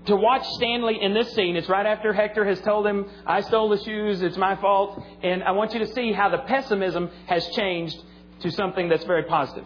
to 0.05 0.15
watch 0.15 0.47
Stanley 0.51 0.99
in 1.01 1.13
this 1.13 1.33
scene. 1.35 1.57
It's 1.57 1.67
right 1.67 1.85
after 1.85 2.13
Hector 2.13 2.45
has 2.45 2.61
told 2.61 2.87
him, 2.87 3.05
I 3.25 3.41
stole 3.41 3.69
the 3.69 3.83
shoes, 3.83 4.21
it's 4.21 4.37
my 4.37 4.55
fault. 4.55 5.03
And 5.21 5.43
I 5.43 5.51
want 5.51 5.73
you 5.73 5.79
to 5.79 5.87
see 5.87 6.13
how 6.13 6.29
the 6.29 6.39
pessimism 6.39 7.09
has 7.27 7.45
changed 7.49 7.97
to 8.41 8.51
something 8.51 8.87
that's 8.87 9.03
very 9.03 9.23
positive. 9.23 9.65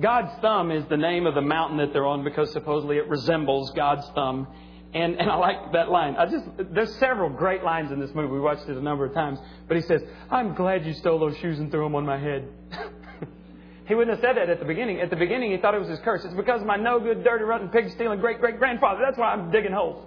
God's 0.00 0.32
thumb 0.42 0.70
is 0.70 0.84
the 0.88 0.96
name 0.96 1.26
of 1.26 1.34
the 1.34 1.40
mountain 1.40 1.78
that 1.78 1.92
they're 1.92 2.06
on 2.06 2.22
because 2.22 2.52
supposedly 2.52 2.98
it 2.98 3.08
resembles 3.08 3.70
God's 3.70 4.06
thumb. 4.14 4.46
And, 4.92 5.18
and 5.18 5.30
I 5.30 5.36
like 5.36 5.72
that 5.72 5.90
line. 5.90 6.16
I 6.16 6.26
just 6.26 6.44
there's 6.72 6.94
several 6.96 7.28
great 7.28 7.62
lines 7.62 7.90
in 7.90 8.00
this 8.00 8.14
movie. 8.14 8.32
We 8.32 8.40
watched 8.40 8.68
it 8.68 8.76
a 8.76 8.82
number 8.82 9.04
of 9.04 9.14
times. 9.14 9.38
But 9.68 9.76
he 9.76 9.82
says, 9.82 10.02
"I'm 10.30 10.54
glad 10.54 10.86
you 10.86 10.94
stole 10.94 11.18
those 11.18 11.36
shoes 11.38 11.58
and 11.58 11.70
threw 11.70 11.84
them 11.84 11.94
on 11.94 12.06
my 12.06 12.18
head." 12.18 12.48
he 13.86 13.94
wouldn't 13.94 14.16
have 14.16 14.24
said 14.24 14.36
that 14.36 14.48
at 14.48 14.58
the 14.58 14.64
beginning. 14.64 15.00
At 15.00 15.10
the 15.10 15.16
beginning, 15.16 15.50
he 15.50 15.58
thought 15.58 15.74
it 15.74 15.80
was 15.80 15.88
his 15.88 15.98
curse. 16.00 16.24
It's 16.24 16.34
because 16.34 16.60
of 16.60 16.66
my 16.66 16.76
no 16.76 17.00
good, 17.00 17.24
dirty, 17.24 17.44
rotten, 17.44 17.68
pig 17.68 17.90
stealing 17.90 18.20
great 18.20 18.40
great 18.40 18.58
grandfather. 18.58 19.00
That's 19.04 19.18
why 19.18 19.32
I'm 19.32 19.50
digging 19.50 19.72
holes. 19.72 20.02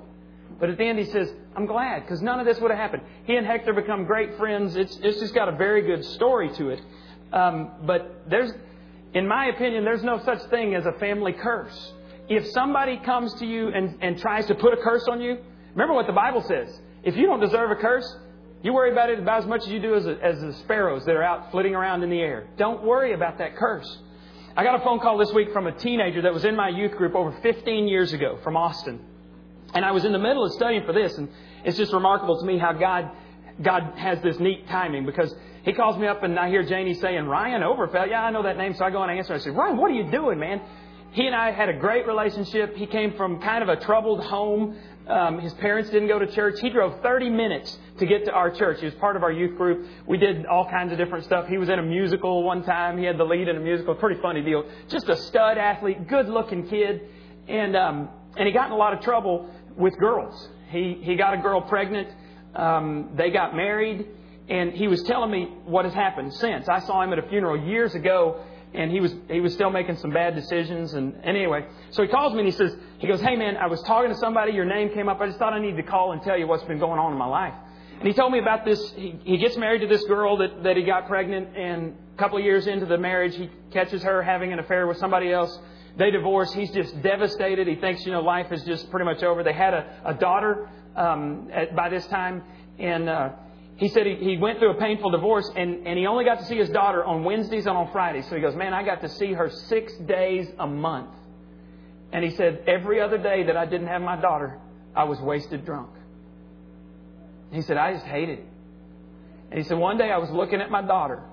But 0.59 0.69
at 0.69 0.77
the 0.77 0.85
end, 0.85 0.97
he 0.97 1.05
says, 1.05 1.31
"I'm 1.55 1.65
glad 1.65 2.03
because 2.03 2.21
none 2.21 2.39
of 2.39 2.45
this 2.45 2.59
would 2.59 2.71
have 2.71 2.79
happened." 2.79 3.03
He 3.25 3.35
and 3.35 3.45
Hector 3.45 3.73
become 3.73 4.05
great 4.05 4.37
friends. 4.37 4.75
It's 4.75 4.97
it's 5.03 5.19
just 5.19 5.35
got 5.35 5.49
a 5.49 5.55
very 5.55 5.81
good 5.81 6.03
story 6.05 6.49
to 6.55 6.69
it. 6.69 6.81
Um, 7.31 7.71
but 7.85 8.23
there's, 8.27 8.51
in 9.13 9.27
my 9.27 9.47
opinion, 9.47 9.83
there's 9.83 10.03
no 10.03 10.23
such 10.23 10.41
thing 10.49 10.75
as 10.75 10.85
a 10.85 10.93
family 10.93 11.33
curse 11.33 11.93
if 12.29 12.47
somebody 12.51 12.97
comes 12.97 13.33
to 13.35 13.45
you 13.45 13.69
and, 13.69 13.97
and 14.01 14.19
tries 14.19 14.45
to 14.45 14.55
put 14.55 14.71
a 14.71 14.77
curse 14.77 15.05
on 15.09 15.19
you, 15.19 15.37
remember 15.71 15.95
what 15.95 16.05
the 16.05 16.13
Bible 16.13 16.43
says. 16.47 16.79
If 17.03 17.17
you 17.17 17.25
don't 17.25 17.39
deserve 17.39 17.71
a 17.71 17.75
curse, 17.75 18.05
you 18.61 18.71
worry 18.71 18.91
about 18.91 19.09
it 19.09 19.19
about 19.19 19.41
as 19.41 19.47
much 19.47 19.63
as 19.63 19.69
you 19.69 19.81
do 19.81 19.95
as, 19.95 20.05
a, 20.05 20.23
as 20.23 20.39
the 20.39 20.53
sparrows 20.59 21.03
that 21.05 21.15
are 21.15 21.23
out 21.23 21.49
flitting 21.49 21.73
around 21.73 22.03
in 22.03 22.09
the 22.09 22.19
air. 22.19 22.47
Don't 22.57 22.83
worry 22.83 23.13
about 23.13 23.39
that 23.39 23.55
curse. 23.55 23.97
I 24.55 24.63
got 24.63 24.79
a 24.79 24.83
phone 24.83 24.99
call 24.99 25.17
this 25.17 25.31
week 25.33 25.51
from 25.53 25.65
a 25.65 25.71
teenager 25.71 26.21
that 26.21 26.33
was 26.33 26.45
in 26.45 26.55
my 26.55 26.69
youth 26.69 26.91
group 26.91 27.15
over 27.15 27.31
15 27.41 27.87
years 27.87 28.13
ago 28.13 28.37
from 28.43 28.55
Austin. 28.55 28.99
And 29.73 29.83
I 29.83 29.91
was 29.91 30.05
in 30.05 30.11
the 30.11 30.19
middle 30.19 30.43
of 30.45 30.51
studying 30.53 30.85
for 30.85 30.93
this, 30.93 31.17
and 31.17 31.29
it's 31.63 31.77
just 31.77 31.93
remarkable 31.93 32.39
to 32.39 32.45
me 32.45 32.57
how 32.57 32.73
God, 32.73 33.09
God 33.61 33.93
has 33.97 34.21
this 34.21 34.39
neat 34.39 34.67
timing 34.67 35.05
because 35.05 35.33
he 35.63 35.73
calls 35.73 35.97
me 35.97 36.07
up 36.07 36.23
and 36.23 36.39
I 36.39 36.49
hear 36.49 36.63
Janie 36.63 36.93
saying, 36.93 37.25
Ryan 37.25 37.61
Overfelt. 37.61 38.09
Yeah, 38.09 38.23
I 38.23 38.31
know 38.31 38.43
that 38.43 38.57
name. 38.57 38.73
So 38.75 38.85
I 38.85 38.89
go 38.89 39.01
and 39.03 39.11
answer. 39.11 39.33
I 39.33 39.39
say, 39.39 39.49
Ryan, 39.49 39.77
what 39.77 39.91
are 39.91 39.95
you 39.95 40.09
doing, 40.09 40.39
man? 40.39 40.61
he 41.11 41.25
and 41.25 41.35
I 41.35 41.51
had 41.51 41.69
a 41.69 41.73
great 41.73 42.05
relationship. 42.05 42.75
He 42.75 42.85
came 42.85 43.13
from 43.13 43.41
kind 43.41 43.63
of 43.63 43.69
a 43.69 43.77
troubled 43.77 44.23
home. 44.23 44.77
Um, 45.07 45.39
his 45.39 45.53
parents 45.55 45.89
didn't 45.89 46.07
go 46.07 46.19
to 46.19 46.27
church. 46.27 46.59
He 46.59 46.69
drove 46.69 47.01
30 47.01 47.31
minutes 47.31 47.77
to 47.97 48.05
get 48.05 48.25
to 48.25 48.31
our 48.31 48.51
church. 48.51 48.79
He 48.79 48.85
was 48.85 48.93
part 48.95 49.15
of 49.15 49.23
our 49.23 49.31
youth 49.31 49.57
group. 49.57 49.87
We 50.05 50.17
did 50.17 50.45
all 50.45 50.69
kinds 50.69 50.91
of 50.91 50.99
different 50.99 51.25
stuff. 51.25 51.47
He 51.47 51.57
was 51.57 51.67
in 51.67 51.79
a 51.79 51.83
musical 51.83 52.43
one 52.43 52.63
time. 52.63 52.99
He 52.99 53.05
had 53.05 53.17
the 53.17 53.23
lead 53.23 53.47
in 53.47 53.57
a 53.57 53.59
musical. 53.59 53.95
Pretty 53.95 54.21
funny 54.21 54.43
deal. 54.43 54.63
Just 54.87 55.09
a 55.09 55.17
stud 55.17 55.57
athlete, 55.57 56.07
good 56.07 56.29
looking 56.29 56.67
kid. 56.67 57.01
And, 57.47 57.75
um, 57.75 58.09
and 58.37 58.47
he 58.47 58.53
got 58.53 58.67
in 58.67 58.73
a 58.73 58.77
lot 58.77 58.93
of 58.93 59.01
trouble 59.01 59.49
with 59.75 59.97
girls. 59.97 60.47
He, 60.69 60.99
he 61.01 61.15
got 61.15 61.33
a 61.33 61.37
girl 61.37 61.61
pregnant. 61.61 62.09
Um, 62.53 63.09
they 63.15 63.31
got 63.31 63.55
married. 63.55 64.05
And 64.49 64.73
he 64.73 64.87
was 64.87 65.03
telling 65.03 65.29
me 65.29 65.45
what 65.65 65.85
has 65.85 65.93
happened 65.93 66.33
since. 66.33 66.67
I 66.67 66.79
saw 66.79 67.01
him 67.03 67.13
at 67.13 67.19
a 67.19 67.27
funeral 67.29 67.67
years 67.67 67.93
ago 67.93 68.43
and 68.73 68.91
he 68.91 68.99
was 68.99 69.13
he 69.29 69.39
was 69.39 69.53
still 69.53 69.69
making 69.69 69.97
some 69.97 70.11
bad 70.11 70.35
decisions 70.35 70.93
and, 70.93 71.13
and 71.23 71.37
anyway. 71.37 71.65
So 71.91 72.03
he 72.03 72.07
calls 72.07 72.33
me 72.33 72.39
and 72.39 72.47
he 72.47 72.51
says 72.51 72.75
he 72.99 73.07
goes 73.07 73.19
hey 73.21 73.35
man 73.35 73.57
i 73.57 73.67
was 73.67 73.81
talking 73.83 74.09
to 74.09 74.17
somebody. 74.17 74.53
Your 74.53 74.65
name 74.65 74.89
came 74.89 75.07
up. 75.07 75.21
I 75.21 75.27
just 75.27 75.39
thought 75.39 75.53
i 75.53 75.59
needed 75.59 75.77
to 75.77 75.83
call 75.83 76.11
and 76.13 76.21
tell 76.21 76.37
you 76.37 76.47
what's 76.47 76.63
been 76.63 76.79
going 76.79 76.99
on 76.99 77.11
in 77.11 77.17
my 77.17 77.27
life. 77.27 77.53
And 77.99 78.07
he 78.07 78.13
told 78.13 78.31
me 78.31 78.39
about 78.39 78.65
this. 78.65 78.91
He, 78.91 79.19
he 79.23 79.37
gets 79.37 79.57
married 79.57 79.81
to 79.81 79.87
this 79.87 80.03
girl 80.05 80.37
that, 80.37 80.63
that 80.63 80.77
he 80.77 80.83
got 80.83 81.07
pregnant 81.07 81.55
and 81.57 81.95
a 82.15 82.17
couple 82.17 82.37
of 82.37 82.43
years 82.43 82.65
into 82.65 82.85
the 82.85 82.97
marriage 82.97 83.35
he 83.35 83.49
catches 83.71 84.01
her 84.03 84.23
having 84.23 84.53
an 84.53 84.59
affair 84.59 84.87
with 84.87 84.97
somebody 84.97 85.31
else. 85.31 85.57
They 85.97 86.11
divorce. 86.11 86.53
He's 86.53 86.71
just 86.71 87.01
devastated. 87.01 87.67
He 87.67 87.75
thinks 87.75 88.05
you 88.05 88.11
know 88.11 88.21
life 88.21 88.51
is 88.51 88.63
just 88.63 88.89
pretty 88.89 89.05
much 89.05 89.21
over. 89.21 89.43
They 89.43 89.53
had 89.53 89.73
a, 89.73 90.01
a 90.05 90.13
daughter 90.13 90.69
um, 90.95 91.49
at, 91.51 91.75
by 91.75 91.89
this 91.89 92.05
time 92.07 92.43
and 92.79 93.09
uh, 93.09 93.29
he 93.79 93.87
said 93.87 94.05
he, 94.05 94.15
he 94.15 94.37
went 94.37 94.59
through 94.59 94.71
a 94.71 94.79
painful 94.79 95.09
divorce 95.09 95.49
and, 95.55 95.87
and 95.87 95.97
he 95.97 96.05
only 96.05 96.25
got 96.25 96.39
to 96.39 96.45
see 96.45 96.57
his 96.57 96.69
daughter 96.69 97.03
on 97.03 97.23
Wednesdays 97.23 97.65
and 97.65 97.77
on 97.77 97.89
Fridays. 97.93 98.27
So 98.27 98.35
he 98.35 98.41
goes, 98.41 98.53
Man, 98.53 98.73
I 98.73 98.83
got 98.83 99.01
to 99.01 99.09
see 99.09 99.31
her 99.31 99.49
six 99.49 99.93
days 99.99 100.47
a 100.59 100.67
month. 100.67 101.15
And 102.11 102.25
he 102.25 102.31
said, 102.31 102.63
Every 102.67 102.99
other 102.99 103.17
day 103.17 103.43
that 103.43 103.55
I 103.55 103.65
didn't 103.65 103.87
have 103.87 104.01
my 104.01 104.19
daughter, 104.19 104.59
I 104.93 105.05
was 105.05 105.17
wasted 105.21 105.65
drunk. 105.65 105.91
He 107.53 107.61
said, 107.61 107.77
I 107.77 107.93
just 107.93 108.05
hated 108.05 108.39
it. 108.39 108.45
And 109.49 109.57
he 109.57 109.63
said, 109.63 109.77
One 109.77 109.97
day 109.97 110.11
I 110.11 110.17
was 110.17 110.29
looking 110.29 110.59
at 110.59 110.69
my 110.69 110.81
daughter. 110.81 111.23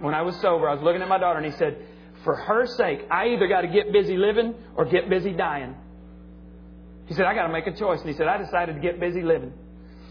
When 0.00 0.14
I 0.14 0.22
was 0.22 0.34
sober, 0.40 0.70
I 0.70 0.74
was 0.74 0.82
looking 0.82 1.02
at 1.02 1.08
my 1.08 1.18
daughter 1.18 1.38
and 1.38 1.52
he 1.52 1.58
said, 1.58 1.84
For 2.24 2.34
her 2.34 2.66
sake, 2.66 3.00
I 3.10 3.28
either 3.28 3.46
got 3.46 3.60
to 3.60 3.68
get 3.68 3.92
busy 3.92 4.16
living 4.16 4.54
or 4.74 4.86
get 4.86 5.10
busy 5.10 5.32
dying. 5.32 5.74
He 7.04 7.12
said, 7.14 7.26
I 7.26 7.34
got 7.34 7.46
to 7.46 7.52
make 7.52 7.66
a 7.66 7.76
choice. 7.76 8.00
And 8.00 8.08
he 8.08 8.16
said, 8.16 8.26
I 8.26 8.38
decided 8.38 8.76
to 8.76 8.80
get 8.80 8.98
busy 8.98 9.20
living. 9.20 9.52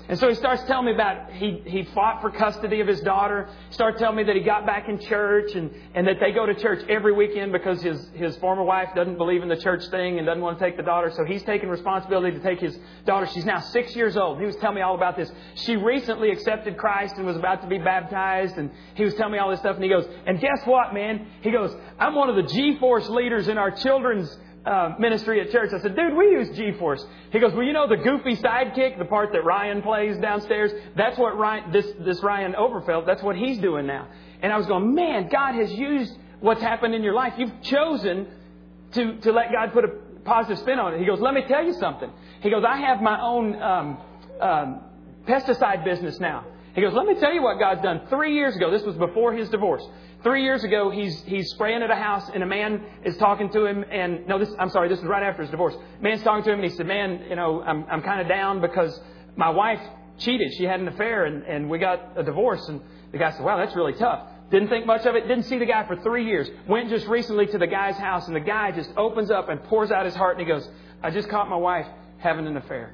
And 0.10 0.18
so 0.18 0.28
he 0.28 0.34
starts 0.34 0.64
telling 0.64 0.88
me 0.88 0.94
about 0.94 1.34
he, 1.34 1.62
he 1.68 1.84
fought 1.94 2.20
for 2.22 2.32
custody 2.32 2.82
of 2.82 2.88
his 2.88 3.00
daughter. 3.02 3.48
He 3.68 3.74
started 3.76 4.00
telling 4.00 4.16
me 4.16 4.24
that 4.24 4.36
he 4.36 4.42
got 4.42 4.66
back 4.66 4.90
in 4.90 4.98
church 4.98 5.54
and, 5.54 5.70
and 5.94 6.08
that 6.08 6.16
they 6.20 6.32
go 6.32 6.48
to 6.48 6.56
church 6.56 6.84
every 6.90 7.14
weekend 7.14 7.52
because 7.52 7.80
his, 7.84 8.10
his 8.16 8.36
former 8.38 8.64
wife 8.64 8.90
doesn't 8.96 9.18
believe 9.18 9.44
in 9.44 9.50
the 9.50 9.58
church 9.58 9.86
thing 9.92 10.18
and 10.18 10.26
doesn't 10.26 10.42
want 10.42 10.58
to 10.58 10.66
take 10.66 10.78
the 10.78 10.84
daughter. 10.84 11.12
So 11.16 11.26
he's 11.26 11.44
taking 11.44 11.70
responsibility 11.70 12.36
to 12.36 12.44
take 12.44 12.60
his 12.60 12.76
daughter. 13.06 13.28
She's 13.28 13.46
now 13.46 13.60
six 13.60 13.96
years 13.96 14.18
old. 14.18 14.40
He 14.40 14.48
was 14.48 14.56
telling 14.56 14.78
me 14.78 14.82
all 14.82 14.96
about 14.96 15.16
this. 15.16 15.32
She 15.54 15.76
recently 15.76 16.32
accepted 16.32 16.76
Christ 16.76 17.14
and 17.18 17.28
was 17.28 17.38
about 17.38 17.62
to 17.62 17.68
be 17.68 17.78
baptized. 17.78 18.58
And 18.58 18.72
he 18.96 19.04
was 19.04 19.14
telling 19.14 19.34
me 19.34 19.38
all 19.38 19.52
this 19.52 19.60
stuff. 19.60 19.76
And 19.76 19.84
he 19.84 19.92
goes, 19.92 20.08
and 20.26 20.40
guess 20.40 20.66
what, 20.66 20.92
man? 20.92 21.28
He 21.42 21.52
goes, 21.52 21.72
I'm 22.00 22.16
one 22.16 22.30
of 22.30 22.36
the 22.36 22.52
G-Force 22.52 23.10
leaders 23.10 23.48
in 23.48 23.60
our 23.60 23.70
children's 23.70 24.36
uh, 24.70 24.96
ministry 25.00 25.42
at 25.42 25.52
church. 25.52 25.74
I 25.74 25.80
said, 25.82 25.96
dude, 25.96 26.16
we 26.16 26.26
use 26.26 26.56
G-Force. 26.56 27.04
He 27.32 27.40
goes, 27.40 27.54
well, 27.54 27.64
you 27.64 27.74
know 27.74 27.88
the 27.88 27.98
goofy 27.98 28.36
sidekick, 28.36 29.00
the 29.00 29.06
part 29.06 29.32
that 29.34 29.44
Ryan 29.44 29.82
plays 29.82 30.18
downstairs? 30.20 30.72
That's 30.96 31.18
what 31.18 31.38
Ryan, 31.38 31.72
this, 31.72 31.88
this 32.02 32.22
Ryan 32.22 32.54
Overfelt, 32.54 33.08
that's 33.08 33.24
what 33.24 33.36
he's 33.36 33.58
doing 33.58 33.88
now. 33.88 34.08
And 34.42 34.54
I 34.54 34.58
was 34.58 34.68
going, 34.68 34.94
man, 34.94 35.28
God 35.30 35.56
has 35.56 35.72
used 35.74 36.14
what's 36.40 36.62
happened 36.62 36.94
in 36.94 37.02
your 37.02 37.16
life. 37.16 37.34
You've 37.38 37.62
chosen 37.64 38.28
to, 38.94 39.18
to 39.22 39.32
let 39.32 39.52
God 39.52 39.74
put 39.74 39.86
a 39.86 39.90
positive 40.24 40.60
spin 40.60 40.78
on 40.78 40.94
it. 40.94 41.00
He 41.00 41.06
goes, 41.06 41.20
let 41.20 41.34
me 41.34 41.42
tell 41.48 41.66
you 41.66 41.74
something. 41.74 42.12
He 42.42 42.52
goes, 42.52 42.64
I 42.68 42.78
have 42.78 43.02
my 43.02 43.20
own 43.22 43.62
um, 43.62 43.98
um, 44.40 44.82
pesticide 45.28 45.84
business 45.84 46.20
now. 46.20 46.46
He 46.76 46.82
goes, 46.82 46.94
let 46.94 47.08
me 47.08 47.16
tell 47.16 47.34
you 47.34 47.42
what 47.42 47.60
God's 47.60 47.82
done. 47.82 48.02
Three 48.10 48.36
years 48.36 48.56
ago, 48.56 48.70
this 48.70 48.84
was 48.84 48.96
before 48.96 49.34
his 49.34 49.50
divorce. 49.50 49.84
Three 50.22 50.44
years 50.44 50.66
ago, 50.66 50.90
he's, 50.90 51.22
he's 51.24 51.50
spraying 51.52 51.82
at 51.82 51.90
a 51.90 51.96
house, 51.96 52.30
and 52.34 52.44
a 52.44 52.46
man 52.46 52.84
is 53.06 53.16
talking 53.18 53.50
to 53.52 53.66
him. 53.66 53.86
And 53.90 54.28
no, 54.28 54.38
this, 54.38 54.50
I'm 54.60 54.70
sorry, 54.70 54.90
this 54.90 55.00
is 55.00 55.06
right 55.06 55.24
after 55.24 55.44
his 55.44 55.52
divorce. 55.52 55.76
man's 56.02 56.22
talking 56.24 56.44
to 56.44 56.52
him, 56.52 56.60
and 56.60 56.70
he 56.70 56.76
said, 56.76 56.88
Man, 56.88 57.24
you 57.30 57.38
know, 57.38 57.62
I'm, 57.62 57.86
I'm 57.90 58.02
kind 58.02 58.20
of 58.20 58.28
down 58.28 58.60
because 58.60 59.00
my 59.38 59.50
wife 59.50 59.80
cheated. 60.18 60.54
She 60.58 60.66
had 60.66 60.82
an 60.82 60.90
affair, 60.90 61.24
and, 61.24 61.44
and 61.44 61.70
we 61.70 61.80
got 61.80 62.18
a 62.18 62.24
divorce. 62.24 62.68
And 62.68 62.82
the 63.14 63.18
guy 63.18 63.32
said, 63.32 63.46
Wow, 63.46 63.58
that's 63.58 63.76
really 63.78 63.94
tough. 63.94 64.28
Didn't 64.52 64.68
think 64.68 64.86
much 64.86 65.06
of 65.06 65.16
it. 65.16 65.22
Didn't 65.22 65.44
see 65.44 65.58
the 65.58 65.66
guy 65.66 65.88
for 65.88 65.96
three 65.96 66.26
years. 66.26 66.50
Went 66.68 66.90
just 66.90 67.08
recently 67.08 67.46
to 67.48 67.58
the 67.58 67.68
guy's 67.68 67.96
house, 67.96 68.28
and 68.28 68.36
the 68.36 68.42
guy 68.42 68.72
just 68.72 68.92
opens 68.98 69.32
up 69.32 69.48
and 69.48 69.64
pours 69.64 69.90
out 69.90 70.06
his 70.06 70.16
heart, 70.16 70.38
and 70.38 70.46
he 70.46 70.54
goes, 70.54 70.68
I 71.02 71.12
just 71.12 71.30
caught 71.30 71.50
my 71.50 71.56
wife 71.56 71.88
having 72.18 72.46
an 72.46 72.58
affair. 72.58 72.94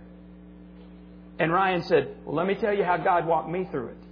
And 1.40 1.52
Ryan 1.52 1.82
said, 1.82 2.18
Well, 2.24 2.36
let 2.36 2.46
me 2.46 2.54
tell 2.54 2.74
you 2.74 2.84
how 2.84 2.98
God 2.98 3.26
walked 3.26 3.50
me 3.50 3.68
through 3.72 3.88
it 3.88 4.05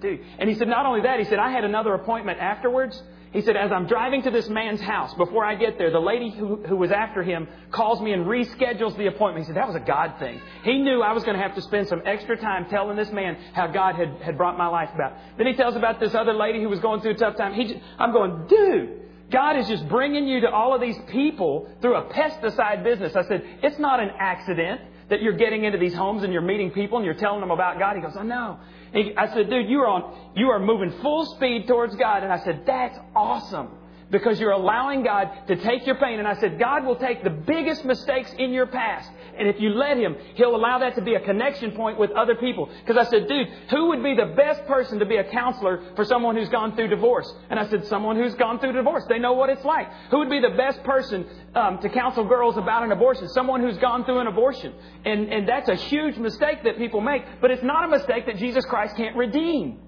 do. 0.00 0.18
And 0.38 0.48
he 0.48 0.56
said, 0.56 0.68
not 0.68 0.86
only 0.86 1.02
that, 1.02 1.18
he 1.18 1.24
said, 1.24 1.38
I 1.38 1.50
had 1.50 1.64
another 1.64 1.94
appointment 1.94 2.38
afterwards. 2.38 3.00
He 3.32 3.42
said, 3.42 3.56
as 3.56 3.70
I'm 3.70 3.86
driving 3.86 4.22
to 4.22 4.30
this 4.30 4.48
man's 4.48 4.80
house, 4.80 5.14
before 5.14 5.44
I 5.44 5.54
get 5.54 5.78
there, 5.78 5.92
the 5.92 6.00
lady 6.00 6.30
who, 6.30 6.56
who 6.56 6.76
was 6.76 6.90
after 6.90 7.22
him 7.22 7.46
calls 7.70 8.00
me 8.00 8.12
and 8.12 8.26
reschedules 8.26 8.96
the 8.98 9.06
appointment. 9.06 9.46
He 9.46 9.52
said, 9.52 9.56
that 9.56 9.68
was 9.68 9.76
a 9.76 9.80
God 9.80 10.14
thing. 10.18 10.40
He 10.64 10.78
knew 10.78 11.00
I 11.00 11.12
was 11.12 11.22
going 11.22 11.36
to 11.36 11.42
have 11.42 11.54
to 11.54 11.62
spend 11.62 11.86
some 11.86 12.02
extra 12.04 12.36
time 12.36 12.68
telling 12.68 12.96
this 12.96 13.12
man 13.12 13.36
how 13.52 13.68
God 13.68 13.94
had, 13.94 14.20
had 14.20 14.36
brought 14.36 14.58
my 14.58 14.66
life 14.66 14.90
about. 14.92 15.12
Then 15.38 15.46
he 15.46 15.54
tells 15.54 15.76
about 15.76 16.00
this 16.00 16.12
other 16.12 16.32
lady 16.32 16.60
who 16.60 16.68
was 16.68 16.80
going 16.80 17.02
through 17.02 17.12
a 17.12 17.18
tough 17.18 17.36
time. 17.36 17.54
He 17.54 17.68
just, 17.68 17.78
I'm 18.00 18.12
going, 18.12 18.48
dude, 18.48 19.00
God 19.30 19.56
is 19.58 19.68
just 19.68 19.88
bringing 19.88 20.26
you 20.26 20.40
to 20.40 20.50
all 20.50 20.74
of 20.74 20.80
these 20.80 20.98
people 21.08 21.70
through 21.80 21.94
a 21.94 22.12
pesticide 22.12 22.82
business. 22.82 23.14
I 23.14 23.22
said, 23.28 23.44
it's 23.62 23.78
not 23.78 24.00
an 24.00 24.10
accident 24.18 24.80
that 25.10 25.20
you're 25.22 25.36
getting 25.36 25.64
into 25.64 25.78
these 25.78 25.94
homes 25.94 26.22
and 26.22 26.32
you're 26.32 26.42
meeting 26.42 26.70
people 26.70 26.98
and 26.98 27.04
you're 27.04 27.14
telling 27.14 27.40
them 27.40 27.50
about 27.50 27.78
God. 27.78 27.96
He 27.96 28.02
goes, 28.02 28.16
I 28.16 28.22
know. 28.22 28.58
He, 28.92 29.12
I 29.16 29.26
said, 29.34 29.50
dude, 29.50 29.68
you 29.68 29.80
are 29.80 29.88
on, 29.88 30.32
you 30.36 30.48
are 30.48 30.58
moving 30.58 30.92
full 31.02 31.26
speed 31.36 31.66
towards 31.66 31.94
God. 31.96 32.22
And 32.22 32.32
I 32.32 32.38
said, 32.44 32.62
that's 32.66 32.98
awesome 33.14 33.68
because 34.10 34.40
you're 34.40 34.52
allowing 34.52 35.04
God 35.04 35.30
to 35.48 35.56
take 35.56 35.86
your 35.86 35.96
pain. 35.96 36.18
And 36.18 36.26
I 36.26 36.34
said, 36.40 36.58
God 36.58 36.84
will 36.84 36.96
take 36.96 37.22
the 37.22 37.30
biggest 37.30 37.84
mistakes 37.84 38.32
in 38.38 38.52
your 38.52 38.66
past. 38.66 39.10
And 39.40 39.48
if 39.48 39.58
you 39.58 39.70
let 39.70 39.96
Him, 39.96 40.16
He'll 40.34 40.54
allow 40.54 40.78
that 40.78 40.94
to 40.96 41.02
be 41.02 41.14
a 41.14 41.20
connection 41.20 41.72
point 41.72 41.98
with 41.98 42.10
other 42.12 42.34
people. 42.34 42.68
Because 42.86 42.98
I 42.98 43.10
said, 43.10 43.26
dude, 43.26 43.48
who 43.70 43.88
would 43.88 44.02
be 44.02 44.14
the 44.14 44.34
best 44.36 44.66
person 44.66 44.98
to 44.98 45.06
be 45.06 45.16
a 45.16 45.24
counselor 45.24 45.82
for 45.96 46.04
someone 46.04 46.36
who's 46.36 46.50
gone 46.50 46.76
through 46.76 46.88
divorce? 46.88 47.32
And 47.48 47.58
I 47.58 47.68
said, 47.68 47.86
someone 47.86 48.16
who's 48.16 48.34
gone 48.34 48.60
through 48.60 48.74
divorce. 48.74 49.04
They 49.08 49.18
know 49.18 49.32
what 49.32 49.48
it's 49.48 49.64
like. 49.64 49.88
Who 50.10 50.18
would 50.18 50.30
be 50.30 50.40
the 50.40 50.54
best 50.56 50.84
person 50.84 51.26
um, 51.54 51.78
to 51.78 51.88
counsel 51.88 52.24
girls 52.28 52.58
about 52.58 52.82
an 52.82 52.92
abortion? 52.92 53.28
Someone 53.30 53.60
who's 53.62 53.78
gone 53.78 54.04
through 54.04 54.20
an 54.20 54.26
abortion. 54.26 54.74
And, 55.04 55.32
and 55.32 55.48
that's 55.48 55.68
a 55.68 55.74
huge 55.74 56.16
mistake 56.18 56.62
that 56.64 56.76
people 56.76 57.00
make. 57.00 57.22
But 57.40 57.50
it's 57.50 57.62
not 57.62 57.84
a 57.84 57.88
mistake 57.88 58.26
that 58.26 58.36
Jesus 58.36 58.64
Christ 58.66 58.96
can't 58.96 59.16
redeem. 59.16 59.78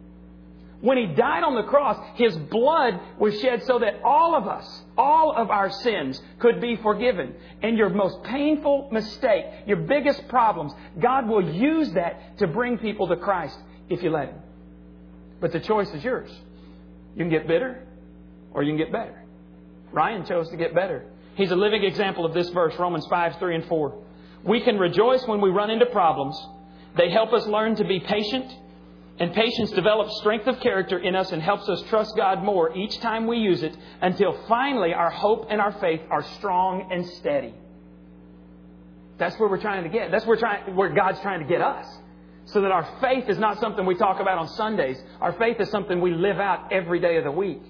When 0.82 0.98
he 0.98 1.06
died 1.06 1.44
on 1.44 1.54
the 1.54 1.62
cross, 1.62 1.96
his 2.16 2.36
blood 2.36 3.00
was 3.16 3.40
shed 3.40 3.62
so 3.62 3.78
that 3.78 4.02
all 4.02 4.34
of 4.34 4.48
us, 4.48 4.82
all 4.98 5.32
of 5.32 5.48
our 5.48 5.70
sins 5.70 6.20
could 6.40 6.60
be 6.60 6.74
forgiven. 6.74 7.34
And 7.62 7.78
your 7.78 7.88
most 7.88 8.24
painful 8.24 8.88
mistake, 8.90 9.44
your 9.64 9.76
biggest 9.76 10.26
problems, 10.26 10.72
God 10.98 11.28
will 11.28 11.54
use 11.54 11.92
that 11.92 12.36
to 12.38 12.48
bring 12.48 12.78
people 12.78 13.06
to 13.08 13.16
Christ 13.16 13.56
if 13.88 14.02
you 14.02 14.10
let 14.10 14.30
him. 14.30 14.40
But 15.40 15.52
the 15.52 15.60
choice 15.60 15.88
is 15.94 16.02
yours. 16.02 16.30
You 17.14 17.18
can 17.18 17.30
get 17.30 17.46
bitter 17.46 17.86
or 18.52 18.64
you 18.64 18.72
can 18.72 18.78
get 18.78 18.90
better. 18.90 19.22
Ryan 19.92 20.26
chose 20.26 20.48
to 20.50 20.56
get 20.56 20.74
better. 20.74 21.04
He's 21.36 21.52
a 21.52 21.56
living 21.56 21.84
example 21.84 22.26
of 22.26 22.34
this 22.34 22.48
verse, 22.50 22.74
Romans 22.76 23.06
5, 23.06 23.38
3, 23.38 23.54
and 23.54 23.64
4. 23.66 24.02
We 24.42 24.62
can 24.62 24.78
rejoice 24.78 25.24
when 25.28 25.40
we 25.40 25.50
run 25.50 25.70
into 25.70 25.86
problems. 25.86 26.36
They 26.96 27.10
help 27.10 27.32
us 27.32 27.46
learn 27.46 27.76
to 27.76 27.84
be 27.84 28.00
patient, 28.00 28.52
and 29.22 29.32
patience 29.32 29.70
develops 29.70 30.16
strength 30.16 30.48
of 30.48 30.58
character 30.58 30.98
in 30.98 31.14
us 31.14 31.30
and 31.30 31.40
helps 31.40 31.68
us 31.68 31.80
trust 31.82 32.16
God 32.16 32.42
more 32.42 32.76
each 32.76 32.98
time 32.98 33.28
we 33.28 33.38
use 33.38 33.62
it 33.62 33.72
until 34.00 34.36
finally 34.48 34.92
our 34.92 35.10
hope 35.10 35.46
and 35.48 35.60
our 35.60 35.70
faith 35.78 36.00
are 36.10 36.24
strong 36.34 36.88
and 36.90 37.06
steady. 37.06 37.54
That's 39.18 39.38
where 39.38 39.48
we're 39.48 39.60
trying 39.60 39.84
to 39.84 39.90
get. 39.90 40.10
That's 40.10 40.26
where, 40.26 40.36
where 40.74 40.92
God's 40.92 41.20
trying 41.20 41.38
to 41.38 41.46
get 41.46 41.60
us. 41.60 41.86
So 42.46 42.62
that 42.62 42.72
our 42.72 42.98
faith 43.00 43.28
is 43.28 43.38
not 43.38 43.60
something 43.60 43.86
we 43.86 43.94
talk 43.94 44.18
about 44.18 44.38
on 44.38 44.48
Sundays. 44.48 45.00
Our 45.20 45.34
faith 45.34 45.60
is 45.60 45.70
something 45.70 46.00
we 46.00 46.12
live 46.12 46.40
out 46.40 46.72
every 46.72 46.98
day 46.98 47.16
of 47.16 47.22
the 47.22 47.30
week. 47.30 47.62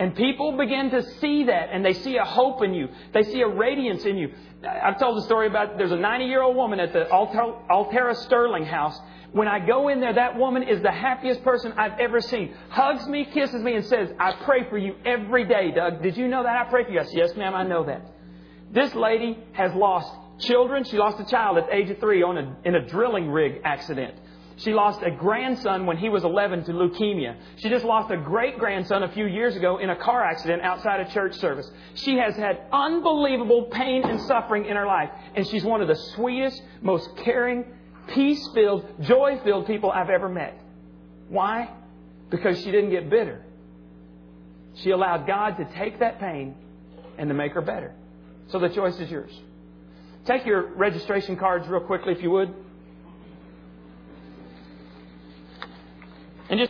And 0.00 0.16
people 0.16 0.56
begin 0.56 0.90
to 0.92 1.02
see 1.20 1.44
that 1.44 1.68
and 1.70 1.84
they 1.84 1.92
see 1.92 2.16
a 2.16 2.24
hope 2.24 2.64
in 2.64 2.72
you. 2.72 2.88
They 3.12 3.22
see 3.22 3.42
a 3.42 3.48
radiance 3.48 4.02
in 4.06 4.16
you. 4.16 4.32
I've 4.66 4.98
told 4.98 5.18
the 5.18 5.22
story 5.26 5.46
about 5.46 5.76
there's 5.76 5.92
a 5.92 5.96
90 5.96 6.24
year 6.24 6.40
old 6.40 6.56
woman 6.56 6.80
at 6.80 6.94
the 6.94 7.04
Alterra 7.04 8.16
Sterling 8.24 8.64
house. 8.64 8.98
When 9.32 9.46
I 9.46 9.64
go 9.64 9.88
in 9.88 10.00
there, 10.00 10.14
that 10.14 10.38
woman 10.38 10.62
is 10.62 10.80
the 10.80 10.90
happiest 10.90 11.44
person 11.44 11.74
I've 11.76 12.00
ever 12.00 12.22
seen. 12.22 12.54
Hugs 12.70 13.06
me, 13.06 13.26
kisses 13.26 13.62
me, 13.62 13.74
and 13.74 13.84
says, 13.84 14.08
I 14.18 14.32
pray 14.44 14.68
for 14.70 14.78
you 14.78 14.94
every 15.04 15.44
day, 15.46 15.70
Doug. 15.70 16.02
Did 16.02 16.16
you 16.16 16.28
know 16.28 16.42
that 16.44 16.56
I 16.56 16.70
pray 16.70 16.84
for 16.84 16.90
you? 16.90 16.98
I 16.98 17.04
said, 17.04 17.14
Yes, 17.14 17.36
ma'am, 17.36 17.54
I 17.54 17.64
know 17.64 17.84
that. 17.84 18.00
This 18.72 18.94
lady 18.94 19.38
has 19.52 19.72
lost 19.74 20.10
children. 20.40 20.84
She 20.84 20.96
lost 20.96 21.20
a 21.20 21.30
child 21.30 21.58
at 21.58 21.66
the 21.66 21.74
age 21.76 21.90
of 21.90 22.00
three 22.00 22.22
on 22.22 22.38
a, 22.38 22.56
in 22.64 22.74
a 22.74 22.86
drilling 22.86 23.30
rig 23.30 23.60
accident. 23.64 24.14
She 24.62 24.74
lost 24.74 25.00
a 25.02 25.10
grandson 25.10 25.86
when 25.86 25.96
he 25.96 26.10
was 26.10 26.22
11 26.22 26.64
to 26.64 26.72
leukemia. 26.72 27.36
She 27.56 27.70
just 27.70 27.84
lost 27.84 28.10
a 28.10 28.16
great 28.18 28.58
grandson 28.58 29.02
a 29.02 29.12
few 29.12 29.26
years 29.26 29.56
ago 29.56 29.78
in 29.78 29.88
a 29.88 29.96
car 29.96 30.22
accident 30.22 30.62
outside 30.62 31.00
a 31.00 31.10
church 31.10 31.34
service. 31.36 31.70
She 31.94 32.16
has 32.18 32.36
had 32.36 32.60
unbelievable 32.70 33.64
pain 33.72 34.04
and 34.04 34.20
suffering 34.22 34.66
in 34.66 34.76
her 34.76 34.86
life. 34.86 35.10
And 35.34 35.46
she's 35.46 35.64
one 35.64 35.80
of 35.80 35.88
the 35.88 35.96
sweetest, 36.14 36.62
most 36.82 37.08
caring, 37.18 37.64
peace 38.08 38.46
filled, 38.52 38.84
joy 39.00 39.40
filled 39.44 39.66
people 39.66 39.90
I've 39.90 40.10
ever 40.10 40.28
met. 40.28 40.60
Why? 41.28 41.70
Because 42.28 42.58
she 42.58 42.70
didn't 42.70 42.90
get 42.90 43.08
bitter. 43.08 43.42
She 44.74 44.90
allowed 44.90 45.26
God 45.26 45.56
to 45.56 45.64
take 45.74 46.00
that 46.00 46.20
pain 46.20 46.54
and 47.16 47.28
to 47.28 47.34
make 47.34 47.52
her 47.52 47.62
better. 47.62 47.94
So 48.48 48.58
the 48.58 48.68
choice 48.68 48.98
is 49.00 49.10
yours. 49.10 49.32
Take 50.26 50.44
your 50.44 50.74
registration 50.74 51.36
cards 51.36 51.66
real 51.66 51.80
quickly, 51.80 52.12
if 52.12 52.22
you 52.22 52.30
would. 52.30 52.54
And 56.50 56.60
just 56.60 56.68